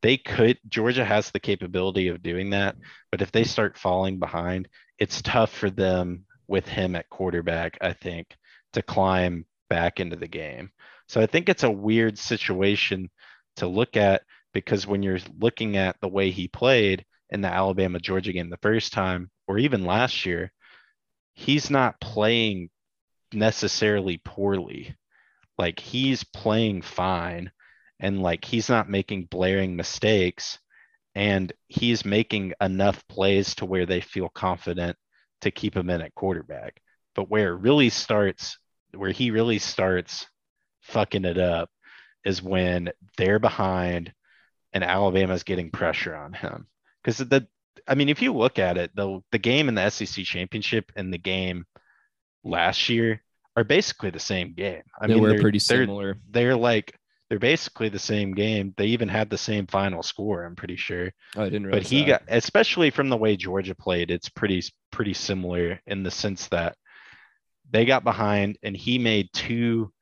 They 0.00 0.16
could, 0.16 0.58
Georgia 0.68 1.04
has 1.04 1.30
the 1.30 1.40
capability 1.40 2.08
of 2.08 2.22
doing 2.22 2.50
that, 2.50 2.76
but 3.10 3.20
if 3.20 3.32
they 3.32 3.44
start 3.44 3.76
falling 3.76 4.18
behind, 4.18 4.68
it's 4.98 5.22
tough 5.22 5.52
for 5.52 5.70
them 5.70 6.24
with 6.46 6.66
him 6.66 6.96
at 6.96 7.10
quarterback, 7.10 7.76
I 7.80 7.92
think, 7.92 8.34
to 8.72 8.82
climb 8.82 9.44
back 9.68 10.00
into 10.00 10.16
the 10.16 10.28
game. 10.28 10.70
So 11.08 11.20
I 11.20 11.26
think 11.26 11.48
it's 11.48 11.64
a 11.64 11.70
weird 11.70 12.18
situation 12.18 13.10
to 13.56 13.66
look 13.66 13.96
at 13.96 14.22
because 14.54 14.86
when 14.86 15.02
you're 15.02 15.18
looking 15.38 15.76
at 15.76 15.96
the 16.00 16.08
way 16.08 16.30
he 16.30 16.48
played, 16.48 17.04
in 17.30 17.40
the 17.40 17.48
Alabama 17.48 17.98
Georgia 17.98 18.32
game 18.32 18.50
the 18.50 18.56
first 18.58 18.92
time, 18.92 19.30
or 19.48 19.58
even 19.58 19.84
last 19.84 20.26
year, 20.26 20.52
he's 21.32 21.70
not 21.70 22.00
playing 22.00 22.68
necessarily 23.32 24.18
poorly. 24.18 24.94
Like 25.56 25.80
he's 25.80 26.22
playing 26.22 26.82
fine 26.82 27.50
and 27.98 28.22
like 28.22 28.44
he's 28.44 28.68
not 28.68 28.88
making 28.88 29.24
blaring 29.24 29.74
mistakes 29.74 30.58
and 31.14 31.52
he's 31.66 32.04
making 32.04 32.52
enough 32.60 33.02
plays 33.08 33.54
to 33.56 33.64
where 33.64 33.86
they 33.86 34.00
feel 34.00 34.28
confident 34.28 34.96
to 35.40 35.50
keep 35.50 35.74
him 35.74 35.90
in 35.90 36.02
at 36.02 36.14
quarterback. 36.14 36.80
But 37.14 37.28
where 37.28 37.54
it 37.54 37.60
really 37.60 37.88
starts, 37.88 38.58
where 38.94 39.10
he 39.10 39.30
really 39.30 39.58
starts 39.58 40.26
fucking 40.82 41.24
it 41.24 41.38
up 41.38 41.70
is 42.24 42.42
when 42.42 42.90
they're 43.16 43.38
behind 43.38 44.12
and 44.72 44.84
Alabama's 44.84 45.42
getting 45.42 45.70
pressure 45.70 46.14
on 46.14 46.32
him 46.34 46.66
because 47.02 47.18
the 47.18 47.48
I 47.88 47.94
mean, 47.94 48.08
if 48.08 48.20
you 48.22 48.34
look 48.34 48.58
at 48.58 48.76
it, 48.76 48.94
the 48.94 49.20
the 49.32 49.38
game 49.38 49.68
in 49.68 49.74
the 49.74 49.88
SEC 49.90 50.24
championship 50.24 50.92
and 50.94 51.12
the 51.12 51.18
game 51.18 51.64
last 52.44 52.88
year 52.88 53.22
are 53.56 53.64
basically 53.64 54.10
the 54.10 54.20
same 54.20 54.54
game. 54.54 54.82
I 55.00 55.06
they 55.06 55.14
mean, 55.14 55.22
were 55.22 55.30
they're, 55.30 55.40
pretty 55.40 55.58
they're, 55.58 55.84
similar. 55.84 56.18
They're 56.30 56.56
like 56.56 56.94
they're 57.28 57.38
basically 57.38 57.88
the 57.88 57.98
same 57.98 58.34
game. 58.34 58.74
They 58.76 58.86
even 58.86 59.08
had 59.08 59.30
the 59.30 59.38
same 59.38 59.66
final 59.66 60.02
score. 60.02 60.44
I'm 60.44 60.56
pretty 60.56 60.76
sure. 60.76 61.12
Oh, 61.36 61.42
I 61.42 61.48
didn't 61.50 61.70
But 61.70 61.82
he 61.82 62.00
that. 62.00 62.06
got, 62.06 62.22
especially 62.28 62.90
from 62.90 63.08
the 63.08 63.16
way 63.16 63.36
Georgia 63.36 63.74
played, 63.74 64.10
it's 64.10 64.28
pretty 64.28 64.62
pretty 64.90 65.14
similar 65.14 65.80
in 65.86 66.02
the 66.02 66.10
sense 66.10 66.48
that 66.48 66.76
they 67.70 67.84
got 67.84 68.04
behind 68.04 68.58
and 68.62 68.76
he 68.76 68.98
made 68.98 69.28
two 69.32 69.92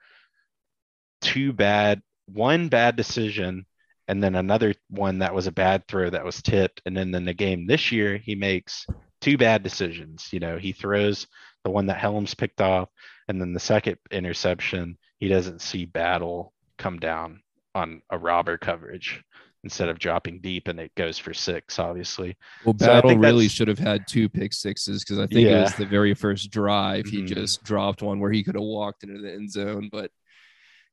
two 1.21 1.53
bad 1.53 2.01
one 2.27 2.69
bad 2.69 2.97
decision 2.97 3.67
and 4.09 4.23
then 4.23 4.35
another 4.37 4.75
one 4.89 5.19
that 5.19 5.35
was 5.35 5.47
a 5.47 5.53
bad 5.53 5.87
throw 5.89 6.11
that 6.11 6.25
was 6.25 6.43
tipped. 6.43 6.81
And 6.87 6.97
then 6.97 7.15
in 7.15 7.25
the 7.25 7.35
game 7.35 7.67
this 7.67 7.91
year, 7.91 8.17
he 8.17 8.35
makes 8.35 8.87
two 9.21 9.37
bad 9.37 9.63
decisions. 9.63 10.29
You 10.33 10.41
know, 10.41 10.59
he 10.59 10.73
throws 10.73 11.27
the 11.65 11.71
one 11.71 11.87
that 11.87 11.99
Helms 11.99 12.35
picked 12.35 12.61
off, 12.61 12.89
and 13.29 13.41
then 13.41 13.53
the 13.53 13.61
second 13.61 13.97
interception, 14.11 14.99
he 15.19 15.29
doesn't 15.29 15.61
see 15.61 15.85
Battle 15.85 16.53
come 16.79 16.99
down 16.99 17.41
on 17.75 18.03
a 18.11 18.19
robber 18.19 18.57
coverage 18.59 19.23
instead 19.65 19.89
of 19.89 19.99
dropping 19.99 20.41
deep, 20.41 20.69
and 20.69 20.79
it 20.79 20.95
goes 20.95 21.19
for 21.19 21.35
six, 21.35 21.81
obviously. 21.81 22.37
Well, 22.65 22.73
Battle 22.75 23.11
think 23.11 23.23
really 23.25 23.49
should 23.49 23.67
have 23.67 23.81
had 23.81 24.07
two 24.07 24.29
pick 24.29 24.53
sixes 24.53 25.03
because 25.03 25.19
I 25.19 25.27
think 25.27 25.49
it 25.49 25.61
was 25.61 25.75
the 25.75 25.87
very 25.87 26.15
first 26.15 26.53
drive. 26.53 27.07
He 27.07 27.23
Mhm. 27.23 27.27
just 27.27 27.65
dropped 27.65 28.01
one 28.01 28.21
where 28.21 28.31
he 28.31 28.45
could 28.45 28.55
have 28.55 28.63
walked 28.63 29.03
into 29.03 29.21
the 29.21 29.33
end 29.33 29.51
zone, 29.51 29.89
but 29.91 30.13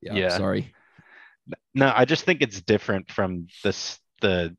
yeah, 0.02 0.16
Yeah. 0.16 0.38
sorry. 0.38 0.74
No, 1.74 1.92
I 1.96 2.06
just 2.06 2.26
think 2.26 2.42
it's 2.42 2.62
different 2.62 3.12
from 3.12 3.48
this 3.64 4.00
the 4.22 4.56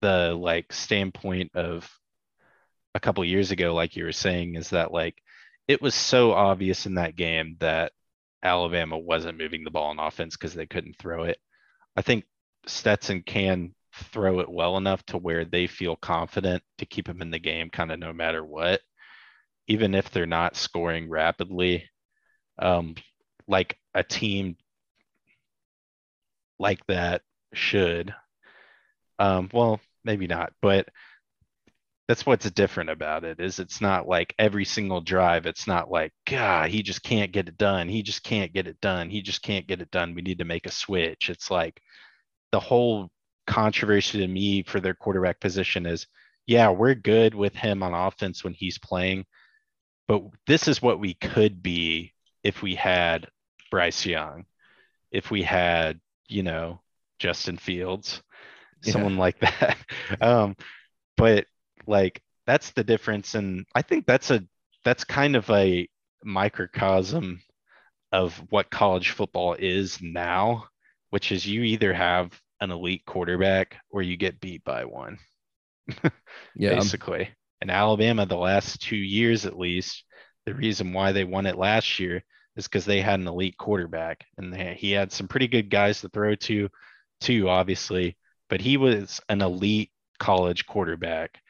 the 0.00 0.34
like 0.34 0.72
standpoint 0.72 1.52
of 1.54 1.88
a 2.94 3.00
couple 3.00 3.24
years 3.24 3.50
ago, 3.50 3.74
like 3.74 3.96
you 3.96 4.04
were 4.04 4.12
saying, 4.12 4.56
is 4.56 4.70
that 4.70 4.92
like 4.92 5.16
it 5.68 5.82
was 5.82 5.94
so 5.94 6.32
obvious 6.32 6.86
in 6.86 6.94
that 6.94 7.16
game 7.16 7.56
that 7.60 7.92
Alabama 8.42 8.96
wasn't 8.98 9.38
moving 9.38 9.64
the 9.64 9.70
ball 9.70 9.90
on 9.90 9.98
offense 9.98 10.36
because 10.36 10.54
they 10.54 10.66
couldn't 10.66 10.98
throw 10.98 11.24
it. 11.24 11.38
I 11.96 12.02
think 12.02 12.24
Stetson 12.66 13.22
can 13.22 13.74
throw 13.94 14.40
it 14.40 14.48
well 14.50 14.76
enough 14.76 15.04
to 15.06 15.18
where 15.18 15.44
they 15.44 15.66
feel 15.66 15.96
confident 15.96 16.62
to 16.78 16.86
keep 16.86 17.08
him 17.08 17.22
in 17.22 17.30
the 17.30 17.38
game 17.38 17.70
kind 17.70 17.90
of 17.92 17.98
no 17.98 18.12
matter 18.12 18.44
what, 18.44 18.80
even 19.68 19.94
if 19.94 20.10
they're 20.10 20.26
not 20.26 20.56
scoring 20.56 21.08
rapidly. 21.08 21.88
Um, 22.58 22.96
like 23.48 23.78
a 23.94 24.02
team 24.04 24.56
like 26.58 26.80
that 26.88 27.22
should. 27.54 28.14
Um, 29.18 29.48
well, 29.52 29.80
maybe 30.04 30.26
not, 30.26 30.52
but 30.62 30.88
that's 32.08 32.24
what's 32.24 32.50
different 32.50 32.88
about 32.88 33.24
it 33.24 33.38
is 33.38 33.58
it's 33.58 33.80
not 33.80 34.08
like 34.08 34.34
every 34.38 34.64
single 34.64 35.02
drive. 35.02 35.44
It's 35.44 35.66
not 35.66 35.90
like, 35.90 36.12
God, 36.26 36.70
he 36.70 36.82
just 36.82 37.02
can't 37.02 37.32
get 37.32 37.48
it 37.48 37.58
done. 37.58 37.88
He 37.88 38.02
just 38.02 38.22
can't 38.22 38.52
get 38.52 38.66
it 38.66 38.80
done. 38.80 39.10
He 39.10 39.20
just 39.20 39.42
can't 39.42 39.66
get 39.66 39.82
it 39.82 39.90
done. 39.90 40.14
We 40.14 40.22
need 40.22 40.38
to 40.38 40.44
make 40.44 40.66
a 40.66 40.70
switch. 40.70 41.28
It's 41.28 41.50
like 41.50 41.80
the 42.50 42.60
whole 42.60 43.10
controversy 43.46 44.20
to 44.20 44.26
me 44.26 44.62
for 44.62 44.80
their 44.80 44.94
quarterback 44.94 45.38
position 45.38 45.84
is, 45.84 46.06
yeah, 46.46 46.70
we're 46.70 46.94
good 46.94 47.34
with 47.34 47.54
him 47.54 47.82
on 47.82 47.92
offense 47.92 48.42
when 48.42 48.54
he's 48.54 48.78
playing, 48.78 49.26
but 50.06 50.22
this 50.46 50.66
is 50.66 50.80
what 50.80 50.98
we 50.98 51.12
could 51.12 51.62
be 51.62 52.14
if 52.42 52.62
we 52.62 52.74
had 52.74 53.28
Bryce 53.70 54.06
Young, 54.06 54.46
if 55.12 55.30
we 55.30 55.42
had, 55.42 56.00
you 56.28 56.42
know, 56.42 56.80
Justin 57.18 57.56
Fields, 57.58 58.22
Yeah. 58.84 58.92
someone 58.92 59.16
like 59.18 59.38
that. 59.40 59.78
Um, 60.20 60.56
but 61.16 61.46
like 61.86 62.22
that's 62.46 62.70
the 62.72 62.84
difference, 62.84 63.34
and 63.34 63.66
I 63.74 63.82
think 63.82 64.06
that's 64.06 64.30
a 64.30 64.44
that's 64.84 65.04
kind 65.04 65.36
of 65.36 65.48
a 65.50 65.88
microcosm 66.24 67.40
of 68.12 68.36
what 68.50 68.70
college 68.70 69.10
football 69.10 69.54
is 69.58 70.00
now, 70.02 70.66
which 71.10 71.32
is 71.32 71.46
you 71.46 71.62
either 71.62 71.92
have 71.92 72.38
an 72.60 72.70
elite 72.70 73.04
quarterback 73.06 73.76
or 73.90 74.02
you 74.02 74.16
get 74.16 74.40
beat 74.40 74.64
by 74.64 74.84
one 74.84 75.18
Yeah, 76.54 76.84
basically. 76.84 77.30
And 77.60 77.70
Alabama, 77.70 78.26
the 78.26 78.36
last 78.36 78.80
two 78.82 78.96
years 78.96 79.46
at 79.46 79.58
least, 79.58 80.04
the 80.46 80.54
reason 80.54 80.92
why 80.92 81.12
they 81.12 81.24
won 81.24 81.46
it 81.46 81.58
last 81.58 81.98
year 81.98 82.22
is 82.58 82.66
because 82.66 82.84
they 82.84 83.00
had 83.00 83.18
an 83.20 83.26
elite 83.26 83.56
quarterback, 83.56 84.26
and 84.36 84.52
they, 84.52 84.76
he 84.78 84.90
had 84.92 85.10
some 85.10 85.26
pretty 85.26 85.48
good 85.48 85.70
guys 85.70 86.02
to 86.02 86.10
throw 86.10 86.34
to, 86.34 86.68
too, 87.20 87.48
obviously. 87.48 88.18
But 88.50 88.60
he 88.60 88.76
was 88.76 89.20
an 89.30 89.40
elite 89.40 89.90
college 90.18 90.66
quarterback, 90.66 91.40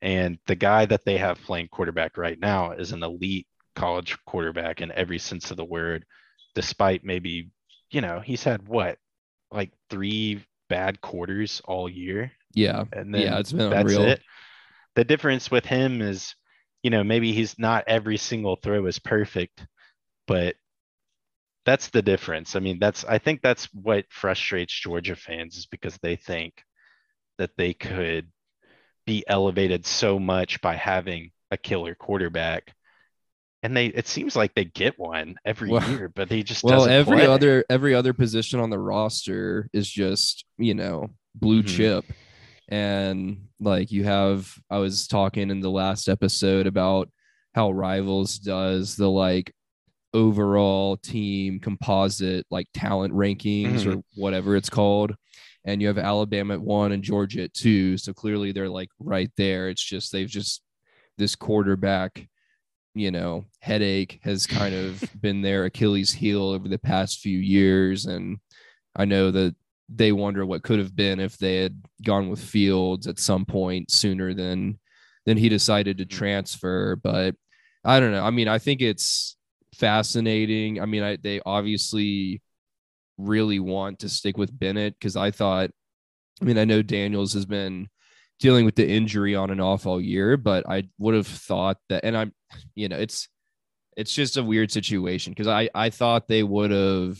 and 0.00 0.38
the 0.46 0.56
guy 0.56 0.86
that 0.86 1.04
they 1.04 1.18
have 1.18 1.42
playing 1.42 1.68
quarterback 1.68 2.16
right 2.16 2.40
now 2.40 2.72
is 2.72 2.92
an 2.92 3.02
elite 3.02 3.46
college 3.74 4.16
quarterback 4.24 4.80
in 4.80 4.90
every 4.92 5.18
sense 5.18 5.50
of 5.50 5.58
the 5.58 5.64
word. 5.64 6.06
Despite 6.54 7.04
maybe, 7.04 7.50
you 7.90 8.00
know, 8.00 8.20
he's 8.20 8.44
had 8.44 8.66
what, 8.66 8.96
like 9.52 9.72
three 9.90 10.42
bad 10.70 11.02
quarters 11.02 11.60
all 11.66 11.88
year 11.88 12.32
yeah, 12.56 12.84
and 12.92 13.14
then 13.14 13.20
yeah. 13.20 13.38
It's 13.38 13.52
been 13.52 13.70
that's 13.70 13.92
unreal. 13.92 14.08
it. 14.08 14.22
The 14.94 15.04
difference 15.04 15.50
with 15.50 15.66
him 15.66 16.00
is, 16.00 16.34
you 16.82 16.90
know, 16.90 17.04
maybe 17.04 17.32
he's 17.32 17.58
not 17.58 17.84
every 17.86 18.16
single 18.16 18.56
throw 18.56 18.86
is 18.86 18.98
perfect, 18.98 19.66
but 20.26 20.56
that's 21.64 21.88
the 21.88 22.02
difference. 22.02 22.54
I 22.56 22.60
mean, 22.60 22.78
that's 22.78 23.04
I 23.04 23.18
think 23.18 23.42
that's 23.42 23.66
what 23.74 24.04
frustrates 24.10 24.72
Georgia 24.78 25.16
fans 25.16 25.56
is 25.56 25.66
because 25.66 25.98
they 25.98 26.16
think 26.16 26.62
that 27.38 27.50
they 27.56 27.74
could 27.74 28.30
be 29.06 29.24
elevated 29.26 29.84
so 29.86 30.18
much 30.18 30.60
by 30.60 30.74
having 30.74 31.30
a 31.50 31.56
killer 31.56 31.94
quarterback. 31.94 32.72
And 33.62 33.76
they 33.76 33.86
it 33.86 34.06
seems 34.06 34.36
like 34.36 34.54
they 34.54 34.64
get 34.64 34.98
one 34.98 35.36
every 35.44 35.70
Well- 35.70 35.90
year, 35.90 36.08
but 36.08 36.28
they 36.28 36.42
just 36.44 36.62
Well, 36.62 36.86
every 36.86 37.16
play. 37.18 37.26
other 37.26 37.64
every 37.68 37.94
other 37.94 38.12
position 38.12 38.60
on 38.60 38.70
the 38.70 38.78
roster 38.78 39.68
is 39.72 39.90
just 39.90 40.44
you 40.58 40.74
know 40.74 41.08
blue 41.34 41.62
Mhm. 41.64 41.68
chip, 41.76 42.04
and 42.68 43.48
like 43.58 43.90
you 43.90 44.04
have. 44.04 44.52
I 44.70 44.78
was 44.78 45.06
talking 45.08 45.50
in 45.50 45.60
the 45.60 45.70
last 45.70 46.08
episode 46.08 46.66
about 46.68 47.10
how 47.54 47.70
Rivals 47.72 48.38
does 48.38 48.96
the 48.96 49.10
like 49.10 49.52
overall 50.14 50.96
team 50.96 51.60
composite 51.60 52.46
like 52.50 52.66
talent 52.74 53.12
rankings 53.14 53.80
Mm-hmm. 53.80 53.98
or 53.98 54.02
whatever 54.14 54.56
it's 54.56 54.70
called, 54.70 55.14
and 55.64 55.80
you 55.82 55.88
have 55.88 55.98
Alabama 55.98 56.54
at 56.54 56.60
one 56.60 56.92
and 56.92 57.02
Georgia 57.02 57.42
at 57.44 57.54
two. 57.54 57.96
So 57.98 58.12
clearly 58.12 58.52
they're 58.52 58.68
like 58.68 58.88
right 58.98 59.30
there. 59.36 59.68
It's 59.68 59.82
just 59.82 60.12
they've 60.12 60.28
just 60.28 60.62
this 61.18 61.34
quarterback, 61.34 62.28
you 62.94 63.10
know, 63.10 63.44
headache 63.60 64.20
has 64.22 64.46
kind 64.46 64.74
of 64.74 65.02
been 65.20 65.42
their 65.42 65.64
Achilles 65.64 66.12
heel 66.12 66.42
over 66.48 66.68
the 66.68 66.78
past 66.78 67.20
few 67.20 67.38
years. 67.38 68.06
And 68.06 68.38
I 68.94 69.04
know 69.06 69.30
that 69.30 69.54
they 69.88 70.12
wonder 70.12 70.44
what 70.44 70.62
could 70.62 70.78
have 70.78 70.96
been 70.96 71.20
if 71.20 71.36
they 71.38 71.56
had 71.62 71.80
gone 72.04 72.28
with 72.28 72.40
Fields 72.40 73.06
at 73.06 73.18
some 73.18 73.44
point 73.44 73.90
sooner 73.90 74.34
than 74.34 74.78
than 75.26 75.36
he 75.36 75.48
decided 75.48 75.98
to 75.98 76.04
Mm-hmm. 76.04 76.16
transfer. 76.16 76.96
But 76.96 77.34
I 77.84 77.98
don't 78.00 78.12
know. 78.12 78.24
I 78.24 78.30
mean, 78.30 78.48
I 78.48 78.58
think 78.58 78.80
it's 78.82 79.36
fascinating. 79.78 80.80
I 80.80 80.86
mean, 80.86 81.02
I, 81.02 81.16
they 81.16 81.40
obviously 81.44 82.42
really 83.18 83.60
want 83.60 84.00
to 84.00 84.08
stick 84.08 84.36
with 84.36 84.56
Bennett 84.56 84.94
because 84.98 85.16
I 85.16 85.30
thought, 85.30 85.70
I 86.40 86.44
mean, 86.44 86.58
I 86.58 86.64
know 86.64 86.82
Daniels 86.82 87.32
has 87.34 87.46
been 87.46 87.88
dealing 88.38 88.64
with 88.64 88.76
the 88.76 88.88
injury 88.88 89.34
on 89.34 89.50
and 89.50 89.60
off 89.60 89.86
all 89.86 90.00
year, 90.00 90.36
but 90.36 90.68
I 90.68 90.88
would 90.98 91.14
have 91.14 91.26
thought 91.26 91.78
that, 91.88 92.04
and 92.04 92.16
I'm, 92.16 92.32
you 92.74 92.88
know, 92.88 92.98
it's 92.98 93.28
it's 93.96 94.12
just 94.12 94.36
a 94.36 94.42
weird 94.42 94.70
situation 94.70 95.32
because 95.32 95.46
I 95.46 95.70
I 95.74 95.90
thought 95.90 96.28
they 96.28 96.42
would 96.42 96.70
have 96.70 97.18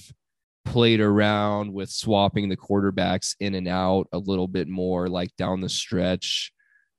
played 0.67 1.01
around 1.01 1.73
with 1.73 1.89
swapping 1.89 2.49
the 2.49 2.57
quarterbacks 2.57 3.35
in 3.41 3.55
and 3.55 3.69
out 3.69 4.09
a 4.13 4.19
little 4.19 4.49
bit 4.49 4.69
more 4.69 5.09
like 5.09 5.35
down 5.37 5.61
the 5.61 5.69
stretch 5.69 6.53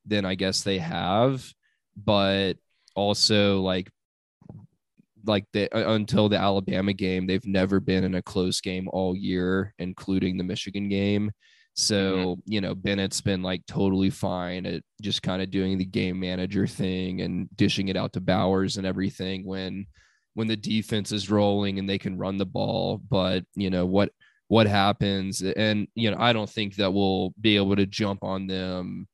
than 0.05 0.25
I 0.25 0.35
guess 0.35 0.63
they 0.63 0.79
have, 0.79 1.45
but 1.95 2.53
also 2.95 3.61
like 3.61 3.91
like 5.25 5.45
the 5.53 5.69
until 5.75 6.29
the 6.29 6.37
Alabama 6.37 6.93
game, 6.93 7.27
they've 7.27 7.45
never 7.45 7.79
been 7.79 8.03
in 8.03 8.15
a 8.15 8.21
close 8.21 8.61
game 8.61 8.87
all 8.91 9.15
year, 9.15 9.73
including 9.79 10.37
the 10.37 10.43
Michigan 10.43 10.89
game. 10.89 11.31
So, 11.75 12.15
mm-hmm. 12.15 12.39
you 12.45 12.59
know, 12.59 12.73
Bennett's 12.73 13.21
been 13.21 13.43
like 13.43 13.63
totally 13.67 14.09
fine 14.09 14.65
at 14.65 14.81
just 15.01 15.21
kind 15.21 15.43
of 15.43 15.51
doing 15.51 15.77
the 15.77 15.85
game 15.85 16.19
manager 16.19 16.65
thing 16.65 17.21
and 17.21 17.47
dishing 17.55 17.87
it 17.89 17.95
out 17.95 18.13
to 18.13 18.21
Bowers 18.21 18.77
and 18.77 18.87
everything 18.87 19.45
when 19.45 19.85
when 20.33 20.47
the 20.47 20.57
defense 20.57 21.11
is 21.11 21.29
rolling 21.29 21.77
and 21.77 21.87
they 21.87 21.99
can 21.99 22.17
run 22.17 22.37
the 22.37 22.45
ball. 22.45 22.99
But, 23.09 23.43
you 23.55 23.69
know, 23.69 23.85
what 23.85 24.11
what 24.47 24.65
happens 24.65 25.41
and 25.41 25.87
you 25.93 26.09
know, 26.09 26.17
I 26.19 26.33
don't 26.33 26.49
think 26.49 26.75
that 26.77 26.93
we'll 26.93 27.33
be 27.39 27.57
able 27.57 27.75
to 27.75 27.85
jump 27.85 28.23
on 28.23 28.47
them 28.47 29.07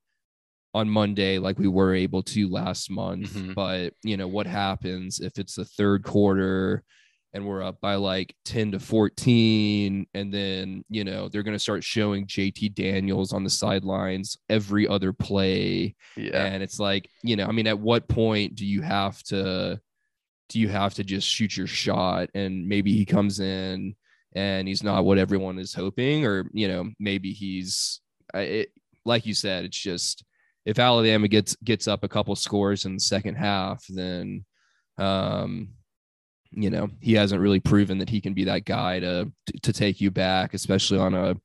on 0.74 0.90
Monday 0.90 1.38
like 1.38 1.60
we 1.60 1.68
were 1.68 1.94
able 1.94 2.24
to 2.24 2.50
last 2.50 2.90
month. 2.90 3.32
Mhm. 3.34 3.54
But 3.54 3.94
you 4.04 4.18
know 4.18 4.28
what 4.28 4.48
happens 4.48 5.20
if 5.20 5.38
it's 5.38 5.56
the 5.56 5.66
third 5.66 6.04
quarter 6.04 6.84
and 7.36 7.46
we're 7.48 7.64
up 7.64 7.80
by 7.82 7.96
like 7.96 8.36
10 8.46 8.72
to 8.74 8.80
14 8.80 10.06
and 10.14 10.34
then 10.34 10.84
you 10.90 11.04
know 11.04 11.28
they're 11.30 11.44
going 11.44 11.56
to 11.56 11.60
start 11.60 11.84
showing 11.84 12.26
JT 12.28 12.74
Daniels 12.76 13.34
on 13.34 13.44
the 13.44 13.50
sidelines 13.50 14.38
every 14.50 14.88
other 14.88 15.14
play 15.14 15.96
Yeah. 16.16 16.46
and 16.46 16.62
it's 16.64 16.80
like 16.80 17.10
you 17.24 17.36
know 17.36 17.46
I 17.46 17.52
mean 17.52 17.68
at 17.68 17.80
what 17.80 18.08
point 18.08 18.56
do 18.56 18.66
you 18.66 18.82
have 18.82 19.22
to 19.24 19.80
do 20.50 20.60
you 20.60 20.70
have 20.70 20.94
to 20.96 21.04
just 21.04 21.28
shoot 21.28 21.56
your 21.58 21.68
shot 21.68 22.30
and 22.36 22.68
maybe 22.68 22.94
he 22.94 23.06
comes 23.06 23.40
in 23.40 23.96
and 24.36 24.68
he's 24.68 24.84
not 24.84 25.06
what 25.06 25.18
everyone 25.18 25.58
is 25.60 25.74
hoping 25.74 26.26
or 26.26 26.50
you 26.54 26.68
know 26.68 26.90
maybe 27.00 27.32
he's 27.32 28.00
it, 28.34 28.70
like 29.06 29.26
you 29.26 29.34
said 29.34 29.66
it's 29.66 29.78
just 29.78 30.24
if 30.66 30.80
Alabama 30.80 31.28
gets 31.28 31.56
gets 31.64 31.88
up 31.88 32.04
a 32.04 32.08
couple 32.10 32.36
scores 32.36 32.86
in 32.86 32.94
the 32.94 33.00
second 33.00 33.36
half 33.36 33.84
then 33.90 34.46
um 34.98 35.70
you 36.52 36.70
know 36.70 36.88
he 37.02 37.14
hasn't 37.14 37.42
really 37.42 37.60
proven 37.60 37.98
that 37.98 38.10
he 38.10 38.22
can 38.22 38.34
be 38.34 38.44
that 38.46 38.64
guy 38.66 39.00
to 39.00 39.32
to 39.64 39.74
take 39.74 40.00
you 40.00 40.12
back 40.12 40.54
especially 40.54 41.00
on 41.00 41.14
a 41.14 41.36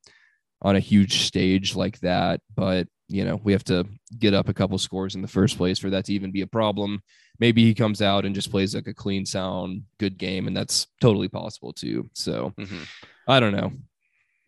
on 0.61 0.75
a 0.75 0.79
huge 0.81 1.21
stage 1.21 1.73
like 1.73 1.97
that. 2.01 2.41
But 2.53 2.87
you 3.07 3.23
know 3.25 3.39
we 3.43 3.53
have 3.53 3.63
to 3.65 3.85
get 4.19 4.33
up 4.33 4.49
a 4.49 4.53
couple 4.53 4.77
scores 4.77 5.15
in 5.15 5.21
the 5.21 5.27
first 5.27 5.57
place 5.57 5.79
for 5.79 5.89
that 5.89 6.05
to 6.05 6.13
even 6.13 6.31
be 6.31 6.41
a 6.41 6.47
problem. 6.47 7.01
Maybe 7.39 7.63
he 7.63 7.73
comes 7.73 8.01
out 8.01 8.25
and 8.25 8.35
just 8.35 8.51
plays 8.51 8.75
like 8.75 8.87
a 8.87 8.93
clean 8.93 9.25
sound 9.25 9.83
good 9.99 10.17
game 10.17 10.47
and 10.47 10.55
that's 10.57 10.87
totally 11.01 11.29
possible 11.29 11.71
too. 11.73 12.09
So 12.13 12.53
Mhm. 12.59 12.85
i 13.27 13.39
don't 13.39 13.53
know 13.53 13.71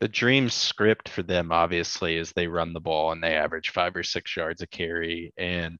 The 0.01 0.07
dream 0.09 0.49
script 0.49 1.07
for 1.07 1.23
them 1.23 1.51
obviously 1.51 2.17
is 2.17 2.31
they 2.31 2.47
run 2.47 2.73
the 2.73 2.79
ball 2.81 3.11
and 3.11 3.23
they 3.23 3.35
average 3.35 3.69
five 3.69 3.95
or 3.95 4.03
six 4.03 4.35
yards 4.35 4.61
a 4.61 4.67
carry 4.67 5.31
and 5.37 5.77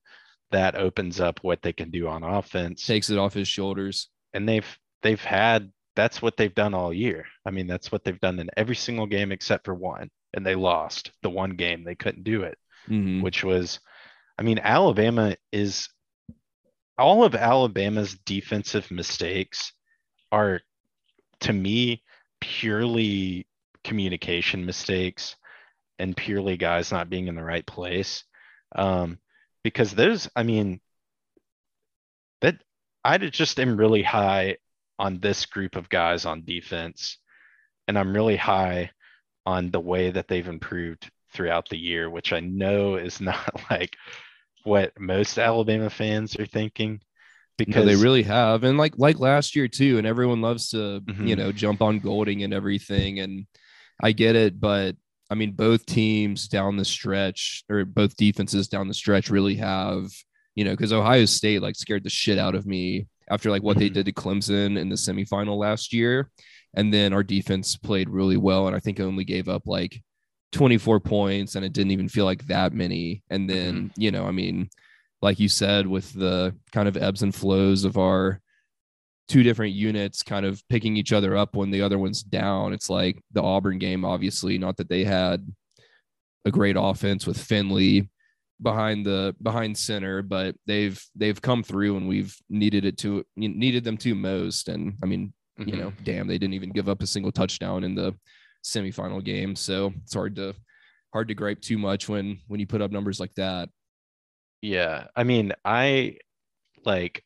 that 0.51 0.75
opens 0.75 1.19
up 1.19 1.39
what 1.41 1.61
they 1.61 1.73
can 1.73 1.89
do 1.91 2.07
on 2.07 2.23
offense. 2.23 2.85
takes 2.85 3.09
it 3.09 3.17
off 3.17 3.33
his 3.33 3.47
shoulders 3.47 4.09
and 4.33 4.47
they've 4.47 4.77
they've 5.01 5.23
had 5.23 5.71
that's 5.95 6.21
what 6.21 6.37
they've 6.37 6.55
done 6.55 6.73
all 6.73 6.93
year. 6.93 7.25
I 7.45 7.51
mean, 7.51 7.67
that's 7.67 7.91
what 7.91 8.03
they've 8.05 8.19
done 8.19 8.39
in 8.39 8.49
every 8.55 8.75
single 8.75 9.07
game 9.07 9.31
except 9.33 9.65
for 9.65 9.73
one, 9.75 10.09
and 10.33 10.45
they 10.45 10.55
lost 10.55 11.11
the 11.21 11.29
one 11.29 11.51
game 11.51 11.83
they 11.83 11.95
couldn't 11.95 12.23
do 12.23 12.43
it, 12.43 12.57
Mhm. 12.87 13.21
which 13.21 13.43
was, 13.43 13.79
I 14.37 14.43
mean, 14.43 14.59
Alabama 14.59 15.35
is 15.51 15.89
all 16.97 17.23
of 17.25 17.35
Alabama's 17.35 18.13
defensive 18.25 18.89
mistakes 18.91 19.73
are 20.31 20.61
to 21.41 21.51
me 21.51 22.03
purely 22.39 23.47
communication 23.83 24.65
mistakes 24.65 25.35
and 25.99 26.17
purely 26.17 26.57
guys 26.57 26.91
not 26.91 27.09
being 27.09 27.27
in 27.27 27.35
the 27.35 27.43
right 27.43 27.65
place. 27.65 28.23
Um, 28.75 29.19
because 29.63 29.93
those, 29.93 30.29
I 30.35 30.43
mean, 30.43 30.81
that 32.41 32.55
I 33.03 33.17
just 33.17 33.59
am 33.59 33.77
really 33.77 34.03
high 34.03 34.57
on 34.97 35.19
this 35.19 35.45
group 35.45 35.75
of 35.75 35.89
guys 35.89 36.25
on 36.25 36.45
defense, 36.45 37.17
and 37.87 37.97
I'm 37.97 38.13
really 38.13 38.37
high 38.37 38.91
on 39.45 39.71
the 39.71 39.79
way 39.79 40.11
that 40.11 40.27
they've 40.27 40.47
improved 40.47 41.09
throughout 41.33 41.67
the 41.69 41.77
year, 41.77 42.09
which 42.09 42.33
I 42.33 42.39
know 42.39 42.95
is 42.95 43.21
not 43.31 43.61
like 43.69 43.95
what 44.63 44.91
most 44.99 45.37
Alabama 45.37 45.89
fans 45.89 46.37
are 46.39 46.45
thinking. 46.45 47.01
because 47.57 47.85
Because 47.85 47.99
they 47.99 48.03
really 48.03 48.23
have 48.23 48.63
and 48.63 48.77
like 48.77 48.93
like 48.97 49.19
last 49.19 49.55
year 49.55 49.67
too 49.67 49.97
and 49.97 50.07
everyone 50.07 50.41
loves 50.41 50.69
to 50.69 51.01
you 51.07 51.35
Mhm. 51.35 51.37
know 51.37 51.51
jump 51.51 51.81
on 51.81 51.99
golding 51.99 52.43
and 52.43 52.53
everything 52.53 53.19
and 53.19 53.45
i 54.01 54.11
get 54.11 54.35
it 54.35 54.59
but 54.59 54.95
i 55.29 55.35
mean 55.35 55.51
both 55.51 55.85
teams 55.85 56.47
down 56.47 56.77
the 56.77 56.85
stretch 56.85 57.63
or 57.69 57.85
both 57.85 58.15
defenses 58.15 58.67
down 58.67 58.87
the 58.87 58.93
stretch 58.93 59.29
really 59.29 59.55
have 59.55 60.07
you 60.55 60.63
know 60.65 60.71
because 60.71 60.91
ohio 60.93 61.25
state 61.25 61.61
like 61.61 61.75
scared 61.75 62.03
the 62.03 62.09
shit 62.09 62.37
out 62.37 62.55
of 62.55 62.65
me 62.65 63.07
after 63.29 63.49
like 63.49 63.63
what 63.63 63.77
they 63.77 63.89
Mhm. 63.89 63.93
did 63.93 64.05
to 64.07 64.11
clemson 64.11 64.77
in 64.77 64.89
the 64.89 64.95
semifinal 64.95 65.57
last 65.57 65.93
year. 65.93 66.29
And 66.73 66.93
then 66.93 67.13
our 67.13 67.23
defense 67.23 67.77
played 67.77 68.09
really 68.09 68.35
well 68.37 68.67
and 68.67 68.75
i 68.75 68.79
think 68.79 68.99
only 68.99 69.23
gave 69.23 69.47
up 69.47 69.63
like 69.65 70.01
24 70.51 70.99
points 70.99 71.55
and 71.55 71.63
it 71.63 71.71
didn't 71.71 71.91
even 71.91 72.09
feel 72.09 72.25
like 72.25 72.45
that 72.47 72.73
many. 72.73 73.23
And 73.29 73.49
then 73.49 73.91
you 73.95 74.11
know 74.11 74.25
i 74.25 74.31
mean 74.31 74.69
like 75.21 75.39
you 75.39 75.47
said, 75.49 75.85
with 75.85 76.11
the 76.13 76.55
kind 76.71 76.87
of 76.87 76.97
ebbs 76.97 77.21
and 77.21 77.33
flows 77.33 77.83
of 77.85 77.95
our 77.95 78.41
two 79.31 79.43
different 79.43 79.73
units 79.73 80.23
kind 80.23 80.45
of 80.45 80.61
picking 80.67 80.97
each 80.97 81.13
other 81.13 81.37
up 81.37 81.55
when 81.55 81.71
the 81.71 81.81
other 81.81 81.97
one's 81.97 82.21
down. 82.21 82.73
It's 82.73 82.89
like 82.89 83.17
the 83.31 83.41
Auburn 83.41 83.77
game, 83.79 84.03
obviously, 84.03 84.57
not 84.57 84.75
that 84.75 84.89
they 84.89 85.05
had 85.05 85.47
a 86.43 86.51
great 86.51 86.75
offense 86.77 87.25
with 87.25 87.41
Finley 87.41 88.09
behind 88.61 89.05
the 89.05 89.33
behind 89.41 89.77
center, 89.77 90.21
but 90.21 90.57
they've 90.65 91.01
they've 91.15 91.41
come 91.41 91.63
through 91.63 91.95
and 91.95 92.09
we've 92.09 92.35
needed 92.49 92.83
it 92.83 92.97
to 92.97 93.23
needed 93.37 93.85
them 93.85 93.95
to 93.99 94.13
most. 94.13 94.67
And 94.67 94.97
I 95.01 95.05
mean, 95.05 95.31
you 95.57 95.75
Mhm. 95.75 95.77
know, 95.77 95.93
damn, 96.03 96.27
they 96.27 96.37
didn't 96.37 96.55
even 96.55 96.71
give 96.71 96.89
up 96.89 97.01
a 97.01 97.07
single 97.07 97.31
touchdown 97.31 97.85
in 97.85 97.95
the 97.95 98.13
semifinal 98.65 99.23
game. 99.23 99.55
So 99.55 99.93
it's 100.03 100.13
hard 100.13 100.35
to 100.35 100.53
hard 101.13 101.29
to 101.29 101.35
gripe 101.35 101.61
too 101.61 101.77
much 101.77 102.09
when 102.09 102.37
when 102.47 102.59
you 102.59 102.67
put 102.67 102.81
up 102.81 102.91
numbers 102.91 103.19
like 103.21 103.33
that. 103.35 103.69
Yeah, 104.61 105.07
I 105.15 105.23
mean, 105.23 105.53
I 105.63 106.17
like 106.83 107.23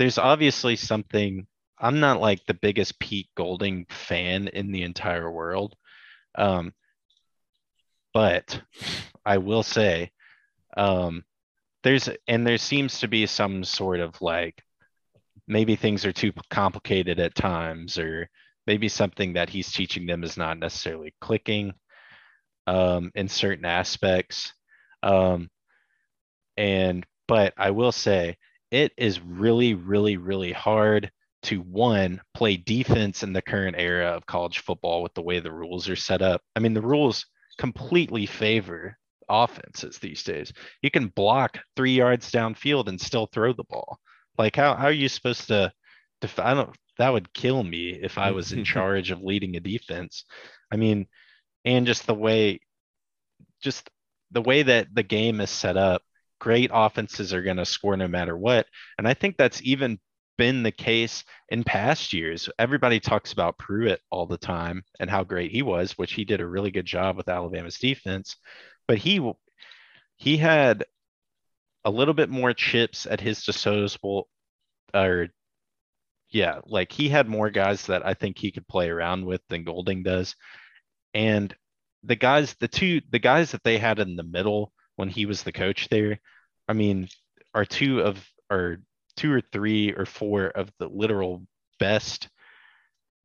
there's 0.00 0.16
obviously 0.16 0.76
something 0.76 1.46
I'm 1.78 2.00
not 2.00 2.22
like 2.22 2.46
the 2.46 2.54
biggest 2.54 2.98
Pete 2.98 3.28
Golding 3.36 3.84
fan 3.90 4.48
in 4.48 4.72
the 4.72 4.82
entire 4.82 5.30
world. 5.30 5.76
Um 6.36 6.72
but 8.14 8.62
I 9.26 9.36
will 9.36 9.62
say 9.62 10.10
um 10.74 11.22
there's 11.82 12.08
and 12.26 12.46
there 12.46 12.56
seems 12.56 13.00
to 13.00 13.08
be 13.08 13.26
some 13.26 13.62
sort 13.62 14.00
of 14.00 14.22
like 14.22 14.62
maybe 15.46 15.76
things 15.76 16.06
are 16.06 16.12
too 16.12 16.32
complicated 16.48 17.20
at 17.20 17.34
times 17.34 17.98
or 17.98 18.30
maybe 18.66 18.88
something 18.88 19.34
that 19.34 19.50
he's 19.50 19.70
teaching 19.70 20.06
them 20.06 20.24
is 20.24 20.38
not 20.38 20.58
necessarily 20.58 21.14
clicking 21.20 21.74
um 22.66 23.12
in 23.14 23.28
certain 23.28 23.66
aspects. 23.66 24.54
Um 25.02 25.50
and 26.56 27.04
but 27.28 27.52
I 27.58 27.72
will 27.72 27.92
say 27.92 28.38
it 28.70 28.92
is 28.96 29.20
really, 29.20 29.74
really, 29.74 30.16
really 30.16 30.52
hard 30.52 31.10
to 31.42 31.60
one 31.62 32.20
play 32.34 32.56
defense 32.56 33.22
in 33.22 33.32
the 33.32 33.42
current 33.42 33.76
era 33.78 34.08
of 34.08 34.26
college 34.26 34.58
football 34.58 35.02
with 35.02 35.14
the 35.14 35.22
way 35.22 35.40
the 35.40 35.52
rules 35.52 35.88
are 35.88 35.96
set 35.96 36.22
up. 36.22 36.42
I 36.54 36.60
mean, 36.60 36.74
the 36.74 36.82
rules 36.82 37.26
completely 37.58 38.26
favor 38.26 38.96
offenses 39.28 39.98
these 39.98 40.22
days. 40.22 40.52
You 40.82 40.90
can 40.90 41.08
block 41.08 41.58
three 41.76 41.94
yards 41.94 42.30
downfield 42.30 42.88
and 42.88 43.00
still 43.00 43.26
throw 43.26 43.52
the 43.52 43.64
ball. 43.64 43.98
Like 44.36 44.56
how 44.56 44.74
how 44.74 44.86
are 44.86 44.92
you 44.92 45.08
supposed 45.08 45.48
to 45.48 45.72
def- 46.20 46.38
I 46.38 46.54
don't 46.54 46.76
that 46.98 47.10
would 47.10 47.32
kill 47.32 47.62
me 47.62 47.90
if 47.90 48.18
I 48.18 48.32
was 48.32 48.52
in 48.52 48.64
charge 48.74 49.10
of 49.10 49.22
leading 49.22 49.56
a 49.56 49.60
defense. 49.60 50.24
I 50.70 50.76
mean, 50.76 51.06
and 51.64 51.86
just 51.86 52.06
the 52.06 52.14
way 52.14 52.60
just 53.62 53.88
the 54.30 54.42
way 54.42 54.62
that 54.62 54.88
the 54.94 55.02
game 55.02 55.40
is 55.40 55.50
set 55.50 55.76
up, 55.76 56.02
great 56.40 56.70
offenses 56.72 57.32
are 57.32 57.42
going 57.42 57.58
to 57.58 57.64
score 57.64 57.96
no 57.96 58.08
matter 58.08 58.36
what. 58.36 58.66
And 58.98 59.06
I 59.06 59.14
think 59.14 59.36
that's 59.36 59.62
even 59.62 60.00
been 60.36 60.62
the 60.62 60.72
case 60.72 61.22
in 61.50 61.62
past 61.62 62.12
years. 62.12 62.48
Everybody 62.58 62.98
talks 62.98 63.32
about 63.32 63.58
Pruitt 63.58 64.00
all 64.10 64.26
the 64.26 64.38
time 64.38 64.82
and 64.98 65.08
how 65.10 65.22
great 65.22 65.52
he 65.52 65.62
was, 65.62 65.92
which 65.92 66.14
he 66.14 66.24
did 66.24 66.40
a 66.40 66.46
really 66.46 66.70
good 66.70 66.86
job 66.86 67.16
with 67.16 67.28
Alabama's 67.28 67.78
defense. 67.78 68.36
But 68.88 68.98
he 68.98 69.20
he 70.16 70.36
had 70.38 70.84
a 71.84 71.90
little 71.90 72.14
bit 72.14 72.30
more 72.30 72.52
chips 72.52 73.06
at 73.06 73.20
his 73.20 73.44
disposal 73.44 74.28
or 74.94 75.28
yeah, 76.30 76.60
like 76.66 76.92
he 76.92 77.08
had 77.08 77.28
more 77.28 77.50
guys 77.50 77.86
that 77.86 78.06
I 78.06 78.14
think 78.14 78.38
he 78.38 78.52
could 78.52 78.66
play 78.66 78.88
around 78.88 79.26
with 79.26 79.42
than 79.48 79.64
Golding 79.64 80.02
does. 80.02 80.36
And 81.12 81.54
the 82.04 82.16
guys, 82.16 82.54
the 82.60 82.68
two, 82.68 83.02
the 83.10 83.18
guys 83.18 83.52
that 83.52 83.64
they 83.64 83.78
had 83.78 83.98
in 83.98 84.16
the 84.16 84.22
middle 84.22 84.72
when 85.00 85.08
he 85.08 85.24
was 85.24 85.42
the 85.42 85.50
coach 85.50 85.88
there, 85.88 86.20
I 86.68 86.74
mean, 86.74 87.08
are 87.54 87.64
two 87.64 88.02
of, 88.02 88.22
or 88.50 88.82
two 89.16 89.32
or 89.32 89.40
three 89.40 89.92
or 89.92 90.04
four 90.04 90.48
of 90.48 90.70
the 90.78 90.88
literal 90.88 91.42
best 91.78 92.28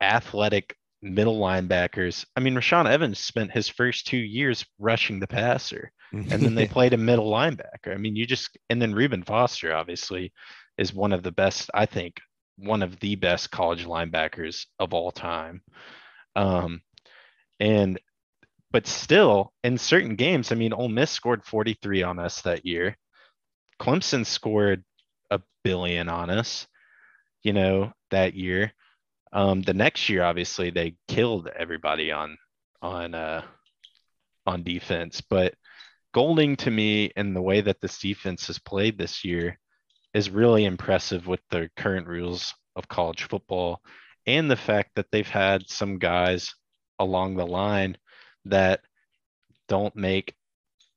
athletic 0.01 0.73
middle 1.01 1.38
linebackers. 1.38 2.26
I 2.36 2.39
mean, 2.39 2.55
Rashaan 2.55 2.89
Evans 2.89 3.19
spent 3.19 3.51
his 3.51 3.67
first 3.67 4.07
two 4.07 4.17
years 4.17 4.65
rushing 4.80 5.19
the 5.19 5.28
passer, 5.28 5.91
and 6.13 6.41
then 6.41 6.55
they 6.55 6.65
played 6.76 6.93
a 6.93 6.97
middle 6.97 7.30
linebacker. 7.30 7.93
I 7.93 7.97
mean, 7.97 8.15
you 8.15 8.26
just, 8.26 8.57
and 8.69 8.82
then 8.82 8.95
Reuben 8.95 9.23
Foster 9.23 9.76
obviously 9.76 10.32
is 10.78 10.93
one 10.93 11.11
of 11.11 11.23
the 11.23 11.34
best, 11.34 11.69
I 11.73 11.86
think, 11.86 12.21
one 12.57 12.84
of 12.84 13.01
the 13.01 13.15
best 13.15 13.51
college 13.51 13.86
linebackers 13.86 14.65
of 14.80 14.93
all 14.93 15.11
time. 15.11 15.61
Um, 16.38 16.82
and 17.59 17.99
but 18.76 18.88
still, 18.88 19.53
in 19.63 19.78
certain 19.78 20.17
games, 20.17 20.51
I 20.51 20.55
mean, 20.55 20.73
Ole 20.73 20.89
Miss 20.89 21.09
scored 21.09 21.45
43 21.45 22.03
on 22.03 22.19
us 22.19 22.41
that 22.41 22.65
year. 22.65 22.97
Clemson 23.80 24.26
scored 24.26 24.84
a 25.32 25.39
billion 25.63 26.09
on 26.09 26.30
us, 26.30 26.67
you 27.41 27.53
know, 27.53 27.93
that 28.11 28.34
year. 28.34 28.73
Um, 29.32 29.61
the 29.61 29.73
next 29.73 30.09
year, 30.09 30.23
obviously, 30.23 30.71
they 30.71 30.97
killed 31.07 31.47
everybody 31.47 32.11
on 32.11 32.38
on 32.82 33.15
uh, 33.15 33.43
on 34.45 34.63
defense. 34.63 35.21
But 35.21 35.53
Golding, 36.13 36.57
to 36.57 36.69
me, 36.69 37.13
and 37.15 37.34
the 37.34 37.41
way 37.41 37.61
that 37.61 37.80
this 37.80 37.97
defense 37.97 38.47
has 38.47 38.59
played 38.59 38.97
this 38.97 39.23
year, 39.23 39.57
is 40.13 40.30
really 40.30 40.65
impressive 40.65 41.28
with 41.28 41.39
the 41.49 41.69
current 41.78 42.07
rules 42.07 42.53
of 42.76 42.89
college 42.89 43.23
football, 43.23 43.80
and 44.28 44.51
the 44.51 44.57
fact 44.57 44.89
that 44.95 45.05
they've 45.13 45.26
had 45.26 45.65
some 45.69 45.97
guys 45.97 46.53
along 46.99 47.38
the 47.38 47.47
line 47.47 47.97
that 48.46 48.82
don't 49.68 49.96
make 49.96 50.34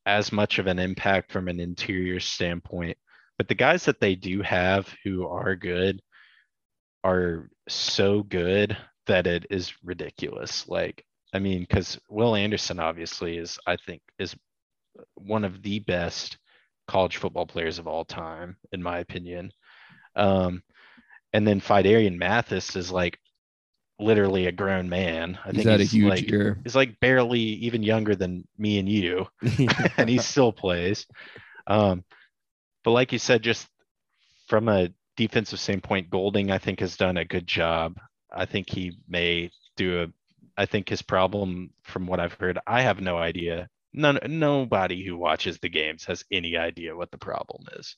as 0.07 0.33
much 0.33 0.59
of 0.59 0.67
an 0.67 0.79
impact 0.79 1.33
from 1.33 1.49
an 1.49 1.61
interior 1.61 2.21
standpoint. 2.21 2.97
But 3.37 3.49
the 3.49 3.55
guys 3.55 3.85
that 3.85 4.01
they 4.01 4.15
do 4.15 4.43
have 4.43 4.93
who 5.05 5.27
are 5.29 5.55
good 5.55 6.01
are 7.05 7.49
so 7.69 8.23
good 8.23 8.77
that 9.07 9.27
it 9.27 9.47
is 9.51 9.73
ridiculous. 9.85 10.69
Like, 10.69 11.05
I 11.33 11.39
mean, 11.39 11.61
because 11.61 11.99
Will 12.09 12.35
Anderson 12.35 12.81
obviously 12.81 13.39
is, 13.39 13.59
I 13.67 13.77
think, 13.77 14.03
is 14.19 14.35
one 15.15 15.45
of 15.45 15.63
the 15.63 15.79
best 15.81 16.39
college 16.87 17.19
football 17.19 17.47
players 17.47 17.79
of 17.79 17.87
all 17.87 18.05
time, 18.05 18.57
in 18.73 18.83
my 18.83 18.99
opinion. 18.99 19.53
Um, 20.17 20.63
and 21.33 21.47
then 21.47 21.61
Phidarian 21.61 22.17
Mathis 22.17 22.75
is 22.77 22.91
like 22.91 23.19
literally 23.99 24.47
a 24.47 24.53
grown 24.53 24.89
man. 24.89 25.39
I 25.45 25.51
he's 25.51 25.65
think 25.65 25.81
he's 25.81 25.93
a 25.93 25.97
huge 25.97 26.09
like, 26.09 26.31
year. 26.31 26.59
He's 26.63 26.77
like 26.77 27.01
barely 27.01 27.41
even 27.41 27.83
younger 27.83 28.15
than 28.15 28.47
me 28.57 28.79
and 28.79 28.89
you, 28.89 29.27
and 29.97 30.09
he 30.09 30.19
still 30.19 30.53
plays. 30.53 31.07
Um, 31.67 32.05
but 32.85 32.93
like 32.93 33.13
you 33.13 33.19
said, 33.19 33.43
just 33.43 33.67
from 34.47 34.69
a 34.69 34.91
defensive 35.17 35.61
standpoint, 35.61 36.11
Golding 36.11 36.51
I 36.51 36.59
think 36.59 36.81
has 36.81 36.97
done 36.97 37.17
a 37.17 37.25
good 37.25 37.47
job. 37.47 37.99
I 38.33 38.47
think 38.47 38.71
he 38.71 38.99
may 39.09 39.51
do 39.77 40.03
a. 40.03 40.07
I 40.57 40.67
think 40.67 40.89
his 40.89 41.03
problem, 41.03 41.71
from 41.85 42.07
what 42.07 42.19
I've 42.19 42.33
heard, 42.33 42.59
I 42.67 42.83
have 42.83 43.01
no 43.01 43.17
idea. 43.17 43.69
None, 43.93 44.19
nobody 44.27 45.05
who 45.05 45.17
watches 45.17 45.59
the 45.59 45.69
games 45.69 46.05
has 46.07 46.25
any 46.33 46.57
idea 46.57 46.97
what 46.97 47.11
the 47.11 47.19
problem 47.19 47.65
is. 47.79 47.97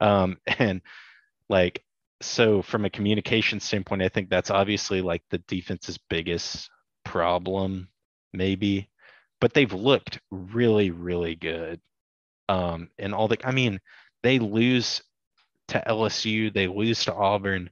Um, 0.00 0.38
and 0.58 0.80
like 1.48 1.84
so 2.20 2.62
from 2.62 2.84
a 2.84 2.90
communication 2.90 3.60
standpoint, 3.60 4.02
I 4.02 4.08
think 4.08 4.28
that's 4.28 4.50
obviously 4.50 5.00
like 5.02 5.22
the 5.30 5.38
defense's 5.38 5.98
biggest 6.10 6.68
problem, 7.04 7.88
maybe. 8.32 8.88
But 9.40 9.54
they've 9.54 9.72
looked 9.72 10.20
really, 10.30 10.90
really 10.90 11.36
good. 11.36 11.80
Um, 12.48 12.88
and 12.98 13.14
all 13.14 13.28
the 13.28 13.38
I 13.44 13.52
mean, 13.52 13.80
they 14.22 14.38
lose 14.38 15.02
to 15.68 15.82
LSU, 15.86 16.52
they 16.52 16.66
lose 16.66 17.04
to 17.04 17.14
Auburn. 17.14 17.70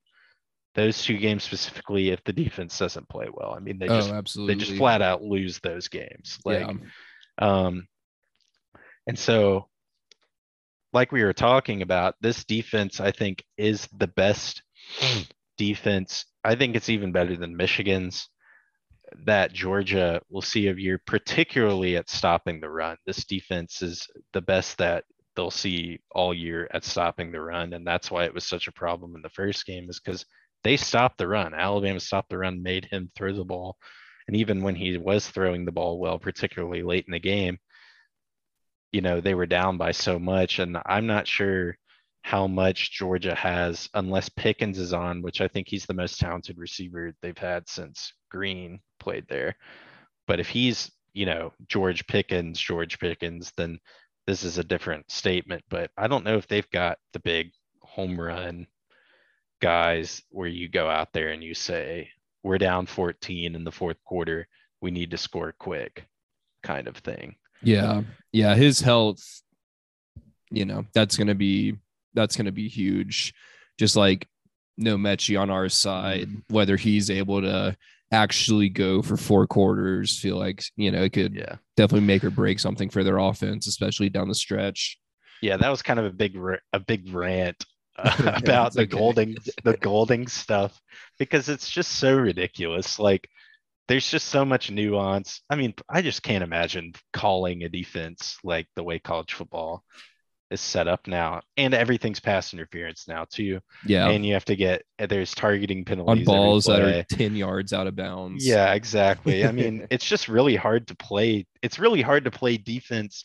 Those 0.75 1.03
two 1.03 1.17
games 1.17 1.43
specifically, 1.43 2.11
if 2.11 2.23
the 2.25 2.35
defense 2.35 2.79
doesn't 2.79 3.09
play 3.09 3.29
well. 3.33 3.55
I 3.55 3.61
mean, 3.61 3.79
they 3.79 3.89
just 3.89 4.11
oh, 4.39 4.47
they 4.47 4.55
just 4.55 4.77
flat 4.77 5.01
out 5.01 5.23
lose 5.23 5.59
those 5.61 5.89
games. 5.89 6.39
Like 6.45 6.61
yeah. 6.61 7.65
um 7.65 7.89
and 9.07 9.19
so 9.19 9.69
like 10.97 11.13
we 11.13 11.23
were 11.23 11.35
talking 11.35 11.83
about, 11.83 12.15
this 12.23 12.43
defense, 12.45 13.01
I 13.01 13.11
think, 13.11 13.45
is 13.59 13.87
the 13.99 14.07
best 14.07 14.63
defense. 15.59 16.25
I 16.43 16.55
think 16.55 16.75
it's 16.75 16.89
even 16.89 17.13
better 17.13 17.37
than 17.37 17.55
Michigan's 17.55 18.31
that 19.27 19.53
Georgia 19.53 20.23
will 20.31 20.41
see 20.41 20.69
of 20.69 20.79
year, 20.79 20.99
particularly 21.07 21.99
at 21.99 22.09
stopping 22.09 22.61
the 22.61 22.71
run. 22.71 22.97
This 23.05 23.27
defense 23.27 23.83
is 23.83 24.09
the 24.33 24.41
best 24.41 24.79
that 24.79 25.05
they'll 25.35 25.51
see 25.51 25.99
all 26.13 26.33
year 26.33 26.67
at 26.73 26.83
stopping 26.83 27.31
the 27.31 27.43
run. 27.43 27.75
And 27.75 27.87
that's 27.87 28.11
why 28.11 28.25
it 28.25 28.33
was 28.33 28.47
such 28.47 28.67
a 28.67 28.73
problem 28.73 29.15
in 29.17 29.21
the 29.21 29.29
first 29.29 29.67
game, 29.67 29.91
is 29.91 30.01
because 30.01 30.25
they 30.65 30.79
stopped 30.79 31.19
the 31.19 31.29
run. 31.29 31.53
Alabama 31.53 32.01
stopped 32.01 32.31
the 32.31 32.39
run, 32.39 32.63
made 32.63 32.87
him 32.87 33.11
throw 33.15 33.35
the 33.35 33.45
ball. 33.45 33.77
And 34.29 34.37
even 34.39 34.63
when 34.63 34.75
he 34.75 34.97
was 34.97 35.29
throwing 35.29 35.67
the 35.67 35.73
ball 35.73 36.01
well, 36.01 36.19
particularly 36.19 36.83
late 36.83 37.05
in 37.07 37.13
the 37.13 37.21
game, 37.21 37.59
you 38.97 39.03
know, 39.03 39.21
they 39.21 39.35
were 39.35 39.45
down 39.45 39.77
by 39.77 39.93
so 39.93 40.19
much. 40.19 40.59
And 40.59 40.79
I'm 40.87 41.07
not 41.07 41.29
sure 41.29 41.77
how 42.23 42.47
much 42.47 42.93
Georgia 42.93 43.35
has, 43.35 43.91
unless 43.93 44.31
Pickens 44.31 44.79
is 44.79 44.95
on, 44.95 45.21
which 45.21 45.43
I 45.43 45.49
think 45.49 45.69
he's 45.69 45.85
the 45.85 45.93
most 45.93 46.19
talented 46.19 46.57
receiver 46.57 47.13
they've 47.21 47.37
had 47.37 47.69
since 47.69 48.15
Green 48.31 48.81
played 48.99 49.27
there. 49.29 49.55
But 50.27 50.41
if 50.41 50.49
he's, 50.49 50.91
you 51.13 51.27
know, 51.27 51.53
George 51.69 52.07
Pickens, 52.07 52.59
George 52.59 52.99
Pickens, 52.99 53.53
then 53.59 53.79
this 54.27 54.45
is 54.45 54.57
a 54.57 54.65
different 54.65 55.11
statement. 55.11 55.63
But 55.69 55.91
I 55.99 56.09
don't 56.09 56.25
know 56.25 56.39
if 56.39 56.49
they've 56.49 56.71
got 56.71 56.97
the 57.13 57.21
big 57.21 57.51
home 57.83 58.19
run 58.19 58.67
guys 59.61 60.23
where 60.31 60.49
you 60.49 60.71
go 60.71 60.89
out 60.89 61.13
there 61.13 61.29
and 61.33 61.45
you 61.45 61.53
say, 61.53 62.09
we're 62.43 62.57
down 62.57 62.87
14 62.87 63.55
in 63.55 63.63
the 63.63 63.71
fourth 63.71 64.03
quarter. 64.07 64.49
We 64.81 64.91
need 64.91 65.11
to 65.11 65.19
score 65.19 65.53
quick 65.59 66.07
kind 66.63 66.89
of 66.89 66.97
thing. 66.97 67.37
Yeah. 67.63 68.03
Yeah. 68.33 68.55
His 68.55 68.81
health, 68.81 69.23
you 70.51 70.65
know, 70.65 70.85
that's 70.95 71.17
going 71.17 71.29
to 71.29 71.35
be, 71.35 71.77
that's 72.15 72.37
going 72.37 72.47
to 72.47 72.53
be 72.53 72.69
huge. 72.69 73.35
Just 73.79 73.97
like 73.97 74.29
no 74.77 74.97
Metchie 74.97 75.41
on 75.41 75.51
our 75.51 75.69
side, 75.69 76.29
whether 76.49 76.77
he's 76.77 77.11
able 77.11 77.43
to 77.43 77.77
actually 78.13 78.69
go 78.69 79.03
for 79.03 79.17
four 79.17 79.47
quarters, 79.47 80.19
feel 80.19 80.37
like, 80.37 80.63
you 80.77 80.91
know, 80.91 81.03
it 81.03 81.13
could 81.13 81.35
yeah. 81.35 81.57
definitely 81.77 82.07
make 82.07 82.25
or 82.25 82.31
break 82.31 82.59
something 82.59 82.89
for 82.89 83.03
their 83.03 83.19
offense, 83.19 83.67
especially 83.67 84.09
down 84.09 84.29
the 84.29 84.35
stretch. 84.35 84.99
Yeah. 85.43 85.57
That 85.57 85.71
was 85.71 85.83
kind 85.83 85.99
of 85.99 86.07
a 86.07 86.11
big, 86.11 86.39
a 86.73 86.81
big 86.81 87.13
rant 87.13 87.65
uh, 87.99 88.33
about 88.37 88.75
the 88.75 88.83
okay. 88.83 88.97
Golding, 88.97 89.37
the 89.65 89.77
Golding 89.77 90.29
stuff, 90.29 90.79
because 91.19 91.49
it's 91.49 91.69
just 91.69 91.93
so 91.93 92.15
ridiculous. 92.15 92.99
Like, 92.99 93.29
there's 93.89 94.11
just 94.11 94.29
so 94.29 94.45
much 94.45 94.71
nuance. 94.71 95.43
I 95.49 95.57
mean, 95.57 95.75
I 95.89 96.03
just 96.03 96.23
can't 96.23 96.45
imagine 96.45 96.93
calling 97.13 97.63
a 97.63 97.69
defense 97.69 98.39
like 98.43 98.67
the 98.75 98.83
way 98.83 98.99
college 98.99 99.33
football 99.33 99.85
is 100.51 100.61
set 100.61 100.87
up 100.87 101.07
now, 101.07 101.41
and 101.57 101.75
everything's 101.75 102.21
pass 102.21 102.53
interference 102.53 103.09
now 103.09 103.27
too. 103.31 103.61
Yeah, 103.85 104.09
and 104.09 104.25
you 104.25 104.35
have 104.35 104.45
to 104.47 104.57
get 104.57 104.83
there's 104.99 105.35
targeting 105.35 105.85
penalties 105.85 106.27
on 106.29 106.35
balls 106.35 106.65
that 106.67 106.83
are 106.83 107.03
ten 107.05 107.35
yards 107.35 107.73
out 107.73 107.87
of 107.87 107.97
bounds. 107.97 108.47
Yeah, 108.47 108.73
exactly. 108.75 109.45
I 109.45 109.53
mean, 109.53 109.87
it's 109.91 110.05
just 110.05 110.29
really 110.29 110.57
hard 110.57 110.89
to 110.89 110.97
play. 110.97 111.47
It's 111.63 111.79
really 111.79 112.03
hard 112.03 112.25
to 112.25 112.31
play 112.31 112.57
defense 112.57 113.25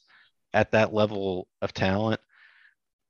at 0.54 0.72
that 0.72 0.94
level 0.94 1.48
of 1.62 1.74
talent, 1.74 2.20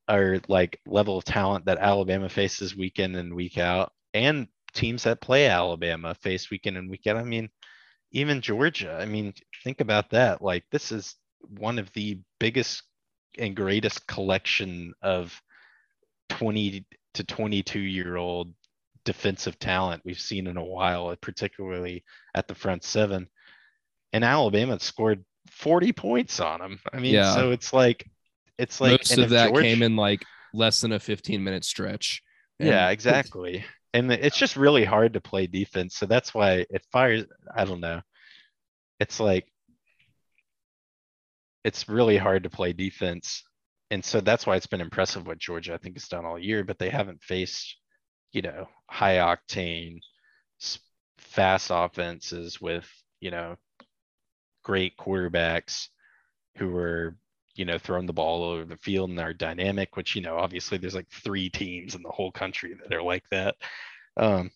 or 0.10 0.42
like 0.48 0.80
level 0.86 1.18
of 1.18 1.24
talent 1.24 1.66
that 1.66 1.80
Alabama 1.80 2.30
faces 2.30 2.76
week 2.76 3.00
in 3.00 3.16
and 3.16 3.34
week 3.34 3.58
out, 3.58 3.92
and 4.14 4.48
teams 4.74 5.04
that 5.04 5.22
play 5.22 5.48
Alabama 5.48 6.14
face 6.16 6.50
week 6.50 6.66
in 6.68 6.78
and 6.78 6.90
week 6.90 7.08
out. 7.08 7.18
I 7.18 7.24
mean, 7.24 7.50
even 8.12 8.42
Georgia. 8.42 8.98
I 9.00 9.06
mean, 9.06 9.34
think 9.64 9.82
about 9.82 10.10
that. 10.12 10.42
Like, 10.42 10.64
this 10.72 10.92
is 10.92 11.16
one 11.58 11.80
of 11.80 11.92
the 11.94 12.20
biggest 12.40 12.84
and 13.38 13.56
greatest 13.56 14.06
collection 14.08 14.94
of 15.02 15.40
20 16.30 16.86
to 17.14 17.24
22 17.24 17.80
year 17.80 18.16
old 18.18 18.54
defensive 19.04 19.58
talent 19.60 20.02
we've 20.06 20.20
seen 20.20 20.48
in 20.48 20.58
a 20.58 20.64
while, 20.64 21.16
particularly 21.22 22.04
at 22.36 22.48
the 22.48 22.56
front 22.56 22.84
seven. 22.84 23.28
and 24.14 24.26
Alabama 24.26 24.78
scored 24.80 25.24
40 25.50 25.94
points 25.94 26.40
on 26.42 26.60
them. 26.60 26.80
I 26.94 27.00
mean, 27.00 27.14
Yeah. 27.14 27.34
so 27.34 27.52
it's 27.52 27.72
like, 27.72 28.06
it's 28.58 28.82
like 28.82 29.00
Most 29.00 29.18
of 29.18 29.30
that 29.30 29.48
George- 29.52 29.64
came 29.64 29.82
in 29.84 29.96
like 29.96 30.24
less 30.54 30.82
than 30.82 30.92
a 30.92 31.00
15 31.00 31.42
minute 31.44 31.64
stretch. 31.64 32.22
Yeah, 32.60 32.90
exactly. 32.90 33.64
And 33.94 34.12
it's 34.12 34.38
just 34.38 34.56
really 34.56 34.86
hard 34.86 35.14
to 35.14 35.22
play 35.22 35.48
defense. 35.48 35.96
So 35.96 36.06
that's 36.06 36.34
why 36.34 36.66
it 36.70 36.86
fires. 36.92 37.26
I 37.54 37.66
don't 37.66 37.82
know. 37.82 38.02
It's 39.00 39.20
like, 39.20 39.48
it's 41.64 41.90
really 41.90 42.18
hard 42.18 42.44
to 42.44 42.50
play 42.50 42.74
defense. 42.74 43.44
And 43.90 44.04
so 44.04 44.22
that's 44.22 44.48
why 44.48 44.56
it's 44.56 44.68
been 44.68 44.80
impressive 44.82 45.28
what 45.28 45.40
Georgia, 45.40 45.74
I 45.74 45.78
think, 45.78 45.98
has 45.98 46.08
done 46.08 46.26
all 46.26 46.40
year, 46.40 46.64
but 46.64 46.80
they 46.80 46.90
haven't 46.90 47.22
faced, 47.22 47.76
you 48.32 48.42
know, 48.42 48.68
high 48.90 49.18
octane, 49.18 50.00
fast 51.18 51.70
offenses 51.74 52.62
with, 52.62 52.90
you 53.20 53.32
know, 53.32 53.58
great 54.64 54.98
quarterbacks 54.98 55.88
who 56.58 56.76
are, 56.78 57.18
you 57.56 57.66
know, 57.66 57.78
throwing 57.78 58.06
the 58.06 58.14
ball 58.14 58.44
all 58.44 58.52
over 58.52 58.66
the 58.66 58.78
field 58.78 59.10
and 59.10 59.20
are 59.20 59.34
dynamic, 59.34 59.96
which, 59.96 60.16
you 60.16 60.22
know, 60.22 60.38
obviously 60.38 60.78
there's 60.78 60.96
like 60.96 61.10
three 61.10 61.50
teams 61.50 61.96
in 61.96 62.02
the 62.02 62.10
whole 62.10 62.32
country 62.32 62.74
that 62.74 62.96
are 62.96 63.04
like 63.04 63.24
that. 63.32 63.56
Um, 64.18 64.52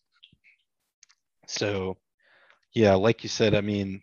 so, 1.48 1.98
yeah, 2.74 2.96
like 2.96 3.24
you 3.24 3.30
said, 3.30 3.56
I 3.56 3.62
mean, 3.62 4.02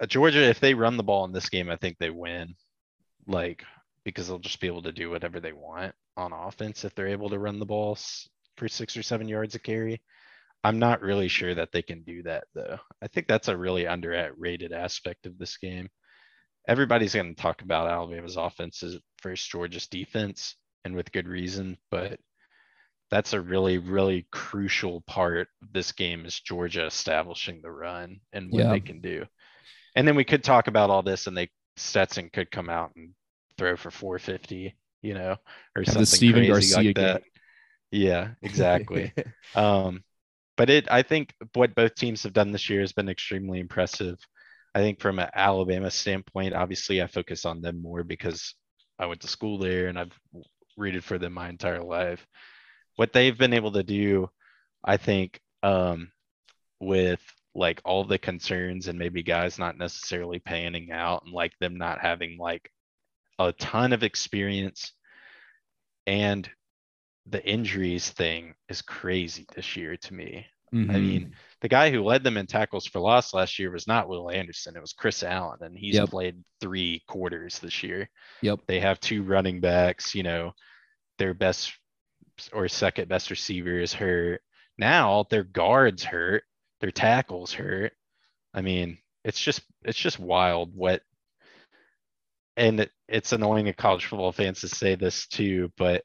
uh, 0.00 0.06
Georgia, 0.06 0.42
if 0.42 0.60
they 0.60 0.74
run 0.74 0.96
the 0.96 1.02
ball 1.02 1.24
in 1.24 1.32
this 1.32 1.48
game, 1.48 1.70
I 1.70 1.76
think 1.76 1.98
they 1.98 2.10
win. 2.10 2.54
Like, 3.26 3.64
because 4.04 4.28
they'll 4.28 4.38
just 4.38 4.60
be 4.60 4.66
able 4.66 4.82
to 4.82 4.92
do 4.92 5.10
whatever 5.10 5.40
they 5.40 5.52
want 5.52 5.94
on 6.16 6.32
offense 6.32 6.84
if 6.84 6.94
they're 6.94 7.08
able 7.08 7.30
to 7.30 7.38
run 7.38 7.58
the 7.58 7.66
ball 7.66 7.98
for 8.56 8.68
six 8.68 8.96
or 8.96 9.02
seven 9.02 9.28
yards 9.28 9.54
a 9.54 9.58
carry. 9.58 10.02
I'm 10.62 10.78
not 10.78 11.02
really 11.02 11.28
sure 11.28 11.54
that 11.54 11.72
they 11.72 11.82
can 11.82 12.02
do 12.02 12.22
that 12.22 12.44
though. 12.54 12.78
I 13.02 13.08
think 13.08 13.26
that's 13.26 13.48
a 13.48 13.56
really 13.56 13.84
underrated 13.84 14.72
aspect 14.72 15.26
of 15.26 15.38
this 15.38 15.56
game. 15.58 15.88
Everybody's 16.66 17.14
going 17.14 17.34
to 17.34 17.40
talk 17.42 17.62
about 17.62 17.88
Alabama's 17.88 18.36
offenses 18.36 18.98
versus 19.22 19.46
Georgia's 19.46 19.86
defense, 19.86 20.56
and 20.84 20.94
with 20.96 21.12
good 21.12 21.28
reason, 21.28 21.76
but 21.90 22.18
that's 23.10 23.32
a 23.32 23.40
really, 23.40 23.78
really 23.78 24.26
crucial 24.32 25.02
part 25.02 25.48
of 25.62 25.72
this 25.72 25.92
game 25.92 26.24
is 26.26 26.40
Georgia 26.40 26.86
establishing 26.86 27.60
the 27.62 27.70
run 27.70 28.20
and 28.32 28.50
what 28.50 28.64
Yeah. 28.64 28.70
they 28.70 28.80
can 28.80 29.00
do. 29.00 29.26
And 29.96 30.06
then 30.08 30.16
we 30.16 30.24
could 30.24 30.44
talk 30.44 30.68
about 30.68 30.90
all 30.90 31.02
this 31.02 31.26
and 31.26 31.36
they 31.36 31.50
Stetson 31.76 32.30
could 32.32 32.50
come 32.50 32.70
out 32.70 32.92
and 32.96 33.14
throw 33.58 33.76
for 33.76 33.90
450, 33.90 34.76
you 35.02 35.14
know, 35.14 35.36
or 35.76 35.84
the 35.84 35.92
something 35.92 36.06
Steven 36.06 36.44
crazy 36.44 36.46
Garcia 36.46 36.76
like 36.76 36.94
that. 36.94 37.22
game. 37.22 37.24
Yeah, 37.90 38.30
exactly. 38.42 39.12
Um, 39.54 40.02
but 40.56 40.70
it, 40.70 40.90
I 40.90 41.02
think 41.02 41.34
what 41.54 41.74
both 41.74 41.94
teams 41.94 42.24
have 42.24 42.32
done 42.32 42.52
this 42.52 42.70
year 42.70 42.80
has 42.80 42.92
been 42.92 43.08
extremely 43.08 43.60
impressive. 43.60 44.18
I 44.74 44.80
think 44.80 45.00
from 45.00 45.18
an 45.18 45.30
Alabama 45.34 45.90
standpoint, 45.90 46.54
obviously 46.54 47.00
I 47.00 47.06
focus 47.06 47.44
on 47.44 47.60
them 47.60 47.80
more 47.80 48.02
because 48.02 48.54
I 48.98 49.06
went 49.06 49.20
to 49.20 49.28
school 49.28 49.58
there 49.58 49.86
and 49.86 49.98
I've 49.98 50.18
rooted 50.76 51.04
for 51.04 51.18
them 51.18 51.32
my 51.32 51.48
entire 51.48 51.82
life. 51.82 52.26
What 52.96 53.12
they've 53.12 53.36
been 53.36 53.52
able 53.52 53.72
to 53.72 53.82
do, 53.82 54.30
I 54.84 54.96
think, 54.96 55.40
um, 55.62 56.10
with 56.80 57.20
like 57.54 57.80
all 57.84 58.04
the 58.04 58.18
concerns 58.18 58.88
and 58.88 58.98
maybe 58.98 59.22
guys 59.22 59.58
not 59.58 59.78
necessarily 59.78 60.40
panning 60.40 60.90
out 60.90 61.22
and 61.24 61.32
like 61.32 61.52
them 61.60 61.76
not 61.76 62.00
having 62.00 62.36
like 62.36 62.68
a 63.38 63.52
ton 63.52 63.92
of 63.92 64.02
experience 64.02 64.92
and 66.06 66.48
the 67.26 67.44
injuries 67.46 68.10
thing 68.10 68.54
is 68.68 68.82
crazy 68.82 69.46
this 69.54 69.76
year 69.76 69.96
to 69.96 70.14
me. 70.14 70.46
I 70.74 70.76
Mhm. 70.76 71.00
mean, 71.00 71.36
the 71.60 71.68
guy 71.68 71.90
who 71.90 72.02
led 72.02 72.24
them 72.24 72.36
in 72.36 72.46
tackles 72.46 72.86
for 72.86 73.00
loss 73.00 73.32
last 73.32 73.58
year 73.58 73.70
was 73.70 73.86
not 73.86 74.08
Will 74.08 74.30
Anderson. 74.30 74.76
It 74.76 74.80
was 74.80 74.92
Chris 74.92 75.22
Allen, 75.22 75.58
and 75.62 75.78
he's 75.78 75.94
Yep. 75.94 76.10
played 76.10 76.44
three 76.60 77.00
quarters 77.06 77.58
this 77.60 77.82
year. 77.82 78.10
Yep. 78.42 78.60
They 78.66 78.80
have 78.80 79.00
two 79.00 79.22
running 79.22 79.60
backs, 79.60 80.14
you 80.14 80.22
know, 80.24 80.52
their 81.18 81.34
best 81.34 81.72
or 82.52 82.68
second 82.68 83.08
best 83.08 83.30
receiver 83.30 83.78
is 83.78 83.94
hurt. 83.94 84.42
Now 84.76 85.24
their 85.30 85.44
guards 85.44 86.02
hurt, 86.04 86.44
their 86.80 86.90
tackles 86.90 87.52
hurt. 87.52 87.92
I 88.52 88.60
mean, 88.62 88.98
it's 89.24 89.40
just 89.40 89.62
it's 89.84 89.98
just 89.98 90.18
wild 90.18 90.74
what 90.74 91.02
and 92.56 92.80
it, 92.80 92.90
it's 93.08 93.32
annoying 93.32 93.66
to 93.66 93.72
college 93.72 94.06
football 94.06 94.32
fans 94.32 94.60
to 94.60 94.68
say 94.68 94.94
this 94.94 95.26
too, 95.26 95.72
but 95.76 96.04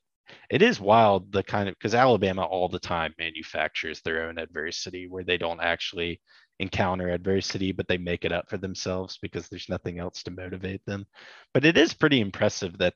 it 0.49 0.61
is 0.61 0.79
wild 0.79 1.31
the 1.31 1.43
kind 1.43 1.69
of 1.69 1.75
because 1.75 1.95
Alabama 1.95 2.43
all 2.43 2.69
the 2.69 2.79
time 2.79 3.13
manufactures 3.17 4.01
their 4.01 4.23
own 4.27 4.37
adversity 4.37 5.07
where 5.07 5.23
they 5.23 5.37
don't 5.37 5.61
actually 5.61 6.21
encounter 6.59 7.09
adversity, 7.09 7.71
but 7.71 7.87
they 7.87 7.97
make 7.97 8.25
it 8.25 8.31
up 8.31 8.49
for 8.49 8.57
themselves 8.57 9.17
because 9.21 9.47
there's 9.47 9.69
nothing 9.69 9.99
else 9.99 10.23
to 10.23 10.31
motivate 10.31 10.85
them. 10.85 11.05
But 11.53 11.65
it 11.65 11.77
is 11.77 11.93
pretty 11.93 12.19
impressive 12.19 12.77
that 12.79 12.93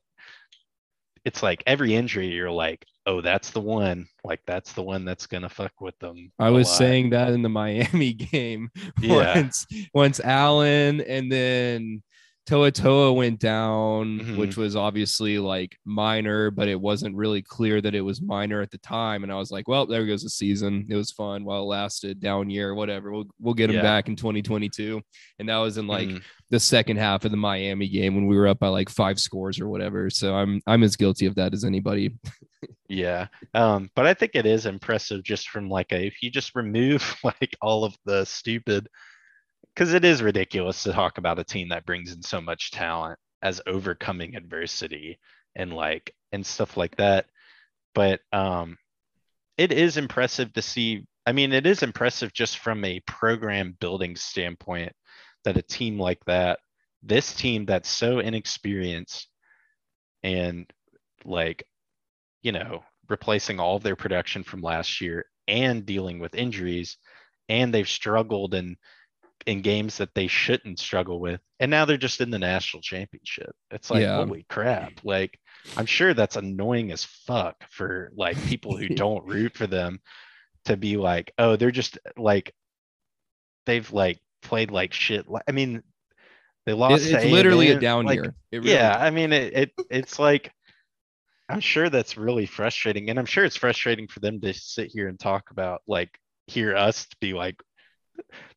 it's 1.24 1.42
like 1.42 1.62
every 1.66 1.94
injury 1.94 2.26
you're 2.28 2.50
like, 2.50 2.84
oh, 3.06 3.20
that's 3.20 3.50
the 3.50 3.60
one. 3.60 4.06
Like 4.22 4.40
that's 4.46 4.72
the 4.74 4.82
one 4.82 5.04
that's 5.04 5.26
gonna 5.26 5.48
fuck 5.48 5.72
with 5.80 5.98
them. 5.98 6.30
I 6.38 6.50
was 6.50 6.68
lot. 6.68 6.76
saying 6.78 7.10
that 7.10 7.32
in 7.32 7.42
the 7.42 7.48
Miami 7.48 8.12
game. 8.12 8.70
Yeah. 9.00 9.34
Once 9.34 9.66
once 9.94 10.20
Allen 10.20 11.00
and 11.00 11.32
then 11.32 12.02
Toa 12.46 12.70
Toa 12.70 13.10
went 13.12 13.40
down, 13.40 14.20
Mhm. 14.20 14.36
which 14.36 14.56
was 14.58 14.76
obviously 14.76 15.38
like 15.38 15.78
minor, 15.86 16.50
but 16.50 16.68
it 16.68 16.78
wasn't 16.78 17.16
really 17.16 17.40
clear 17.40 17.80
that 17.80 17.94
it 17.94 18.02
was 18.02 18.20
minor 18.20 18.60
at 18.60 18.70
the 18.70 18.76
time. 18.78 19.22
And 19.22 19.32
I 19.32 19.36
was 19.36 19.50
like, 19.50 19.66
well, 19.66 19.86
there 19.86 20.04
goes 20.04 20.22
the 20.22 20.28
season. 20.28 20.86
It 20.90 20.94
was 20.94 21.10
fun 21.10 21.44
while 21.44 21.62
it 21.62 21.66
lasted, 21.66 22.20
down 22.20 22.50
year, 22.50 22.74
whatever. 22.74 23.10
We'll 23.12 23.24
we'll 23.40 23.54
get 23.54 23.70
him 23.70 23.76
Yeah. 23.76 23.82
back 23.82 24.08
in 24.08 24.16
2022. 24.16 25.00
And 25.38 25.48
that 25.48 25.56
was 25.56 25.78
in 25.78 25.86
like 25.86 26.08
Mhm. 26.08 26.22
the 26.50 26.60
second 26.60 26.98
half 26.98 27.24
of 27.24 27.30
the 27.30 27.36
Miami 27.38 27.88
game 27.88 28.14
when 28.14 28.26
we 28.26 28.36
were 28.36 28.48
up 28.48 28.58
by 28.58 28.68
like 28.68 28.90
five 28.90 29.18
scores 29.18 29.58
or 29.58 29.68
whatever. 29.70 30.10
So 30.10 30.34
I'm 30.34 30.60
I'm 30.66 30.82
as 30.82 30.96
guilty 30.96 31.24
of 31.24 31.36
that 31.36 31.54
as 31.54 31.64
anybody. 31.64 32.10
Yeah. 32.88 33.28
Um, 33.54 33.90
but 33.96 34.06
I 34.06 34.12
think 34.12 34.32
it 34.34 34.44
is 34.44 34.66
impressive 34.66 35.22
just 35.22 35.48
from 35.48 35.70
like 35.70 35.92
a 35.92 36.06
if 36.06 36.22
you 36.22 36.30
just 36.30 36.54
remove 36.54 37.02
like 37.24 37.56
all 37.62 37.84
of 37.84 37.96
the 38.04 38.26
stupid 38.26 38.86
because 39.74 39.92
it 39.92 40.04
is 40.04 40.22
ridiculous 40.22 40.82
to 40.84 40.92
talk 40.92 41.18
about 41.18 41.38
a 41.38 41.44
team 41.44 41.70
that 41.70 41.86
brings 41.86 42.12
in 42.12 42.22
so 42.22 42.40
much 42.40 42.70
talent 42.70 43.18
as 43.42 43.60
overcoming 43.66 44.36
adversity 44.36 45.18
and 45.56 45.72
like 45.72 46.14
and 46.32 46.44
stuff 46.46 46.76
like 46.76 46.96
that. 46.96 47.26
But 47.94 48.20
um 48.32 48.78
it 49.56 49.72
is 49.72 49.96
impressive 49.96 50.52
to 50.54 50.62
see. 50.62 51.06
I 51.26 51.32
mean, 51.32 51.52
it 51.52 51.66
is 51.66 51.82
impressive 51.82 52.32
just 52.32 52.58
from 52.58 52.84
a 52.84 53.00
program 53.00 53.76
building 53.80 54.16
standpoint 54.16 54.92
that 55.44 55.56
a 55.56 55.62
team 55.62 55.98
like 55.98 56.24
that, 56.26 56.58
this 57.02 57.34
team 57.34 57.66
that's 57.66 57.88
so 57.88 58.18
inexperienced 58.18 59.28
and 60.22 60.66
like 61.24 61.64
you 62.42 62.52
know, 62.52 62.84
replacing 63.08 63.58
all 63.58 63.76
of 63.76 63.82
their 63.82 63.96
production 63.96 64.44
from 64.44 64.60
last 64.60 65.00
year 65.00 65.24
and 65.48 65.86
dealing 65.86 66.18
with 66.18 66.34
injuries, 66.34 66.98
and 67.48 67.72
they've 67.72 67.88
struggled 67.88 68.54
in 68.54 68.76
in 69.46 69.62
games 69.62 69.98
that 69.98 70.14
they 70.14 70.26
shouldn't 70.26 70.78
struggle 70.78 71.20
with, 71.20 71.40
and 71.60 71.70
now 71.70 71.84
they're 71.84 71.96
just 71.96 72.20
in 72.20 72.30
the 72.30 72.38
national 72.38 72.82
championship. 72.82 73.54
It's 73.70 73.90
like 73.90 74.02
Yeah. 74.02 74.16
holy 74.16 74.46
crap! 74.48 74.92
Like 75.04 75.38
I'm 75.76 75.86
sure 75.86 76.14
that's 76.14 76.36
annoying 76.36 76.92
as 76.92 77.04
fuck 77.04 77.56
for 77.70 78.10
like 78.16 78.36
people 78.44 78.76
who 78.76 78.88
don't 78.94 79.26
root 79.26 79.56
for 79.56 79.66
them 79.66 80.00
to 80.66 80.76
be 80.76 80.96
like, 80.96 81.32
oh, 81.38 81.56
they're 81.56 81.70
just 81.70 81.98
like 82.16 82.54
they've 83.66 83.90
like 83.92 84.20
played 84.42 84.70
like 84.70 84.92
shit. 84.92 85.26
I 85.46 85.52
mean, 85.52 85.82
they 86.66 86.72
lost. 86.72 87.04
to 87.04 87.14
it's 87.16 87.24
literally 87.24 87.70
a 87.70 87.80
down 87.80 88.04
like, 88.04 88.16
year. 88.16 88.34
Really 88.52 88.72
yeah, 88.72 88.96
I 88.98 89.10
mean 89.10 89.32
it, 89.32 89.52
it 89.52 89.72
it's 89.90 90.18
like 90.18 90.52
I'm 91.48 91.60
sure 91.60 91.90
that's 91.90 92.16
really 92.16 92.46
frustrating. 92.46 93.10
And 93.10 93.18
I'm 93.18 93.26
sure 93.26 93.44
it's 93.44 93.56
frustrating 93.56 94.08
for 94.08 94.20
them 94.20 94.40
to 94.40 94.54
sit 94.54 94.90
here 94.90 95.08
and 95.08 95.18
talk 95.18 95.50
about 95.50 95.82
like 95.86 96.10
hear 96.46 96.76
us 96.76 97.06
to 97.06 97.16
be 97.20 97.34
like 97.34 97.56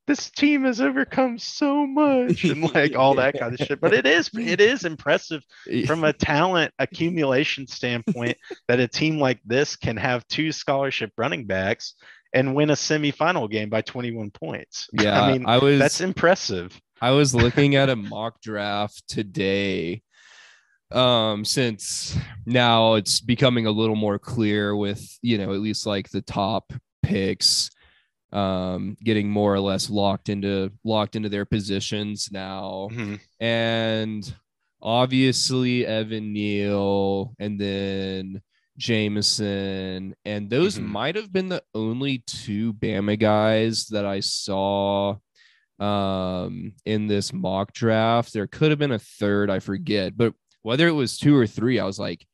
this 0.08 0.30
team 0.30 0.64
has 0.64 0.80
overcome 0.80 1.38
so 1.38 1.86
much 1.86 2.45
and 2.45 2.62
like 2.74 2.95
all 2.95 3.14
that 3.16 3.38
kind 3.38 3.60
of 3.60 3.68
shit. 3.68 3.80
But 3.80 3.93
it 3.93 4.08
is 4.08 4.30
it 4.34 4.62
is 4.62 4.86
impressive 4.86 5.43
from 5.86 6.03
a 6.03 6.14
talent 6.14 6.74
accumulation 6.80 7.68
standpoint 7.68 8.38
that 8.68 8.80
a 8.80 8.88
team 8.88 9.20
like 9.20 9.39
this 9.45 9.76
can 9.76 9.97
have 9.97 10.28
two 10.28 10.51
scholarship 10.51 11.12
running 11.18 11.45
backs 11.45 11.95
and 12.34 12.55
win 12.55 12.70
a 12.70 12.74
semifinal 12.74 13.49
game 13.49 13.70
by 13.70 13.82
21 13.82 14.32
points. 14.32 14.89
yeah, 14.93 15.22
I 15.22 15.32
mean 15.34 15.45
I 15.45 15.58
was 15.58 15.80
that's 15.80 16.01
impressive. 16.01 16.80
I 17.01 17.12
was 17.12 17.36
looking 17.36 17.76
at 17.76 17.89
a 17.89 17.95
mock 17.95 18.41
draft 18.41 19.03
today. 19.08 20.01
Um, 20.89 21.43
since 21.43 22.18
now 22.45 22.93
it's 22.93 23.20
becoming 23.20 23.66
a 23.66 23.72
little 23.72 23.97
more 23.97 24.18
clear 24.18 24.74
with, 24.74 25.05
you 25.22 25.38
know, 25.38 25.53
at 25.53 25.60
least 25.60 25.86
like 25.86 26.10
the 26.10 26.22
top 26.22 26.72
picks 27.03 27.70
um 28.34 28.98
getting 29.04 29.30
more 29.30 29.54
or 29.54 29.60
less 29.60 29.90
locked 29.90 30.28
into 30.30 30.72
locked 30.84 31.16
into 31.16 31.30
their 31.30 31.46
positions 31.46 32.30
now. 32.32 32.90
Mhm. 32.92 33.20
And 33.40 34.36
obviously 34.82 35.86
Evan 35.86 36.34
Neal 36.34 37.34
and 37.40 37.60
then 37.60 38.42
Jameson. 38.78 40.14
And 40.26 40.50
those 40.50 40.78
Mhm. 40.78 40.86
might 40.86 41.16
have 41.16 41.32
been 41.32 41.50
the 41.50 41.64
only 41.74 42.20
two 42.28 42.74
Bama 42.74 43.18
guys 43.18 43.88
that 43.88 44.06
I 44.06 44.20
saw 44.20 45.16
um 45.80 46.74
in 46.86 47.08
this 47.08 47.32
mock 47.32 47.72
draft. 47.74 48.34
There 48.34 48.48
could 48.48 48.72
have 48.72 48.80
been 48.80 48.92
a 48.92 49.00
third, 49.00 49.50
I 49.50 49.60
forget, 49.60 50.18
but 50.18 50.34
whether 50.64 50.88
it 50.88 50.92
was 50.94 51.18
two 51.18 51.36
or 51.36 51.48
three, 51.48 51.80
I 51.80 51.86
was 51.86 52.00
like, 52.00 52.26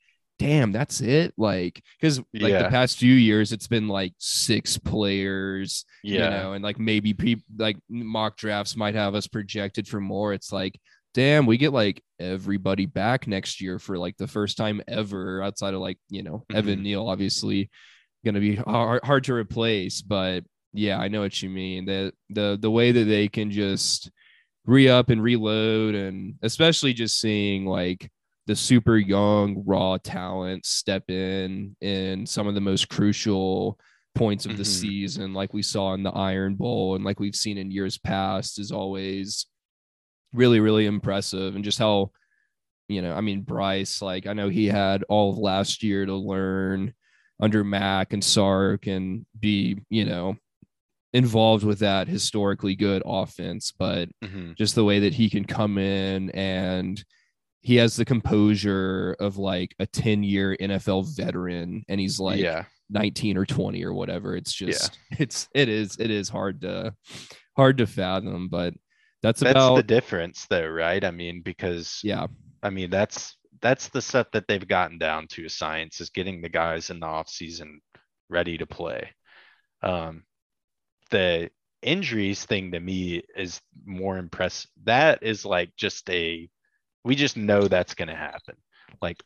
damn, 0.44 0.72
that's 0.72 1.00
it. 1.02 1.34
Like, 1.38 1.82
because 2.00 2.20
like 2.34 2.52
Yeah. 2.52 2.64
the 2.64 2.70
past 2.70 2.98
few 2.98 3.14
years, 3.14 3.52
it's 3.54 3.68
been 3.68 3.88
like 3.88 4.14
six 4.18 4.78
players, 4.78 5.86
Yeah. 6.04 6.14
you 6.14 6.30
know, 6.30 6.54
and 6.54 6.64
like 6.64 6.80
maybe 6.80 7.14
people 7.14 7.46
like 7.58 7.78
mock 7.90 8.36
drafts 8.38 8.76
might 8.76 8.96
have 8.96 9.16
us 9.16 9.28
projected 9.28 9.88
for 9.88 10.02
more. 10.02 10.34
It's 10.34 10.52
like, 10.52 10.80
damn, 11.14 11.46
we 11.46 11.58
get 11.58 11.72
like 11.72 12.04
everybody 12.20 12.86
back 12.86 13.28
next 13.28 13.62
year 13.62 13.80
for 13.80 13.98
like 13.98 14.18
the 14.18 14.28
first 14.28 14.58
time 14.58 14.82
ever 14.88 15.42
outside 15.42 15.74
of 15.74 15.80
like, 15.82 15.98
you 16.10 16.24
know, 16.24 16.44
Evan 16.54 16.80
Mhm. 16.80 16.84
Neal, 16.84 17.08
obviously 17.08 17.70
going 18.26 18.36
to 18.36 18.42
be 18.42 18.56
hard, 18.56 19.04
hard 19.04 19.24
to 19.26 19.34
replace. 19.34 20.02
But 20.02 20.44
yeah, 20.74 20.98
I 21.00 21.08
know 21.08 21.22
what 21.22 21.42
you 21.42 21.50
mean. 21.50 21.86
The, 21.86 22.14
the, 22.30 22.58
the 22.60 22.72
way 22.72 22.92
that 22.92 23.06
they 23.06 23.28
can 23.28 23.52
just 23.52 24.12
re 24.66 24.90
up 24.90 25.10
and 25.10 25.22
reload, 25.22 25.94
and 25.96 26.36
especially 26.42 26.94
just 26.94 27.20
seeing 27.20 27.66
like, 27.66 28.10
the 28.46 28.56
super 28.56 28.98
young 28.98 29.64
raw 29.66 29.98
talent 29.98 30.66
step 30.66 31.10
in 31.10 31.76
in 31.82 32.26
some 32.26 32.48
of 32.48 32.56
the 32.56 32.62
most 32.62 32.90
crucial 32.90 33.80
points 34.16 34.46
of 34.46 34.58
the 34.58 34.64
Mhm. 34.64 34.68
season 34.68 35.34
like 35.34 35.54
we 35.54 35.62
saw 35.64 35.94
in 35.94 36.04
the 36.04 36.12
iron 36.12 36.56
bowl 36.56 36.96
and 36.96 37.04
like 37.04 37.20
we've 37.20 37.36
seen 37.36 37.58
in 37.58 37.72
years 37.72 37.98
past 37.98 38.60
is 38.60 38.72
always 38.72 39.46
really 40.34 40.60
really 40.60 40.86
impressive 40.86 41.56
and 41.56 41.64
just 41.64 41.80
how 41.80 42.12
you 42.90 43.02
know 43.02 43.14
i 43.16 43.22
mean 43.22 43.42
bryce 43.42 44.02
like 44.02 44.28
i 44.28 44.34
know 44.34 44.50
he 44.50 44.66
had 44.68 45.04
all 45.10 45.32
of 45.32 45.38
last 45.38 45.82
year 45.84 46.06
to 46.06 46.14
learn 46.16 46.94
under 47.40 47.64
mac 47.64 48.14
and 48.14 48.24
sark 48.24 48.86
and 48.88 49.26
be 49.40 49.80
you 49.90 50.06
know 50.06 50.36
involved 51.14 51.64
with 51.64 51.80
that 51.80 52.08
historically 52.08 52.76
good 52.76 53.02
offense 53.06 53.72
but 53.72 54.10
Mhm. 54.24 54.56
just 54.58 54.76
the 54.76 54.84
way 54.84 55.00
that 55.00 55.14
he 55.14 55.30
can 55.30 55.46
come 55.46 55.78
in 55.78 56.30
and 56.32 57.04
he 57.64 57.78
has 57.78 57.96
the 57.96 58.06
composure 58.06 59.16
of 59.20 59.38
like 59.38 59.74
a 59.80 59.88
10 59.88 60.22
year 60.24 60.56
NFL 60.60 61.16
veteran 61.16 61.84
and 61.88 62.00
he's 62.00 62.20
like 62.20 62.40
yeah. 62.40 62.66
19 62.90 63.38
or 63.38 63.46
20 63.46 63.84
or 63.84 63.94
whatever. 63.94 64.36
It's 64.36 64.60
Yeah. 64.60 64.68
just 64.68 65.00
it's 65.18 65.48
it 65.56 65.70
is 65.70 65.98
it 65.98 66.12
is 66.12 66.30
hard 66.30 66.62
to 66.62 66.94
hard 67.56 67.78
to 67.80 67.88
fathom, 67.88 68.50
but 68.50 68.74
that's, 69.22 69.40
That's 69.40 69.52
about 69.52 69.76
the 69.78 69.84
difference 69.84 70.46
though, 70.50 70.68
right? 70.68 71.04
I 71.04 71.12
mean, 71.12 71.42
because 71.42 72.02
yeah. 72.04 72.28
I 72.62 72.70
mean, 72.70 72.90
that's 72.90 73.38
that's 73.62 73.88
the 73.88 74.02
stuff 74.02 74.28
that 74.34 74.48
they've 74.50 74.68
gotten 74.68 74.98
down 74.98 75.28
to 75.28 75.48
science 75.48 76.02
is 76.02 76.10
getting 76.10 76.42
the 76.42 76.50
guys 76.50 76.90
in 76.90 77.00
the 77.00 77.06
off 77.06 77.30
season 77.30 77.80
ready 78.30 78.58
to 78.58 78.66
play. 78.66 79.10
Um, 79.82 80.24
the 81.12 81.50
injuries 81.82 82.44
thing 82.44 82.72
to 82.74 82.80
me 82.82 83.24
is 83.38 83.62
more 83.86 84.18
impressive. 84.18 84.70
That 84.84 85.24
is 85.24 85.46
like 85.46 85.72
just 85.78 86.10
a, 86.10 86.50
we 87.04 87.16
just 87.16 87.38
know 87.38 87.68
that's 87.68 87.94
going 87.96 88.08
to 88.08 88.16
happen. 88.16 88.56
Like 89.02 89.22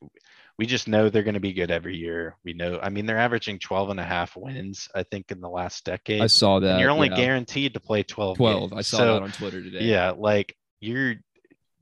we 0.58 0.66
just 0.66 0.88
know 0.88 1.10
they're 1.10 1.24
going 1.24 1.34
to 1.36 1.40
be 1.40 1.54
good 1.54 1.70
every 1.72 1.98
year. 1.98 2.36
We 2.44 2.54
know, 2.54 2.80
I 2.82 2.90
mean, 2.90 3.06
they're 3.06 3.18
averaging 3.20 3.60
12 3.60 3.92
and 3.92 4.00
a 4.00 4.04
half 4.04 4.36
wins, 4.36 4.88
I 4.96 5.04
think 5.04 5.32
in 5.32 5.40
the 5.42 5.50
last 5.50 5.86
decade. 5.86 6.22
I 6.22 6.28
saw 6.28 6.60
that. 6.60 6.72
and 6.72 6.80
you're 6.80 6.90
only 6.90 7.10
yeah. 7.10 7.16
guaranteed 7.18 7.74
to 7.76 7.80
play 7.80 8.04
12. 8.04 8.38
12. 8.38 8.74
I 8.74 8.82
saw 8.82 8.98
So, 8.98 9.14
that 9.16 9.22
on 9.24 9.32
Twitter 9.32 9.62
today. 9.62 9.84
yeah, 9.84 10.12
like 10.18 10.56
you're 10.80 11.16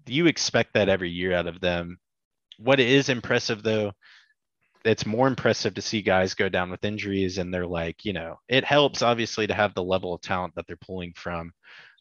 you 0.08 0.28
expect 0.28 0.74
that 0.74 0.90
every 0.90 1.10
year 1.10 1.34
out 1.34 1.48
of 1.48 1.60
them. 1.62 1.98
What 2.58 2.80
is 2.80 3.10
impressive 3.10 3.64
though, 3.64 3.94
it's 4.84 5.06
more 5.06 5.28
impressive 5.28 5.74
to 5.76 5.82
see 5.82 6.02
guys 6.02 6.36
go 6.36 6.48
down 6.50 6.70
with 6.70 6.86
injuries 6.86 7.38
and 7.40 7.52
they're 7.54 7.66
like, 7.66 8.06
you 8.06 8.14
know, 8.14 8.40
it 8.48 8.64
helps 8.64 9.02
obviously 9.02 9.48
to 9.48 9.54
have 9.54 9.74
the 9.74 9.84
level 9.84 10.14
of 10.14 10.22
talent 10.22 10.54
that 10.56 10.68
they're 10.68 10.78
pulling 10.78 11.14
from. 11.16 11.52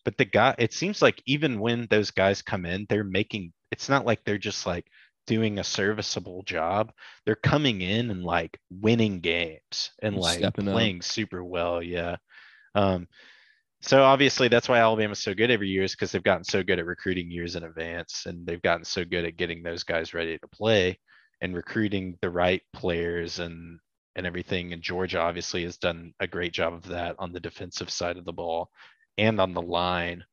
But 0.04 0.18
the 0.18 0.26
guy, 0.26 0.54
it 0.58 0.74
seems 0.74 1.00
like 1.00 1.22
even 1.24 1.60
when 1.60 1.86
those 1.88 2.10
guys 2.10 2.42
come 2.42 2.66
in, 2.66 2.84
they're 2.90 3.04
making 3.04 3.54
it's 3.74 3.88
not 3.88 4.06
like 4.06 4.22
they're 4.24 4.38
just 4.38 4.66
like 4.66 4.86
doing 5.26 5.58
a 5.58 5.64
serviceable 5.64 6.44
job. 6.44 6.92
They're 7.26 7.34
coming 7.34 7.80
in 7.80 8.10
and 8.12 8.22
like 8.22 8.56
winning 8.70 9.18
games 9.18 9.90
and 10.00 10.16
like 10.16 10.38
Stepping 10.38 10.68
up. 10.68 10.74
playing 10.74 11.02
super 11.02 11.42
well. 11.42 11.82
Yeah. 11.82 12.16
Um, 12.76 13.08
so 13.82 14.04
obviously 14.04 14.46
that's 14.46 14.68
why 14.68 14.78
Alabama's 14.78 15.18
so 15.18 15.34
good 15.34 15.50
every 15.50 15.68
year 15.68 15.82
is 15.82 15.90
because 15.90 16.12
they've 16.12 16.22
gotten 16.22 16.44
so 16.44 16.62
good 16.62 16.78
at 16.78 16.86
recruiting 16.86 17.32
years 17.32 17.56
in 17.56 17.64
advance 17.64 18.26
and 18.26 18.46
they've 18.46 18.62
gotten 18.62 18.84
so 18.84 19.04
good 19.04 19.24
at 19.24 19.36
getting 19.36 19.64
those 19.64 19.82
guys 19.82 20.14
ready 20.14 20.38
to 20.38 20.48
play 20.48 21.00
and 21.40 21.56
recruiting 21.56 22.16
the 22.22 22.30
right 22.30 22.62
players 22.72 23.40
and 23.40 23.80
and 24.16 24.26
everything. 24.26 24.72
And 24.72 24.82
Georgia 24.82 25.18
obviously 25.18 25.64
has 25.64 25.78
done 25.78 26.14
a 26.20 26.28
great 26.28 26.52
job 26.52 26.74
of 26.74 26.86
that 26.88 27.16
on 27.18 27.32
the 27.32 27.40
defensive 27.40 27.90
side 27.90 28.18
of 28.18 28.24
the 28.24 28.32
ball 28.32 28.70
and 29.18 29.40
on 29.40 29.52
the 29.52 29.62
line, 29.62 30.24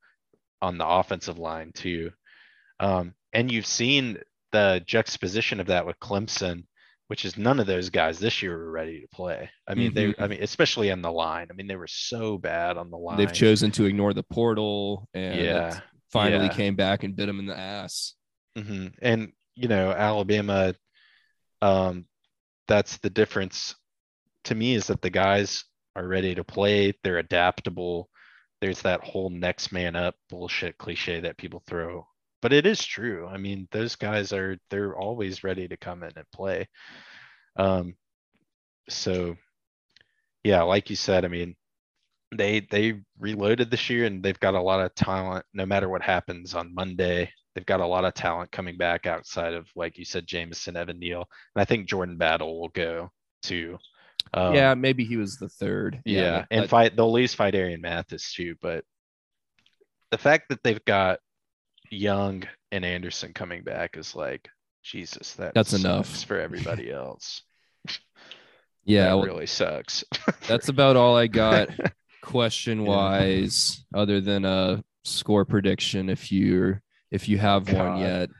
on 0.60 0.78
the 0.78 0.86
offensive 0.86 1.38
line 1.38 1.72
too. 1.72 2.12
Um, 2.78 3.14
and 3.32 3.50
you've 3.50 3.66
seen 3.66 4.18
the 4.52 4.82
juxtaposition 4.86 5.60
of 5.60 5.66
that 5.68 5.86
with 5.86 5.98
Clemson, 6.00 6.64
which 7.08 7.24
is 7.24 7.36
none 7.36 7.58
of 7.60 7.66
those 7.66 7.90
guys 7.90 8.18
this 8.18 8.42
year 8.42 8.56
were 8.56 8.70
ready 8.70 9.00
to 9.00 9.08
play. 9.08 9.50
I 9.66 9.74
mean, 9.74 9.94
they, 9.94 10.14
I 10.18 10.26
mean, 10.28 10.42
especially 10.42 10.90
on 10.90 11.02
the 11.02 11.12
line. 11.12 11.48
I 11.50 11.54
mean, 11.54 11.66
they 11.66 11.76
were 11.76 11.86
so 11.86 12.38
bad 12.38 12.76
on 12.76 12.90
the 12.90 12.96
line. 12.96 13.18
They've 13.18 13.32
chosen 13.32 13.70
to 13.72 13.84
ignore 13.84 14.12
the 14.14 14.22
portal 14.22 15.08
and 15.14 15.38
Yeah, 15.38 15.80
finally 16.10 16.46
yeah. 16.46 16.52
came 16.54 16.74
back 16.76 17.02
and 17.04 17.16
bit 17.16 17.28
him 17.28 17.38
in 17.38 17.46
the 17.46 17.58
ass. 17.58 18.14
hmm 18.56 18.88
And 19.00 19.32
you 19.54 19.68
know, 19.68 19.90
Alabama, 19.90 20.74
um, 21.60 22.06
that's 22.68 22.96
the 22.98 23.10
difference 23.10 23.74
to 24.44 24.54
me 24.54 24.74
is 24.74 24.86
that 24.86 25.02
the 25.02 25.10
guys 25.10 25.64
are 25.94 26.06
ready 26.06 26.34
to 26.34 26.44
play. 26.44 26.94
They're 27.04 27.18
adaptable. 27.18 28.08
There's 28.60 28.82
that 28.82 29.02
whole 29.02 29.28
next 29.30 29.72
man 29.72 29.96
up 29.96 30.14
bullshit 30.30 30.78
cliche 30.78 31.20
that 31.20 31.36
people 31.36 31.62
throw, 31.66 32.06
but 32.42 32.52
it 32.52 32.66
is 32.66 32.84
true. 32.84 33.26
I 33.26 33.38
mean, 33.38 33.68
those 33.70 33.96
guys 33.96 34.32
are 34.32 34.58
they're 34.68 34.96
always 34.96 35.42
ready 35.44 35.66
to 35.68 35.76
come 35.76 36.02
in 36.02 36.12
and 36.16 36.26
play. 36.34 36.68
Um, 37.56 37.94
so 38.88 39.36
yeah, 40.44 40.62
like 40.62 40.90
you 40.90 40.96
said, 40.96 41.24
I 41.24 41.28
mean, 41.28 41.54
they 42.34 42.60
they 42.70 43.00
reloaded 43.18 43.70
this 43.70 43.88
year 43.88 44.04
and 44.06 44.22
they've 44.22 44.40
got 44.40 44.54
a 44.54 44.60
lot 44.60 44.80
of 44.80 44.94
talent 44.94 45.44
no 45.54 45.64
matter 45.66 45.88
what 45.88 46.02
happens 46.02 46.54
on 46.54 46.74
Monday. 46.74 47.30
They've 47.54 47.66
got 47.66 47.80
a 47.80 47.86
lot 47.86 48.04
of 48.06 48.14
talent 48.14 48.50
coming 48.50 48.76
back 48.78 49.06
outside 49.06 49.54
of 49.54 49.68
like 49.76 49.98
you 49.98 50.04
said, 50.04 50.26
Jameson, 50.26 50.76
Evan 50.76 50.98
Neal. 50.98 51.26
And 51.54 51.62
I 51.62 51.64
think 51.64 51.86
Jordan 51.88 52.16
Battle 52.16 52.58
will 52.60 52.70
go 52.70 53.10
too. 53.42 53.78
Um, 54.34 54.54
yeah, 54.54 54.74
maybe 54.74 55.04
he 55.04 55.16
was 55.16 55.36
the 55.36 55.48
third. 55.48 56.00
yeah. 56.04 56.22
that- 56.30 56.46
and 56.50 56.62
that- 56.64 56.70
fight 56.70 56.96
they'll 56.96 57.12
lose 57.12 57.34
Phidarian 57.36 57.80
Mathis 57.82 58.32
too, 58.32 58.54
but 58.62 58.84
the 60.10 60.18
fact 60.18 60.48
that 60.48 60.62
they've 60.62 60.84
got 60.84 61.18
Young 61.92 62.44
and 62.70 62.84
Anderson 62.84 63.32
coming 63.34 63.62
back 63.62 63.96
is 63.96 64.16
like 64.16 64.48
Jesus, 64.82 65.34
that 65.34 65.54
That's 65.54 65.74
enough. 65.74 66.24
for 66.24 66.40
everybody 66.40 66.90
else. 66.90 67.42
yeah, 68.84 69.06
that 69.06 69.16
well, 69.16 69.26
really 69.26 69.46
sucks. 69.46 70.02
that's 70.48 70.68
about 70.68 70.96
all 70.96 71.16
I 71.16 71.26
got 71.26 71.68
question 72.22 72.84
wise, 72.84 73.84
other 73.94 74.20
than 74.20 74.44
a 74.44 74.82
score 75.04 75.44
prediction. 75.44 76.08
If 76.08 76.32
you 76.32 76.78
if 77.10 77.28
you 77.28 77.38
have 77.38 77.66
one 77.66 77.74
God. 77.74 78.00
yet, 78.00 78.30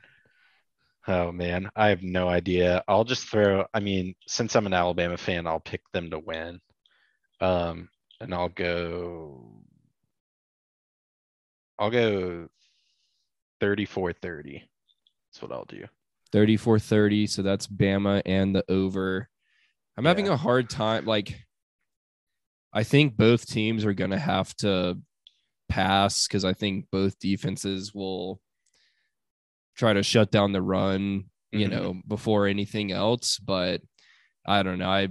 Oh 1.07 1.31
man, 1.31 1.69
I 1.75 1.89
have 1.89 2.01
no 2.01 2.29
idea. 2.29 2.83
I'll 2.87 3.03
just 3.03 3.27
throw, 3.27 3.65
I 3.73 3.81
mean, 3.81 4.15
since 4.25 4.55
I'm 4.55 4.65
an 4.65 4.73
Alabama 4.73 5.17
fan, 5.17 5.45
I'll 5.45 5.59
pick 5.59 5.81
them 5.91 6.09
to 6.11 6.19
win. 6.19 6.61
Um, 7.41 7.89
and 8.21 8.33
I'll 8.33 8.49
go 8.49 9.63
I'll 11.77 11.89
go 11.91 12.47
34-30. 13.63 14.61
That's 15.31 15.41
what 15.41 15.51
I'll 15.51 15.65
do. 15.65 15.85
34 16.31 16.79
30. 16.79 17.27
So 17.27 17.41
that's 17.41 17.67
Bama 17.67 18.21
and 18.25 18.55
the 18.55 18.63
over. 18.69 19.29
I'm 19.97 20.05
having 20.05 20.27
a 20.27 20.37
hard 20.37 20.69
time. 20.69 21.05
Like, 21.05 21.35
I 22.73 22.83
think 22.83 23.15
both 23.15 23.45
teams 23.47 23.85
are 23.85 23.93
going 23.93 24.09
to 24.11 24.17
have 24.19 24.55
to 24.57 24.97
pass 25.69 26.27
because 26.27 26.43
I 26.43 26.53
think 26.53 26.85
both 26.91 27.19
defenses 27.19 27.93
will 27.93 28.41
try 29.75 29.93
to 29.93 30.01
shut 30.03 30.31
down 30.31 30.51
the 30.51 30.61
run, 30.61 31.25
you 31.51 31.67
Mhm. 31.67 31.71
know, 31.71 32.01
before 32.07 32.47
anything 32.47 32.91
else. 32.91 33.37
But 33.37 33.81
I 34.45 34.63
don't 34.63 34.79
know. 34.79 34.89
I, 34.89 35.09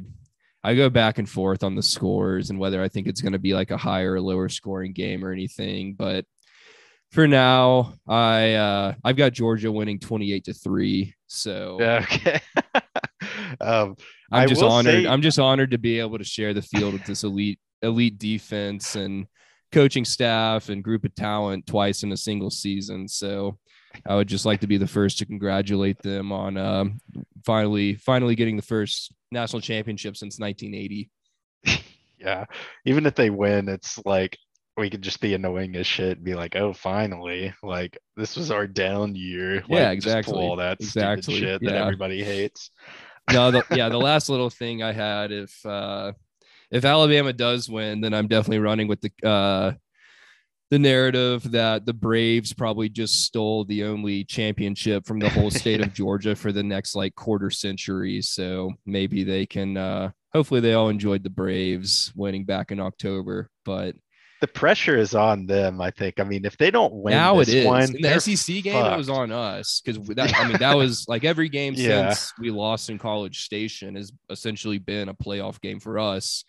I 0.64 0.74
go 0.74 0.90
back 0.90 1.18
and 1.18 1.28
forth 1.28 1.62
on 1.62 1.74
the 1.76 1.82
scores 1.82 2.50
and 2.50 2.58
whether 2.58 2.82
I 2.82 2.88
think 2.88 3.06
it's 3.06 3.20
going 3.20 3.32
to 3.32 3.38
be 3.38 3.54
like 3.54 3.70
a 3.70 3.76
higher 3.76 4.14
or 4.14 4.20
lower 4.20 4.48
scoring 4.48 4.92
game 4.92 5.24
or 5.24 5.32
anything. 5.32 5.94
But 5.94 6.24
for 7.12 7.28
now, 7.28 7.94
I 8.08 8.54
uh, 8.54 8.94
I've 9.04 9.16
got 9.16 9.32
Georgia 9.32 9.70
winning 9.70 9.98
28 9.98 10.44
to 10.44 10.54
3. 10.54 11.14
So 11.26 11.78
Okay. 11.80 12.40
Um, 13.60 13.96
I'm 14.32 14.48
just 14.48 14.62
honored. 14.62 15.04
say- 15.04 15.06
I'm 15.06 15.22
just 15.22 15.38
honored 15.38 15.70
to 15.72 15.78
be 15.78 16.00
able 16.00 16.18
to 16.18 16.24
share 16.24 16.54
the 16.54 16.62
field 16.62 16.94
with 16.94 17.04
this 17.04 17.22
elite 17.22 17.60
elite 17.82 18.18
defense 18.18 18.96
and 18.96 19.26
coaching 19.70 20.04
staff 20.04 20.68
and 20.68 20.82
group 20.82 21.04
of 21.04 21.14
talent 21.14 21.66
twice 21.66 22.02
in 22.02 22.12
a 22.12 22.16
single 22.16 22.50
season. 22.50 23.06
So 23.08 23.58
I 24.06 24.16
would 24.16 24.26
just 24.26 24.46
like 24.46 24.60
to 24.60 24.66
be 24.66 24.76
the 24.78 24.86
first 24.86 25.18
to 25.18 25.26
congratulate 25.26 26.00
them 26.02 26.32
on 26.32 26.56
um, 26.56 26.98
finally 27.44 27.94
finally 27.96 28.34
getting 28.34 28.56
the 28.56 28.62
first 28.62 29.12
national 29.30 29.60
championship 29.60 30.16
since 30.16 30.38
1980. 30.40 31.10
yeah, 32.18 32.44
even 32.84 33.06
if 33.06 33.14
they 33.14 33.30
win, 33.30 33.68
it's 33.68 33.98
like 34.04 34.36
we 34.82 34.90
could 34.90 35.00
just 35.00 35.20
be 35.20 35.32
annoying 35.34 35.76
as 35.76 35.86
shit 35.86 36.16
and 36.16 36.24
be 36.24 36.34
like, 36.34 36.56
oh, 36.56 36.72
finally, 36.72 37.54
like 37.62 37.96
this 38.16 38.36
was 38.36 38.50
our 38.50 38.66
down 38.66 39.14
year. 39.14 39.54
Yeah, 39.54 39.60
Like, 39.60 39.68
pull 39.68 39.92
exactly. 39.92 40.34
all 40.34 40.56
that 40.56 40.78
Exactly, 40.80 41.22
stupid 41.22 41.38
shit 41.38 41.62
that 41.62 41.76
everybody 41.76 42.24
hates. 42.24 42.70
no, 43.32 43.52
the, 43.52 43.64
yeah, 43.70 43.88
the 43.88 43.98
last 43.98 44.28
little 44.28 44.50
thing 44.50 44.82
I 44.82 44.92
had 44.92 45.30
if 45.30 45.64
uh 45.64 46.12
if 46.72 46.84
Alabama 46.84 47.32
does 47.32 47.68
win, 47.68 48.00
then 48.00 48.12
I'm 48.12 48.26
definitely 48.26 48.58
running 48.58 48.88
with 48.88 49.00
the 49.02 49.28
uh 49.28 49.72
the 50.70 50.80
narrative 50.80 51.48
that 51.52 51.86
the 51.86 51.92
Braves 51.92 52.52
probably 52.52 52.88
just 52.88 53.24
stole 53.24 53.64
the 53.64 53.84
only 53.84 54.24
championship 54.24 55.06
from 55.06 55.20
the 55.20 55.28
whole 55.30 55.50
state 55.50 55.80
of 55.80 55.92
Georgia 55.94 56.34
for 56.34 56.50
the 56.50 56.62
next 56.64 56.96
like 56.96 57.14
quarter 57.14 57.50
century. 57.50 58.20
So 58.20 58.72
maybe 58.84 59.22
they 59.22 59.46
can 59.46 59.76
uh 59.76 60.10
hopefully 60.32 60.60
they 60.60 60.74
all 60.74 60.88
enjoyed 60.88 61.22
the 61.22 61.30
Braves 61.30 62.12
winning 62.16 62.44
back 62.44 62.72
in 62.72 62.80
October. 62.80 63.48
But 63.64 63.94
The 64.42 64.48
pressure 64.48 64.96
is 64.98 65.14
on 65.14 65.46
them, 65.46 65.80
I 65.80 65.90
think. 65.92 66.18
I 66.20 66.24
mean, 66.24 66.44
if 66.44 66.58
they 66.58 66.70
don't 66.70 66.92
win 66.92 67.12
now 67.14 67.38
it 67.38 67.44
this 67.46 67.54
is 67.54 67.64
one, 67.66 67.82
in 67.84 67.92
the 67.92 67.98
they're 68.02 68.18
SEC 68.20 68.62
game. 68.64 68.84
It 68.84 68.96
was 68.96 69.08
on 69.08 69.30
us 69.32 69.80
because 69.84 70.04
that 70.16 70.34
I 70.34 70.48
mean 70.48 70.58
that 70.58 70.76
was 70.82 71.06
like 71.08 71.22
every 71.24 71.48
game 71.48 71.74
Yeah. 71.76 72.10
since 72.12 72.32
we 72.40 72.50
lost 72.50 72.90
in 72.90 72.98
College 72.98 73.44
Station 73.44 73.94
has 73.94 74.12
essentially 74.30 74.78
been 74.78 75.08
a 75.08 75.14
playoff 75.14 75.60
game 75.60 75.78
for 75.78 75.98
us 75.98 76.44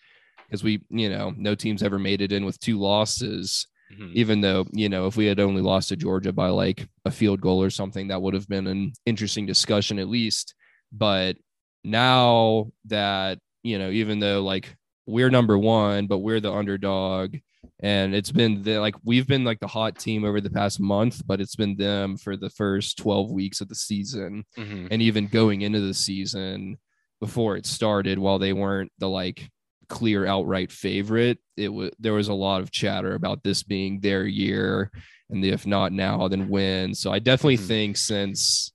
because 0.47 0.63
we 0.63 0.81
you 0.89 1.07
know 1.07 1.33
no 1.37 1.53
team's 1.55 1.83
ever 1.83 1.99
made 1.99 2.21
it 2.21 2.31
in 2.31 2.45
with 2.45 2.59
two 2.59 2.79
losses. 2.79 3.67
Mhm. 3.95 4.11
Even 4.15 4.41
though 4.41 4.65
you 4.73 4.89
know 4.89 5.05
if 5.05 5.15
we 5.15 5.27
had 5.27 5.39
only 5.39 5.61
lost 5.61 5.89
to 5.89 5.95
Georgia 5.95 6.33
by 6.33 6.47
like 6.49 6.87
a 7.05 7.11
field 7.11 7.41
goal 7.41 7.61
or 7.61 7.69
something, 7.69 8.07
that 8.07 8.21
would 8.23 8.33
have 8.33 8.47
been 8.49 8.65
an 8.65 8.93
interesting 9.05 9.45
discussion 9.45 9.99
at 9.99 10.09
least. 10.09 10.55
But 10.91 11.37
now 11.83 12.71
that 12.85 13.37
you 13.61 13.77
know, 13.77 13.91
even 13.91 14.17
though 14.19 14.41
like 14.41 14.75
we're 15.05 15.29
number 15.29 15.57
one, 15.59 16.07
but 16.07 16.19
we're 16.19 16.39
the 16.39 16.51
underdog 16.51 17.35
and 17.83 18.15
it's 18.15 18.31
been 18.31 18.63
the 18.63 18.79
like 18.79 18.95
we've 19.03 19.27
been 19.27 19.43
like 19.43 19.59
the 19.59 19.67
hot 19.67 19.99
team 19.99 20.23
over 20.23 20.39
the 20.41 20.49
past 20.49 20.79
month 20.79 21.21
but 21.27 21.39
it's 21.41 21.55
been 21.55 21.75
them 21.75 22.17
for 22.17 22.35
the 22.37 22.49
first 22.49 22.97
12 22.97 23.29
weeks 23.31 23.61
of 23.61 23.67
the 23.67 23.75
season 23.75 24.43
Mhm. 24.57 24.87
and 24.89 25.01
even 25.01 25.27
going 25.27 25.61
into 25.61 25.81
the 25.81 25.93
season 25.93 26.77
before 27.19 27.57
it 27.57 27.65
started 27.65 28.17
while 28.17 28.39
they 28.39 28.53
weren't 28.53 28.91
the 28.99 29.09
like 29.09 29.49
clear 29.89 30.25
outright 30.25 30.71
favorite 30.71 31.37
it 31.57 31.69
was 31.69 31.91
there 31.99 32.13
was 32.13 32.29
a 32.29 32.33
lot 32.33 32.61
of 32.61 32.71
chatter 32.71 33.13
about 33.15 33.43
this 33.43 33.61
being 33.63 33.99
their 33.99 34.25
year 34.25 34.89
and 35.29 35.43
if 35.45 35.67
not 35.67 35.91
now 35.91 36.27
then 36.29 36.47
when 36.47 36.95
so 36.95 37.11
i 37.11 37.19
definitely 37.19 37.57
Mhm. 37.57 37.67
think 37.67 37.97
since 37.97 38.71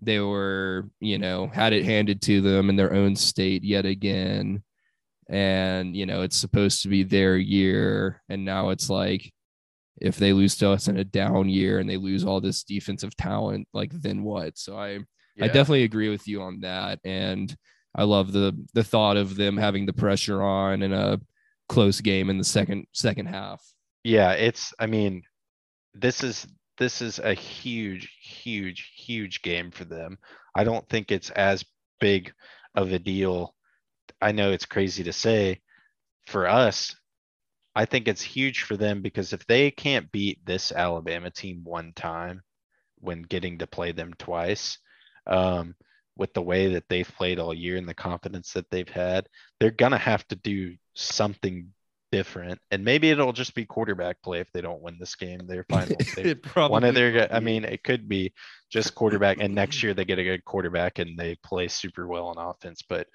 they 0.00 0.20
were 0.20 0.88
you 1.00 1.16
know 1.18 1.46
had 1.48 1.72
it 1.72 1.84
handed 1.84 2.20
to 2.22 2.40
them 2.42 2.68
in 2.68 2.76
their 2.76 2.92
own 2.92 3.16
state 3.16 3.64
yet 3.64 3.86
again 3.86 4.62
and 5.32 5.96
you 5.96 6.06
know 6.06 6.22
it's 6.22 6.36
supposed 6.36 6.82
to 6.82 6.88
be 6.88 7.02
their 7.02 7.36
year 7.36 8.22
and 8.28 8.44
now 8.44 8.70
it's 8.70 8.88
like 8.88 9.32
if 10.00 10.16
they 10.16 10.32
lose 10.32 10.56
to 10.56 10.68
us 10.70 10.88
in 10.88 10.96
a 10.98 11.04
down 11.04 11.48
year 11.48 11.78
and 11.78 11.88
they 11.88 11.96
lose 11.96 12.24
all 12.24 12.40
this 12.40 12.62
defensive 12.62 13.16
talent 13.16 13.66
like 13.72 13.90
then 13.92 14.22
what 14.22 14.56
so 14.56 14.76
i 14.76 14.98
i 15.40 15.46
definitely 15.46 15.84
agree 15.84 16.08
with 16.08 16.28
you 16.28 16.42
on 16.42 16.60
that 16.60 16.98
and 17.04 17.56
i 17.96 18.04
love 18.04 18.32
the 18.32 18.52
the 18.74 18.84
thought 18.84 19.16
of 19.16 19.36
them 19.36 19.56
having 19.56 19.86
the 19.86 19.92
pressure 19.92 20.42
on 20.42 20.82
in 20.82 20.92
a 20.92 21.18
close 21.68 22.00
game 22.00 22.30
in 22.30 22.38
the 22.38 22.44
second 22.44 22.86
second 22.92 23.26
half 23.26 23.62
Yeah, 24.04 24.32
it's, 24.32 24.74
I 24.78 24.86
mean, 24.86 25.22
this 25.94 26.24
is, 26.24 26.46
this 26.78 27.00
is 27.00 27.18
a 27.18 27.34
huge, 27.34 28.12
huge, 28.20 28.92
huge 28.96 29.42
game 29.42 29.70
for 29.70 29.84
them. 29.84 30.18
I 30.56 30.64
don't 30.64 30.88
think 30.88 31.12
it's 31.12 31.30
as 31.30 31.64
big 32.00 32.32
of 32.74 32.92
a 32.92 32.98
deal. 32.98 33.54
I 34.22 34.32
know 34.32 34.52
it's 34.52 34.66
crazy 34.66 35.04
to 35.04 35.12
say 35.12 35.60
for 36.26 36.46
us. 36.46 36.94
I 37.74 37.86
think 37.86 38.06
it's 38.06 38.22
huge 38.22 38.62
for 38.64 38.76
them 38.76 39.02
because 39.02 39.32
if 39.32 39.46
they 39.46 39.70
can't 39.70 40.12
beat 40.12 40.44
this 40.44 40.72
Alabama 40.72 41.30
team 41.30 41.62
one 41.64 41.92
time 41.94 42.42
when 43.00 43.22
getting 43.22 43.58
to 43.58 43.66
play 43.66 43.92
them 43.92 44.12
twice, 44.18 44.78
um, 45.26 45.74
with 46.16 46.34
the 46.34 46.42
way 46.42 46.74
that 46.74 46.84
they've 46.90 47.08
played 47.16 47.38
all 47.38 47.54
year 47.54 47.76
and 47.78 47.88
the 47.88 47.94
confidence 47.94 48.52
that 48.52 48.68
they've 48.70 48.88
had, 48.88 49.26
they're 49.58 49.70
gonna 49.70 49.96
have 49.98 50.26
to 50.28 50.36
do 50.36 50.76
something 50.94 51.68
different. 52.10 52.60
And 52.70 52.84
maybe 52.84 53.08
it'll 53.08 53.32
just 53.32 53.54
be 53.54 53.64
quarterback 53.64 54.20
play 54.22 54.40
if 54.40 54.52
they 54.52 54.60
don't 54.60 54.82
win 54.82 54.98
this 55.00 55.14
game. 55.14 55.40
Their 55.46 55.64
final, 55.64 55.96
they- 56.16 56.22
It 56.32 56.42
probably 56.42 56.72
one 56.72 56.84
of 56.84 56.94
their, 56.94 57.32
I 57.34 57.40
mean, 57.40 57.64
it 57.64 57.82
could 57.82 58.06
be 58.08 58.34
just 58.70 58.94
quarterback 58.94 59.38
and 59.40 59.54
next 59.54 59.82
year 59.82 59.94
they 59.94 60.04
get 60.04 60.18
a 60.18 60.24
good 60.24 60.44
quarterback 60.44 60.98
and 60.98 61.18
they 61.18 61.36
play 61.42 61.68
super 61.68 62.06
well 62.06 62.26
on 62.26 62.36
offense, 62.36 62.82
but 62.86 63.06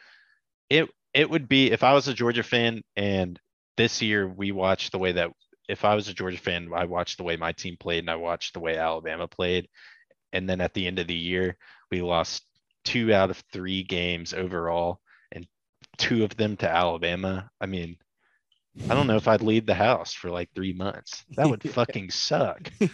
it, 0.70 0.89
it 1.18 1.30
would 1.30 1.49
be, 1.49 1.72
if 1.72 1.84
I 1.84 1.93
was 1.93 2.07
a 2.07 2.13
Georgia 2.13 2.43
fan 2.43 2.84
and 2.95 3.39
this 3.76 4.01
year 4.03 4.28
we 4.28 4.51
watched 4.51 4.91
the 4.91 4.99
way 4.99 5.13
that, 5.13 5.32
if 5.68 5.84
I 5.84 5.95
was 5.95 6.07
a 6.07 6.13
Georgia 6.13 6.38
fan, 6.38 6.70
I 6.74 6.86
watched 6.86 7.18
the 7.18 7.24
way 7.24 7.36
my 7.38 7.51
team 7.53 7.76
played 7.80 7.99
and 7.99 8.09
I 8.09 8.15
watched 8.15 8.53
the 8.53 8.59
way 8.59 8.78
Alabama 8.78 9.28
played. 9.28 9.68
And 10.32 10.47
then 10.47 10.61
at 10.61 10.76
the 10.76 10.86
end 10.86 10.99
of 10.99 11.07
the 11.07 11.15
year, 11.15 11.57
we 11.89 12.01
lost 12.01 12.45
two 12.86 13.11
out 13.13 13.32
of 13.32 13.43
three 13.51 13.82
games 13.82 14.34
overall 14.34 14.99
and 15.32 15.47
two 15.97 16.24
of 16.24 16.38
them 16.38 16.55
to 16.57 16.70
Alabama. 16.70 17.49
I 17.59 17.65
mean, 17.65 17.97
I 18.88 18.93
don't 18.93 19.07
know 19.07 19.18
if 19.18 19.28
I'd 19.28 19.41
leave 19.41 19.65
the 19.65 19.74
house 19.74 20.13
for 20.13 20.30
like 20.30 20.49
three 20.53 20.74
months. 20.74 21.26
That 21.36 21.49
would 21.49 21.63
fucking 21.72 22.11
suck. 22.11 22.72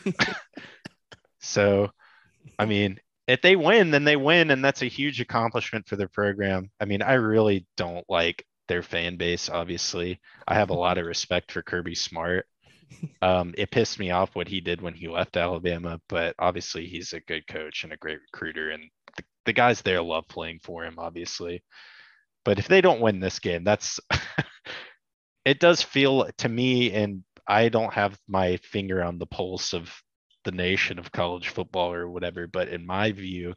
So, 1.43 1.91
I 2.57 2.65
mean, 2.65 2.99
if 3.27 3.41
they 3.41 3.55
win, 3.55 3.91
then 3.91 4.03
they 4.03 4.15
win, 4.15 4.51
and 4.51 4.63
that's 4.63 4.81
a 4.81 4.87
huge 4.87 5.21
accomplishment 5.21 5.87
for 5.87 5.95
their 5.95 6.09
program. 6.09 6.69
I 6.79 6.85
mean, 6.85 7.01
I 7.01 7.13
really 7.13 7.65
don't 7.77 8.05
like 8.09 8.45
their 8.67 8.83
fan 8.83 9.17
base, 9.17 9.49
obviously. 9.49 10.19
I 10.47 10.55
have 10.55 10.69
a 10.69 10.75
lot 10.75 10.97
of 10.97 11.05
respect 11.05 11.51
for 11.51 11.61
Kirby 11.61 11.95
Smart. 11.95 12.45
Um, 13.21 13.55
it 13.57 13.71
pissed 13.71 13.97
me 13.97 14.11
off 14.11 14.35
what 14.35 14.47
he 14.47 14.61
did 14.61 14.81
when 14.81 14.93
he 14.93 15.07
left 15.07 15.37
Alabama, 15.37 15.99
but 16.09 16.35
obviously 16.37 16.85
he's 16.85 17.13
a 17.13 17.21
good 17.21 17.47
coach 17.47 17.83
and 17.83 17.93
a 17.93 17.97
great 17.97 18.19
recruiter, 18.31 18.71
and 18.71 18.83
the, 19.17 19.23
the 19.45 19.53
guys 19.53 19.81
there 19.81 20.01
love 20.01 20.27
playing 20.27 20.59
for 20.61 20.83
him, 20.83 20.95
obviously. 20.97 21.63
But 22.45 22.59
if 22.59 22.67
they 22.67 22.81
don't 22.81 23.01
win 23.01 23.19
this 23.19 23.39
game, 23.39 23.63
that's 23.63 23.99
it 25.45 25.59
does 25.59 25.81
feel 25.81 26.29
to 26.37 26.49
me, 26.49 26.91
and 26.91 27.23
I 27.47 27.69
don't 27.69 27.93
have 27.93 28.19
my 28.27 28.57
finger 28.57 29.03
on 29.03 29.17
the 29.17 29.25
pulse 29.25 29.73
of 29.73 29.91
the 30.43 30.51
nation 30.51 30.99
of 30.99 31.11
college 31.11 31.49
football 31.49 31.93
or 31.93 32.09
whatever, 32.09 32.47
but 32.47 32.69
in 32.69 32.85
my 32.85 33.11
view, 33.11 33.53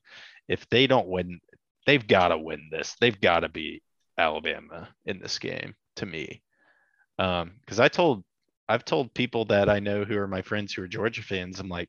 if 0.49 0.69
they 0.71 0.87
don't 0.87 1.09
win, 1.09 1.41
they've 1.87 2.07
got 2.07 2.29
to 2.29 2.39
win 2.39 2.69
this. 2.71 2.97
They've 3.01 3.21
got 3.21 3.41
to 3.41 3.49
beat 3.49 3.83
Alabama 4.19 4.89
in 5.05 5.19
this 5.21 5.39
game 5.39 5.75
to 5.97 6.07
me. 6.07 6.43
Um, 7.19 7.53
because 7.61 7.81
I 7.81 7.89
told 7.89 8.25
I've 8.69 8.85
told 8.85 9.15
people 9.15 9.45
that 9.47 9.69
I 9.69 9.79
know 9.79 10.05
who 10.05 10.19
are 10.19 10.27
my 10.27 10.43
friends 10.43 10.73
who 10.73 10.83
are 10.83 10.89
Georgia 10.89 11.23
fans, 11.23 11.61
I'm 11.61 11.69
like, 11.69 11.89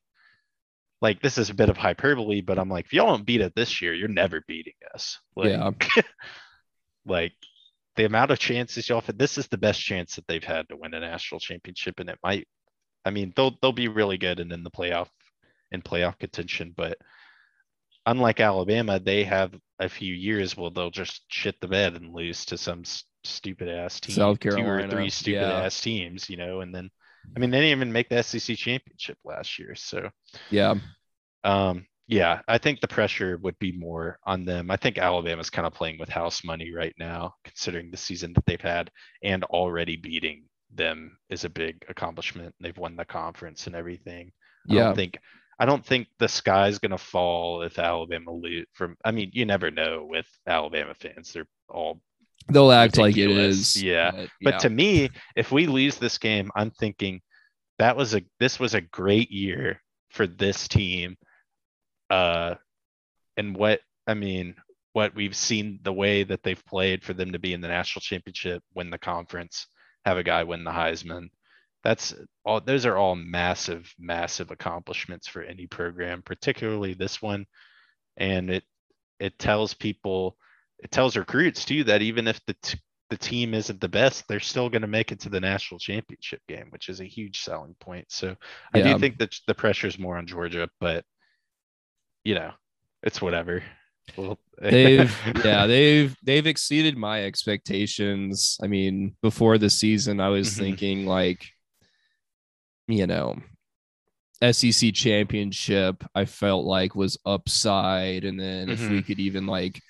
like 1.01 1.21
this 1.21 1.37
is 1.37 1.49
a 1.49 1.55
bit 1.55 1.69
of 1.69 1.77
hyperbole, 1.77 2.41
but 2.41 2.59
I'm 2.59 2.69
like, 2.69 2.85
if 2.85 2.93
y'all 2.93 3.07
don't 3.07 3.25
beat 3.25 3.41
it 3.41 3.53
this 3.55 3.81
year, 3.81 3.93
you're 3.93 4.07
never 4.07 4.41
beating 4.47 4.73
us. 4.93 5.19
Like, 5.35 5.49
Yeah. 5.49 5.71
like 7.05 7.33
the 7.95 8.05
amount 8.05 8.31
of 8.31 8.39
chances 8.39 8.87
y'all 8.87 9.03
this 9.15 9.37
is 9.37 9.47
the 9.47 9.57
best 9.57 9.81
chance 9.81 10.15
that 10.15 10.27
they've 10.27 10.43
had 10.43 10.69
to 10.69 10.77
win 10.77 10.93
a 10.93 10.99
national 10.99 11.39
championship, 11.39 11.99
and 11.99 12.09
it 12.09 12.19
might. 12.23 12.47
I 13.07 13.11
mean, 13.11 13.33
they'll 13.35 13.57
they'll 13.61 13.71
be 13.71 13.87
really 13.87 14.17
good 14.17 14.39
and 14.39 14.51
in 14.51 14.63
the 14.63 14.71
playoff 14.71 15.07
in 15.71 15.81
playoff 15.81 16.19
contention, 16.19 16.73
but 16.75 16.97
unlike 18.05 18.39
Alabama, 18.39 18.99
they 18.99 19.23
have 19.23 19.53
a 19.79 19.89
few 19.89 20.13
years 20.13 20.55
where 20.55 20.69
they'll 20.69 20.89
just 20.89 21.23
shit 21.27 21.59
the 21.59 21.67
bed 21.67 21.95
and 21.95 22.13
lose 22.13 22.45
to 22.45 22.57
some 22.57 22.81
s- 22.81 23.03
stupid 23.23 23.67
ass 23.67 23.99
team, 23.99 24.15
South 24.15 24.39
two 24.39 24.49
or 24.49 24.87
three 24.87 25.09
stupid 25.09 25.41
yeah. 25.41 25.63
ass 25.63 25.81
teams, 25.81 26.29
you 26.29 26.37
know, 26.37 26.61
and 26.61 26.73
then 26.73 26.89
I 27.35 27.39
mean 27.39 27.49
they 27.49 27.59
didn't 27.59 27.77
even 27.77 27.91
make 27.91 28.09
the 28.09 28.21
SEC 28.23 28.55
championship 28.55 29.17
last 29.23 29.57
year, 29.59 29.75
so 29.75 30.09
yeah 30.49 30.75
um, 31.43 31.85
yeah, 32.07 32.41
I 32.47 32.57
think 32.57 32.79
the 32.79 32.87
pressure 32.87 33.37
would 33.37 33.59
be 33.59 33.73
more 33.73 34.19
on 34.25 34.45
them. 34.45 34.71
I 34.71 34.77
think 34.77 34.97
Alabama's 34.97 35.49
kind 35.49 35.67
of 35.67 35.73
playing 35.73 35.99
with 35.99 36.09
house 36.09 36.43
money 36.43 36.73
right 36.73 36.95
now, 36.97 37.35
considering 37.43 37.91
the 37.91 37.97
season 37.97 38.33
that 38.33 38.45
they've 38.45 38.61
had 38.61 38.91
and 39.23 39.43
already 39.45 39.97
beating 39.97 40.43
them 40.73 41.17
is 41.29 41.43
a 41.43 41.49
big 41.49 41.85
accomplishment. 41.89 42.53
They've 42.59 42.77
won 42.77 42.95
the 42.95 43.05
conference 43.05 43.67
and 43.67 43.75
everything. 43.75 44.31
I 44.69 44.75
yeah 44.75 44.83
don't 44.85 44.95
think 44.95 45.17
I 45.59 45.65
don't 45.65 45.85
think 45.85 46.07
the 46.19 46.27
sky's 46.27 46.77
gonna 46.77 46.97
fall 46.97 47.63
if 47.63 47.79
Alabama 47.79 48.31
lose 48.31 48.67
from 48.73 48.95
I 49.03 49.11
mean, 49.11 49.31
you 49.33 49.45
never 49.45 49.71
know 49.71 50.05
with 50.07 50.27
Alabama 50.47 50.93
fans. 50.93 51.33
They're 51.33 51.47
all 51.69 52.01
they'll 52.49 52.71
act 52.71 52.97
like 52.97 53.17
it 53.17 53.23
ridiculous, 53.23 53.75
is 53.75 53.83
yeah. 53.83 54.11
but, 54.11 54.29
but 54.41 54.59
to 54.59 54.69
me, 54.69 55.09
if 55.35 55.51
we 55.51 55.67
lose 55.67 55.97
this 55.97 56.17
game, 56.17 56.51
I'm 56.55 56.71
thinking 56.71 57.21
that 57.79 57.97
was 57.97 58.13
a 58.13 58.21
this 58.39 58.59
was 58.59 58.73
a 58.73 58.81
great 58.81 59.31
year 59.31 59.81
for 60.11 60.27
this 60.27 60.67
team. 60.67 61.15
Uh 62.09 62.55
and 63.35 63.55
what 63.55 63.81
I 64.05 64.13
mean, 64.13 64.55
what 64.93 65.15
we've 65.15 65.35
seen 65.35 65.79
the 65.83 65.93
way 65.93 66.23
that 66.23 66.43
they've 66.43 66.65
played 66.65 67.03
for 67.03 67.13
them 67.13 67.31
to 67.31 67.39
be 67.39 67.53
in 67.53 67.61
the 67.61 67.67
national 67.67 68.01
championship, 68.01 68.63
win 68.73 68.89
the 68.89 68.97
conference, 68.97 69.67
have 70.07 70.17
a 70.17 70.23
guy 70.23 70.43
win 70.43 70.63
the 70.63 70.71
Heisman. 70.71 71.29
That's 71.83 72.13
all 72.45 72.61
those 72.61 72.85
are 72.85 72.97
all 72.97 73.15
massive, 73.15 73.93
massive 73.99 74.51
accomplishments 74.51 75.27
for 75.27 75.41
any 75.43 75.67
program, 75.67 76.21
particularly 76.23 76.93
this 76.93 77.21
one. 77.21 77.45
And 78.17 78.49
it 78.49 78.63
it 79.19 79.37
tells 79.39 79.73
people 79.73 80.37
it 80.79 80.91
tells 80.91 81.15
recruits 81.17 81.65
too 81.65 81.83
that 81.85 82.01
even 82.01 82.27
if 82.27 82.39
the 82.45 82.55
t- 82.61 82.79
the 83.09 83.17
team 83.17 83.53
isn't 83.53 83.79
the 83.79 83.87
best, 83.87 84.25
they're 84.27 84.39
still 84.41 84.69
going 84.69 84.81
to 84.81 84.87
make 84.87 85.11
it 85.13 85.19
to 85.21 85.29
the 85.29 85.39
national 85.39 85.79
championship 85.79 86.41
game, 86.47 86.67
which 86.71 86.89
is 86.89 86.99
a 86.99 87.05
huge 87.05 87.39
selling 87.41 87.75
point. 87.79 88.05
So 88.11 88.35
I 88.73 88.79
Yeah. 88.79 88.93
do 88.93 88.99
think 88.99 89.17
that 89.19 89.33
the 89.47 89.55
pressure 89.55 89.87
is 89.87 89.97
more 89.99 90.17
on 90.17 90.27
Georgia, 90.27 90.69
but 90.79 91.05
you 92.23 92.35
know, 92.35 92.51
it's 93.03 93.21
whatever. 93.21 93.63
Well, 94.15 94.39
they've 94.61 95.15
yeah 95.45 95.67
they've 95.67 96.15
they've 96.23 96.47
exceeded 96.47 96.97
my 96.97 97.23
expectations. 97.25 98.57
I 98.61 98.67
mean 98.67 99.15
before 99.21 99.57
the 99.57 99.69
season 99.69 100.19
i 100.19 100.29
was 100.29 100.49
Mhm. 100.49 100.57
thinking 100.57 101.05
like 101.05 101.45
you 102.87 103.05
know 103.05 103.35
sec 104.51 104.93
championship 104.93 106.03
i 106.15 106.25
felt 106.25 106.65
like 106.65 106.95
was 106.95 107.17
upside. 107.25 108.23
And 108.25 108.39
then 108.39 108.69
if 108.69 108.89
we 108.89 109.01
could 109.01 109.19
even 109.19 109.45
like 109.47 109.81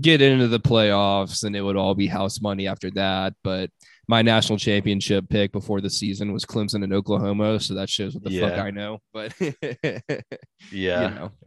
get 0.00 0.22
into 0.22 0.48
the 0.48 0.60
playoffs 0.60 1.44
and 1.44 1.54
it 1.54 1.60
would 1.62 1.76
all 1.76 1.94
be 1.94 2.06
house 2.06 2.40
money 2.40 2.66
after 2.66 2.90
that. 2.92 3.34
But 3.44 3.70
my 4.10 4.22
national 4.22 4.58
championship 4.58 5.28
pick 5.28 5.52
before 5.52 5.80
the 5.80 5.88
season 5.88 6.32
was 6.32 6.44
clemson 6.44 6.82
and 6.82 6.92
oklahoma 6.92 7.60
so 7.60 7.74
that 7.74 7.88
shows 7.88 8.12
what 8.14 8.24
the 8.24 8.40
fuck 8.40 8.58
i 8.58 8.70
know 8.70 8.98
but 9.12 9.32
yeah. 10.72 11.08
know, 11.08 11.30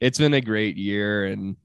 it's 0.00 0.18
been 0.18 0.34
a 0.34 0.40
great 0.40 0.76
year 0.76 1.24
and 1.26 1.56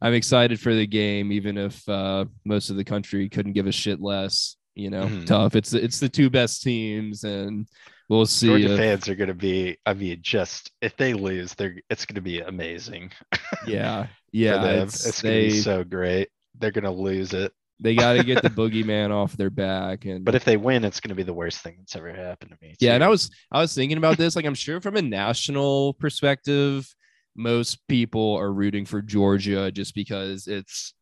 I'm 0.00 0.14
excited 0.14 0.60
for 0.60 0.72
the 0.72 0.86
game, 0.86 1.32
even 1.32 1.58
if 1.58 1.88
uh, 1.88 2.26
most 2.44 2.70
of 2.70 2.76
the 2.76 2.84
country 2.84 3.28
couldn't 3.28 3.54
give 3.54 3.66
a 3.66 3.72
shit 3.72 4.00
less. 4.00 4.54
You 4.76 4.90
know, 4.90 5.06
Mhm. 5.06 5.26
tough. 5.26 5.56
It's 5.56 5.72
it's 5.72 5.98
the 5.98 6.08
two 6.08 6.30
best 6.30 6.62
teams, 6.62 7.24
and 7.24 7.66
we'll 8.08 8.24
see. 8.26 8.46
Georgia 8.46 8.74
if- 8.74 8.78
fans 8.78 9.08
are 9.08 9.16
going 9.16 9.26
to 9.26 9.34
be, 9.34 9.76
I 9.84 9.94
mean, 9.94 10.18
just 10.22 10.70
if 10.80 10.96
they 10.96 11.14
lose, 11.14 11.52
they're 11.54 11.74
it's 11.90 12.06
going 12.06 12.14
to 12.14 12.20
be 12.20 12.38
amazing 12.38 13.10
yeah, 13.66 14.06
yeah. 14.30 14.62
It's, 14.84 15.04
It's, 15.04 15.20
going 15.20 15.34
to 15.34 15.50
be 15.50 15.60
so 15.60 15.82
great. 15.82 16.28
They're 16.56 16.70
going 16.70 16.84
to 16.84 16.92
lose 16.92 17.32
it. 17.34 17.52
They 17.80 17.94
got 17.94 18.14
to 18.14 18.24
get 18.24 18.42
the 18.42 18.50
boogeyman 18.50 19.10
off 19.10 19.36
their 19.36 19.50
back, 19.50 20.04
and 20.04 20.24
But 20.24 20.34
if 20.34 20.44
they 20.44 20.56
win, 20.56 20.84
it's 20.84 21.00
going 21.00 21.10
to 21.10 21.14
be 21.14 21.22
the 21.22 21.34
worst 21.34 21.60
thing 21.60 21.76
that's 21.78 21.96
ever 21.96 22.12
happened 22.12 22.52
to 22.52 22.58
me. 22.60 22.74
Yeah, 22.80 22.94
and. 22.94 23.04
I 23.04 23.08
was 23.08 23.30
I 23.52 23.60
was 23.60 23.74
thinking 23.74 23.98
about 23.98 24.16
this. 24.16 24.36
Like, 24.36 24.44
I'm 24.44 24.54
sure 24.54 24.80
from 24.80 24.96
a 24.96 25.02
national 25.02 25.94
perspective, 25.94 26.92
most 27.36 27.86
people 27.88 28.36
are 28.36 28.52
rooting 28.52 28.84
for 28.84 29.00
Georgia 29.00 29.70
just 29.70 29.94
because 29.94 30.46
it's 30.46 30.94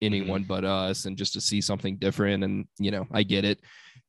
anyone 0.00 0.42
mm-hmm. 0.42 0.48
but 0.48 0.64
us, 0.64 1.04
and 1.06 1.16
just 1.16 1.32
to 1.34 1.40
see 1.40 1.60
something 1.60 1.96
different. 1.96 2.44
And 2.44 2.66
you 2.78 2.90
know, 2.90 3.06
I 3.10 3.22
get 3.22 3.44
it, 3.44 3.60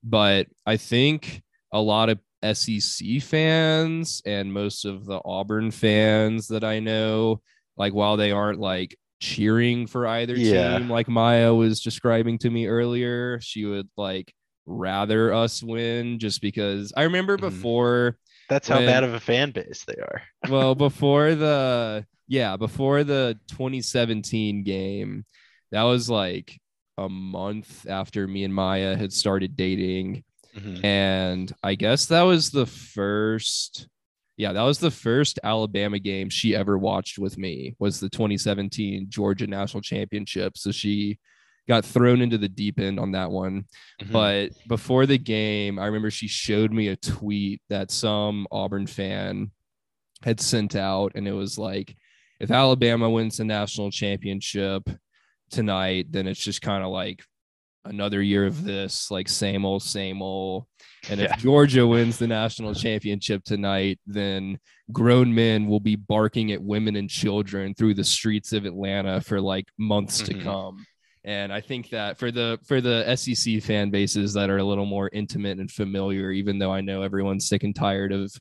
but 0.04 0.48
I 0.66 0.78
think 0.78 1.42
a 1.72 1.82
lot 1.82 2.10
of 2.10 2.20
SEC 2.54 3.22
fans 3.22 4.22
and 4.26 4.54
most 4.54 4.86
of 4.86 5.06
the 5.06 5.22
Auburn 5.24 5.72
fans 5.72 6.50
that 6.50 6.64
I 6.64 6.80
know, 6.80 7.42
like 7.78 7.94
while 7.94 8.18
they 8.18 8.32
aren't 8.32 8.60
like 8.60 8.98
cheering 9.20 9.88
for 9.88 10.06
either 10.08 10.36
Yeah. 10.36 10.78
team, 10.80 10.90
like 10.90 11.08
Maya 11.08 11.54
was 11.54 11.82
describing 11.82 12.38
to 12.40 12.50
me 12.50 12.68
earlier, 12.68 13.40
she 13.42 13.66
would 13.66 13.88
like 13.98 14.34
rather 14.66 15.34
us 15.34 15.62
win 15.64 16.20
just 16.20 16.42
because 16.42 16.94
I 16.96 17.04
remember 17.04 17.38
Mhm. 17.38 17.42
before 17.42 18.18
That's 18.50 18.68
how 18.68 18.80
bad 18.80 19.04
of 19.04 19.14
a 19.14 19.20
fan 19.20 19.52
base 19.52 19.84
they 19.86 19.96
are. 19.96 20.22
well 20.50 20.76
before 20.76 21.36
the 21.36 22.06
yeah 22.28 22.56
before 22.58 23.04
the 23.04 23.38
2017 23.50 24.64
game 24.64 25.26
that 25.72 25.84
was 25.84 26.10
like 26.10 26.60
a 26.98 27.10
month 27.10 27.88
after 27.88 28.28
me 28.28 28.44
and 28.44 28.54
maya 28.54 28.96
had 28.96 29.12
started 29.12 29.56
dating 29.58 30.24
Mhm. 30.56 30.84
and 30.86 31.52
i 31.64 31.76
guess 31.76 32.06
that 32.08 32.22
was 32.24 32.52
the 32.52 32.66
first 32.66 33.88
yeah 34.38 34.52
that 34.54 34.62
was 34.64 34.80
the 34.80 34.92
first 34.92 35.40
alabama 35.44 36.00
game 36.00 36.30
she 36.30 36.56
ever 36.56 36.78
watched 36.78 37.20
with 37.20 37.38
me 37.38 37.76
was 37.80 38.00
the 38.00 38.10
2017 38.10 39.06
georgia 39.10 39.46
national 39.48 39.82
championship 39.82 40.58
so 40.58 40.72
she 40.72 41.18
got 41.68 41.86
thrown 41.86 42.22
into 42.22 42.38
the 42.38 42.50
deep 42.50 42.80
end 42.80 43.00
on 43.00 43.12
that 43.12 43.30
one 43.32 43.64
Mhm. 44.02 44.12
but 44.12 44.50
before 44.68 45.06
the 45.06 45.18
game, 45.18 45.80
I 45.80 45.86
remember 45.86 46.12
she 46.12 46.28
showed 46.28 46.74
me 46.74 46.90
a 46.90 46.96
tweet 46.98 47.62
that 47.70 47.90
some 47.92 48.48
Auburn 48.52 48.86
fan 48.88 49.52
had 50.24 50.42
sent 50.42 50.76
out, 50.76 51.14
and 51.16 51.26
it 51.28 51.32
was 51.32 51.58
like, 51.58 51.96
if 52.42 52.52
Alabama 52.52 53.10
wins 53.10 53.38
the 53.38 53.46
national 53.46 53.92
championship 53.92 54.90
tonight, 55.52 56.08
then 56.12 56.28
it's 56.28 56.44
just 56.44 56.62
kind 56.62 56.84
of 56.84 56.90
like 56.92 57.24
another 57.86 58.22
year 58.22 58.46
of 58.46 58.64
this, 58.64 59.12
like 59.12 59.28
same 59.28 59.66
old, 59.66 59.84
same 59.84 60.22
old. 60.22 60.66
And 61.10 61.20
Yeah. 61.20 61.34
if 61.34 61.42
Georgia 61.42 61.86
wins 61.86 62.18
the 62.18 62.28
national 62.28 62.74
championship 62.74 63.44
tonight, 63.44 64.00
then 64.08 64.58
grown 64.92 65.34
men 65.34 65.68
will 65.68 65.80
be 65.80 65.96
barking 65.96 66.52
at 66.52 66.62
women 66.62 66.96
and 66.96 67.10
children 67.10 67.74
through 67.74 67.94
the 67.96 68.04
streets 68.04 68.54
of 68.54 68.66
Atlanta 68.66 69.20
for 69.22 69.42
like 69.42 69.66
months 69.78 70.22
Mhm. 70.22 70.26
to 70.26 70.34
come. 70.36 70.86
And 71.26 71.54
I 71.54 71.62
think 71.62 71.90
that 71.90 72.18
for 72.18 72.32
the 72.32 72.60
for 72.66 72.82
the 72.82 73.04
SEC 73.08 73.60
fan 73.62 73.90
bases 73.90 74.34
that 74.34 74.50
are 74.50 74.58
a 74.58 74.64
little 74.64 74.86
more 74.86 75.10
intimate 75.14 75.58
and 75.60 75.72
familiar, 75.72 76.32
even 76.32 76.60
though 76.60 76.72
I 76.72 76.82
know 76.82 77.02
everyone's 77.02 77.48
sick 77.48 77.64
and 77.64 77.76
tired 77.76 78.12
of 78.12 78.34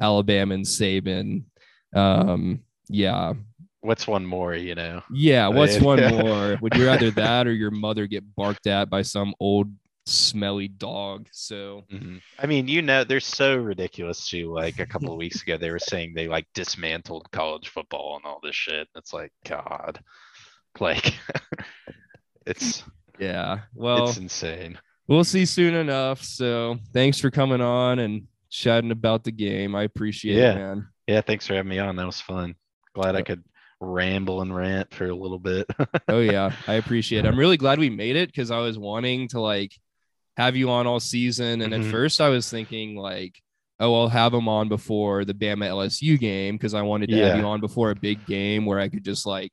Alabama 0.00 0.54
and 0.54 0.64
Saban, 0.64 1.44
um, 1.94 2.60
yeah, 2.88 3.34
What's 3.84 4.06
one 4.06 4.24
more, 4.24 4.54
you 4.54 4.74
know? 4.74 5.02
yeah. 5.12 5.46
What's 5.48 5.78
one 5.78 6.00
more? 6.16 6.56
Would 6.62 6.74
you 6.74 6.86
rather 6.86 7.10
that 7.12 7.46
or 7.46 7.52
your 7.52 7.70
mother 7.70 8.06
get 8.06 8.24
barked 8.34 8.66
at 8.66 8.88
by 8.88 9.02
some 9.02 9.34
old 9.40 9.70
smelly 10.06 10.68
dog? 10.68 11.28
So 11.32 11.84
Mhm. 11.92 12.22
I 12.38 12.46
mean, 12.46 12.66
you 12.66 12.80
know, 12.80 13.04
they're 13.04 13.20
so 13.20 13.56
ridiculous 13.56 14.26
too. 14.26 14.50
Like 14.54 14.78
a 14.78 14.86
couple 14.86 15.10
of 15.12 15.18
weeks 15.18 15.42
ago, 15.42 15.58
they 15.58 15.70
were 15.70 15.78
saying 15.78 16.14
they 16.14 16.28
like 16.28 16.46
dismantled 16.54 17.30
college 17.30 17.68
football 17.68 18.16
and 18.16 18.24
all 18.24 18.40
this 18.42 18.56
shit. 18.56 18.88
It's 18.96 19.12
like, 19.12 19.32
God, 19.46 20.00
like 20.80 21.14
it's 22.46 22.82
yeah, 23.18 23.60
well, 23.74 24.08
it's 24.08 24.16
insane. 24.18 24.78
we'll 25.08 25.24
see 25.24 25.44
soon 25.44 25.74
enough. 25.74 26.22
So 26.22 26.78
thanks 26.92 27.20
for 27.20 27.30
coming 27.30 27.60
on 27.60 27.98
and 27.98 28.26
chatting 28.50 28.90
about 28.92 29.24
the 29.24 29.30
game. 29.32 29.74
I 29.74 29.82
appreciate 29.84 30.36
Yeah. 30.38 30.52
it, 30.52 30.56
man. 30.56 30.88
Yeah, 31.06 31.20
thanks 31.20 31.46
for 31.46 31.54
having 31.54 31.68
me 31.68 31.78
on. 31.78 31.96
That 31.96 32.06
was 32.06 32.20
fun. 32.20 32.54
Glad 32.94 33.14
I 33.16 33.22
could 33.22 33.44
ramble 33.84 34.40
and 34.40 34.54
rant 34.54 34.92
for 34.94 35.06
a 35.06 35.14
little 35.14 35.38
bit. 35.38 35.66
oh 36.08 36.20
yeah 36.20 36.50
i 36.66 36.74
appreciate 36.74 37.24
it 37.24 37.28
i'm 37.28 37.38
really 37.38 37.56
glad 37.56 37.78
we 37.78 37.90
made 37.90 38.16
it 38.16 38.28
because 38.28 38.50
i 38.50 38.58
was 38.58 38.78
wanting 38.78 39.28
to 39.28 39.40
like 39.40 39.72
have 40.36 40.56
you 40.56 40.70
on 40.70 40.86
all 40.86 41.00
season 41.00 41.60
and 41.60 41.72
Mhm. 41.72 41.84
at 41.84 41.90
first 41.90 42.20
i 42.20 42.28
was 42.28 42.50
thinking 42.50 42.96
like 42.96 43.34
oh 43.80 43.94
i'll 44.02 44.08
have 44.08 44.34
him 44.34 44.48
on 44.48 44.68
before 44.68 45.24
the 45.24 45.34
bama 45.34 45.68
lsu 45.70 46.18
game 46.18 46.56
because 46.56 46.74
i 46.74 46.82
wanted 46.82 47.08
to 47.10 47.16
have 47.16 47.36
you 47.36 47.44
on 47.46 47.60
before 47.60 47.90
a 47.90 47.94
big 47.96 48.24
game 48.26 48.66
where 48.66 48.78
i 48.80 48.88
could 48.88 49.04
just 49.04 49.26
like 49.26 49.52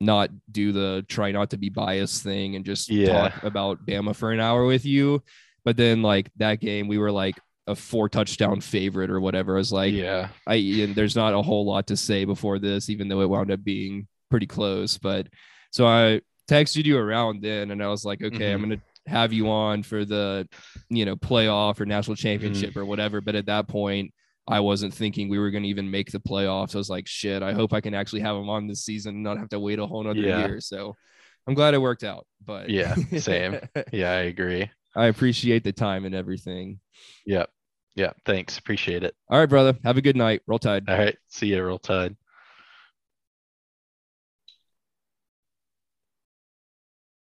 not 0.00 0.30
do 0.50 0.72
the 0.72 1.04
try 1.08 1.30
not 1.32 1.50
to 1.50 1.56
be 1.56 1.68
biased 1.68 2.22
thing 2.22 2.56
and 2.56 2.64
just 2.64 2.88
Yeah. 2.88 3.08
talk 3.12 3.32
about 3.42 3.84
bama 3.86 4.14
for 4.16 4.32
an 4.32 4.40
hour 4.40 4.64
with 4.66 4.84
you 4.84 5.22
but 5.64 5.76
then 5.76 6.02
like 6.02 6.30
that 6.36 6.60
game 6.60 6.88
we 6.88 6.98
were 6.98 7.12
like 7.12 7.38
a 7.68 7.74
four 7.74 8.08
touchdown 8.08 8.60
favorite 8.60 9.10
or 9.10 9.20
whatever 9.20 9.54
i 9.54 9.58
was 9.58 9.72
like 9.72 9.94
yeah. 9.94 10.28
I 10.46 10.54
and 10.56 10.96
there's 10.96 11.14
not 11.16 11.34
a 11.34 11.42
whole 11.42 11.64
lot 11.64 11.86
to 11.88 11.96
say 11.96 12.24
before 12.24 12.58
this, 12.58 12.90
even 12.90 13.06
though 13.08 13.20
it 13.20 13.28
wound 13.30 13.52
up 13.52 13.62
being 13.62 14.08
pretty 14.30 14.46
close. 14.46 14.98
But 14.98 15.28
so 15.70 15.86
I 15.86 16.20
texted 16.50 16.84
you 16.84 16.98
around 16.98 17.42
then, 17.42 17.70
and 17.70 17.80
I 17.80 17.86
was 17.86 18.04
like, 18.04 18.20
okay, 18.22 18.52
I'm 18.52 18.58
Mhm. 18.60 18.62
gonna 18.70 18.82
have 19.06 19.32
you 19.32 19.48
on 19.48 19.84
for 19.84 20.04
the 20.04 20.48
you 20.90 21.04
know 21.04 21.14
playoff 21.14 21.80
or 21.80 21.86
national 21.86 22.16
Mm-hmm. 22.16 22.22
championship 22.22 22.76
or 22.76 22.84
whatever. 22.84 23.20
But 23.20 23.36
at 23.36 23.46
that 23.46 23.68
point, 23.68 24.12
I 24.48 24.58
wasn't 24.58 24.92
thinking 24.94 25.28
we 25.28 25.38
were 25.38 25.52
gonna 25.52 25.66
even 25.68 25.88
make 25.88 26.10
the 26.10 26.18
playoffs. 26.18 26.74
I 26.74 26.78
was 26.78 26.90
like, 26.90 27.06
shit, 27.06 27.40
I 27.44 27.52
hope 27.52 27.72
I 27.72 27.80
can 27.80 27.94
actually 27.94 28.22
have 28.22 28.34
him 28.36 28.48
on 28.50 28.66
this 28.66 28.84
season 28.84 29.14
and 29.14 29.22
not 29.22 29.38
have 29.38 29.50
to 29.50 29.60
wait 29.60 29.78
a 29.78 29.86
whole 29.86 30.02
nother 30.02 30.18
Yeah. 30.20 30.38
year. 30.38 30.60
So 30.60 30.96
I'm 31.46 31.54
glad 31.54 31.74
it 31.74 31.78
worked 31.78 32.02
out. 32.02 32.26
But 32.44 32.68
Yeah, 32.68 32.96
same. 33.18 33.58
Yeah, 33.92 34.10
I 34.10 34.22
agree. 34.22 34.68
I 34.94 35.06
appreciate 35.06 35.64
the 35.64 35.72
time 35.72 36.04
and 36.04 36.14
everything. 36.14 36.80
Yep. 37.26 37.50
Yeah. 37.94 38.12
Thanks. 38.24 38.58
Appreciate 38.58 39.04
it. 39.04 39.14
All 39.28 39.38
right, 39.38 39.48
brother. 39.48 39.76
Have 39.84 39.96
a 39.96 40.02
good 40.02 40.16
night. 40.16 40.42
Roll 40.46 40.58
Tide. 40.58 40.88
All 40.88 40.98
right. 40.98 41.16
See 41.28 41.48
you, 41.48 41.62
Roll 41.62 41.78
Tide. 41.78 42.16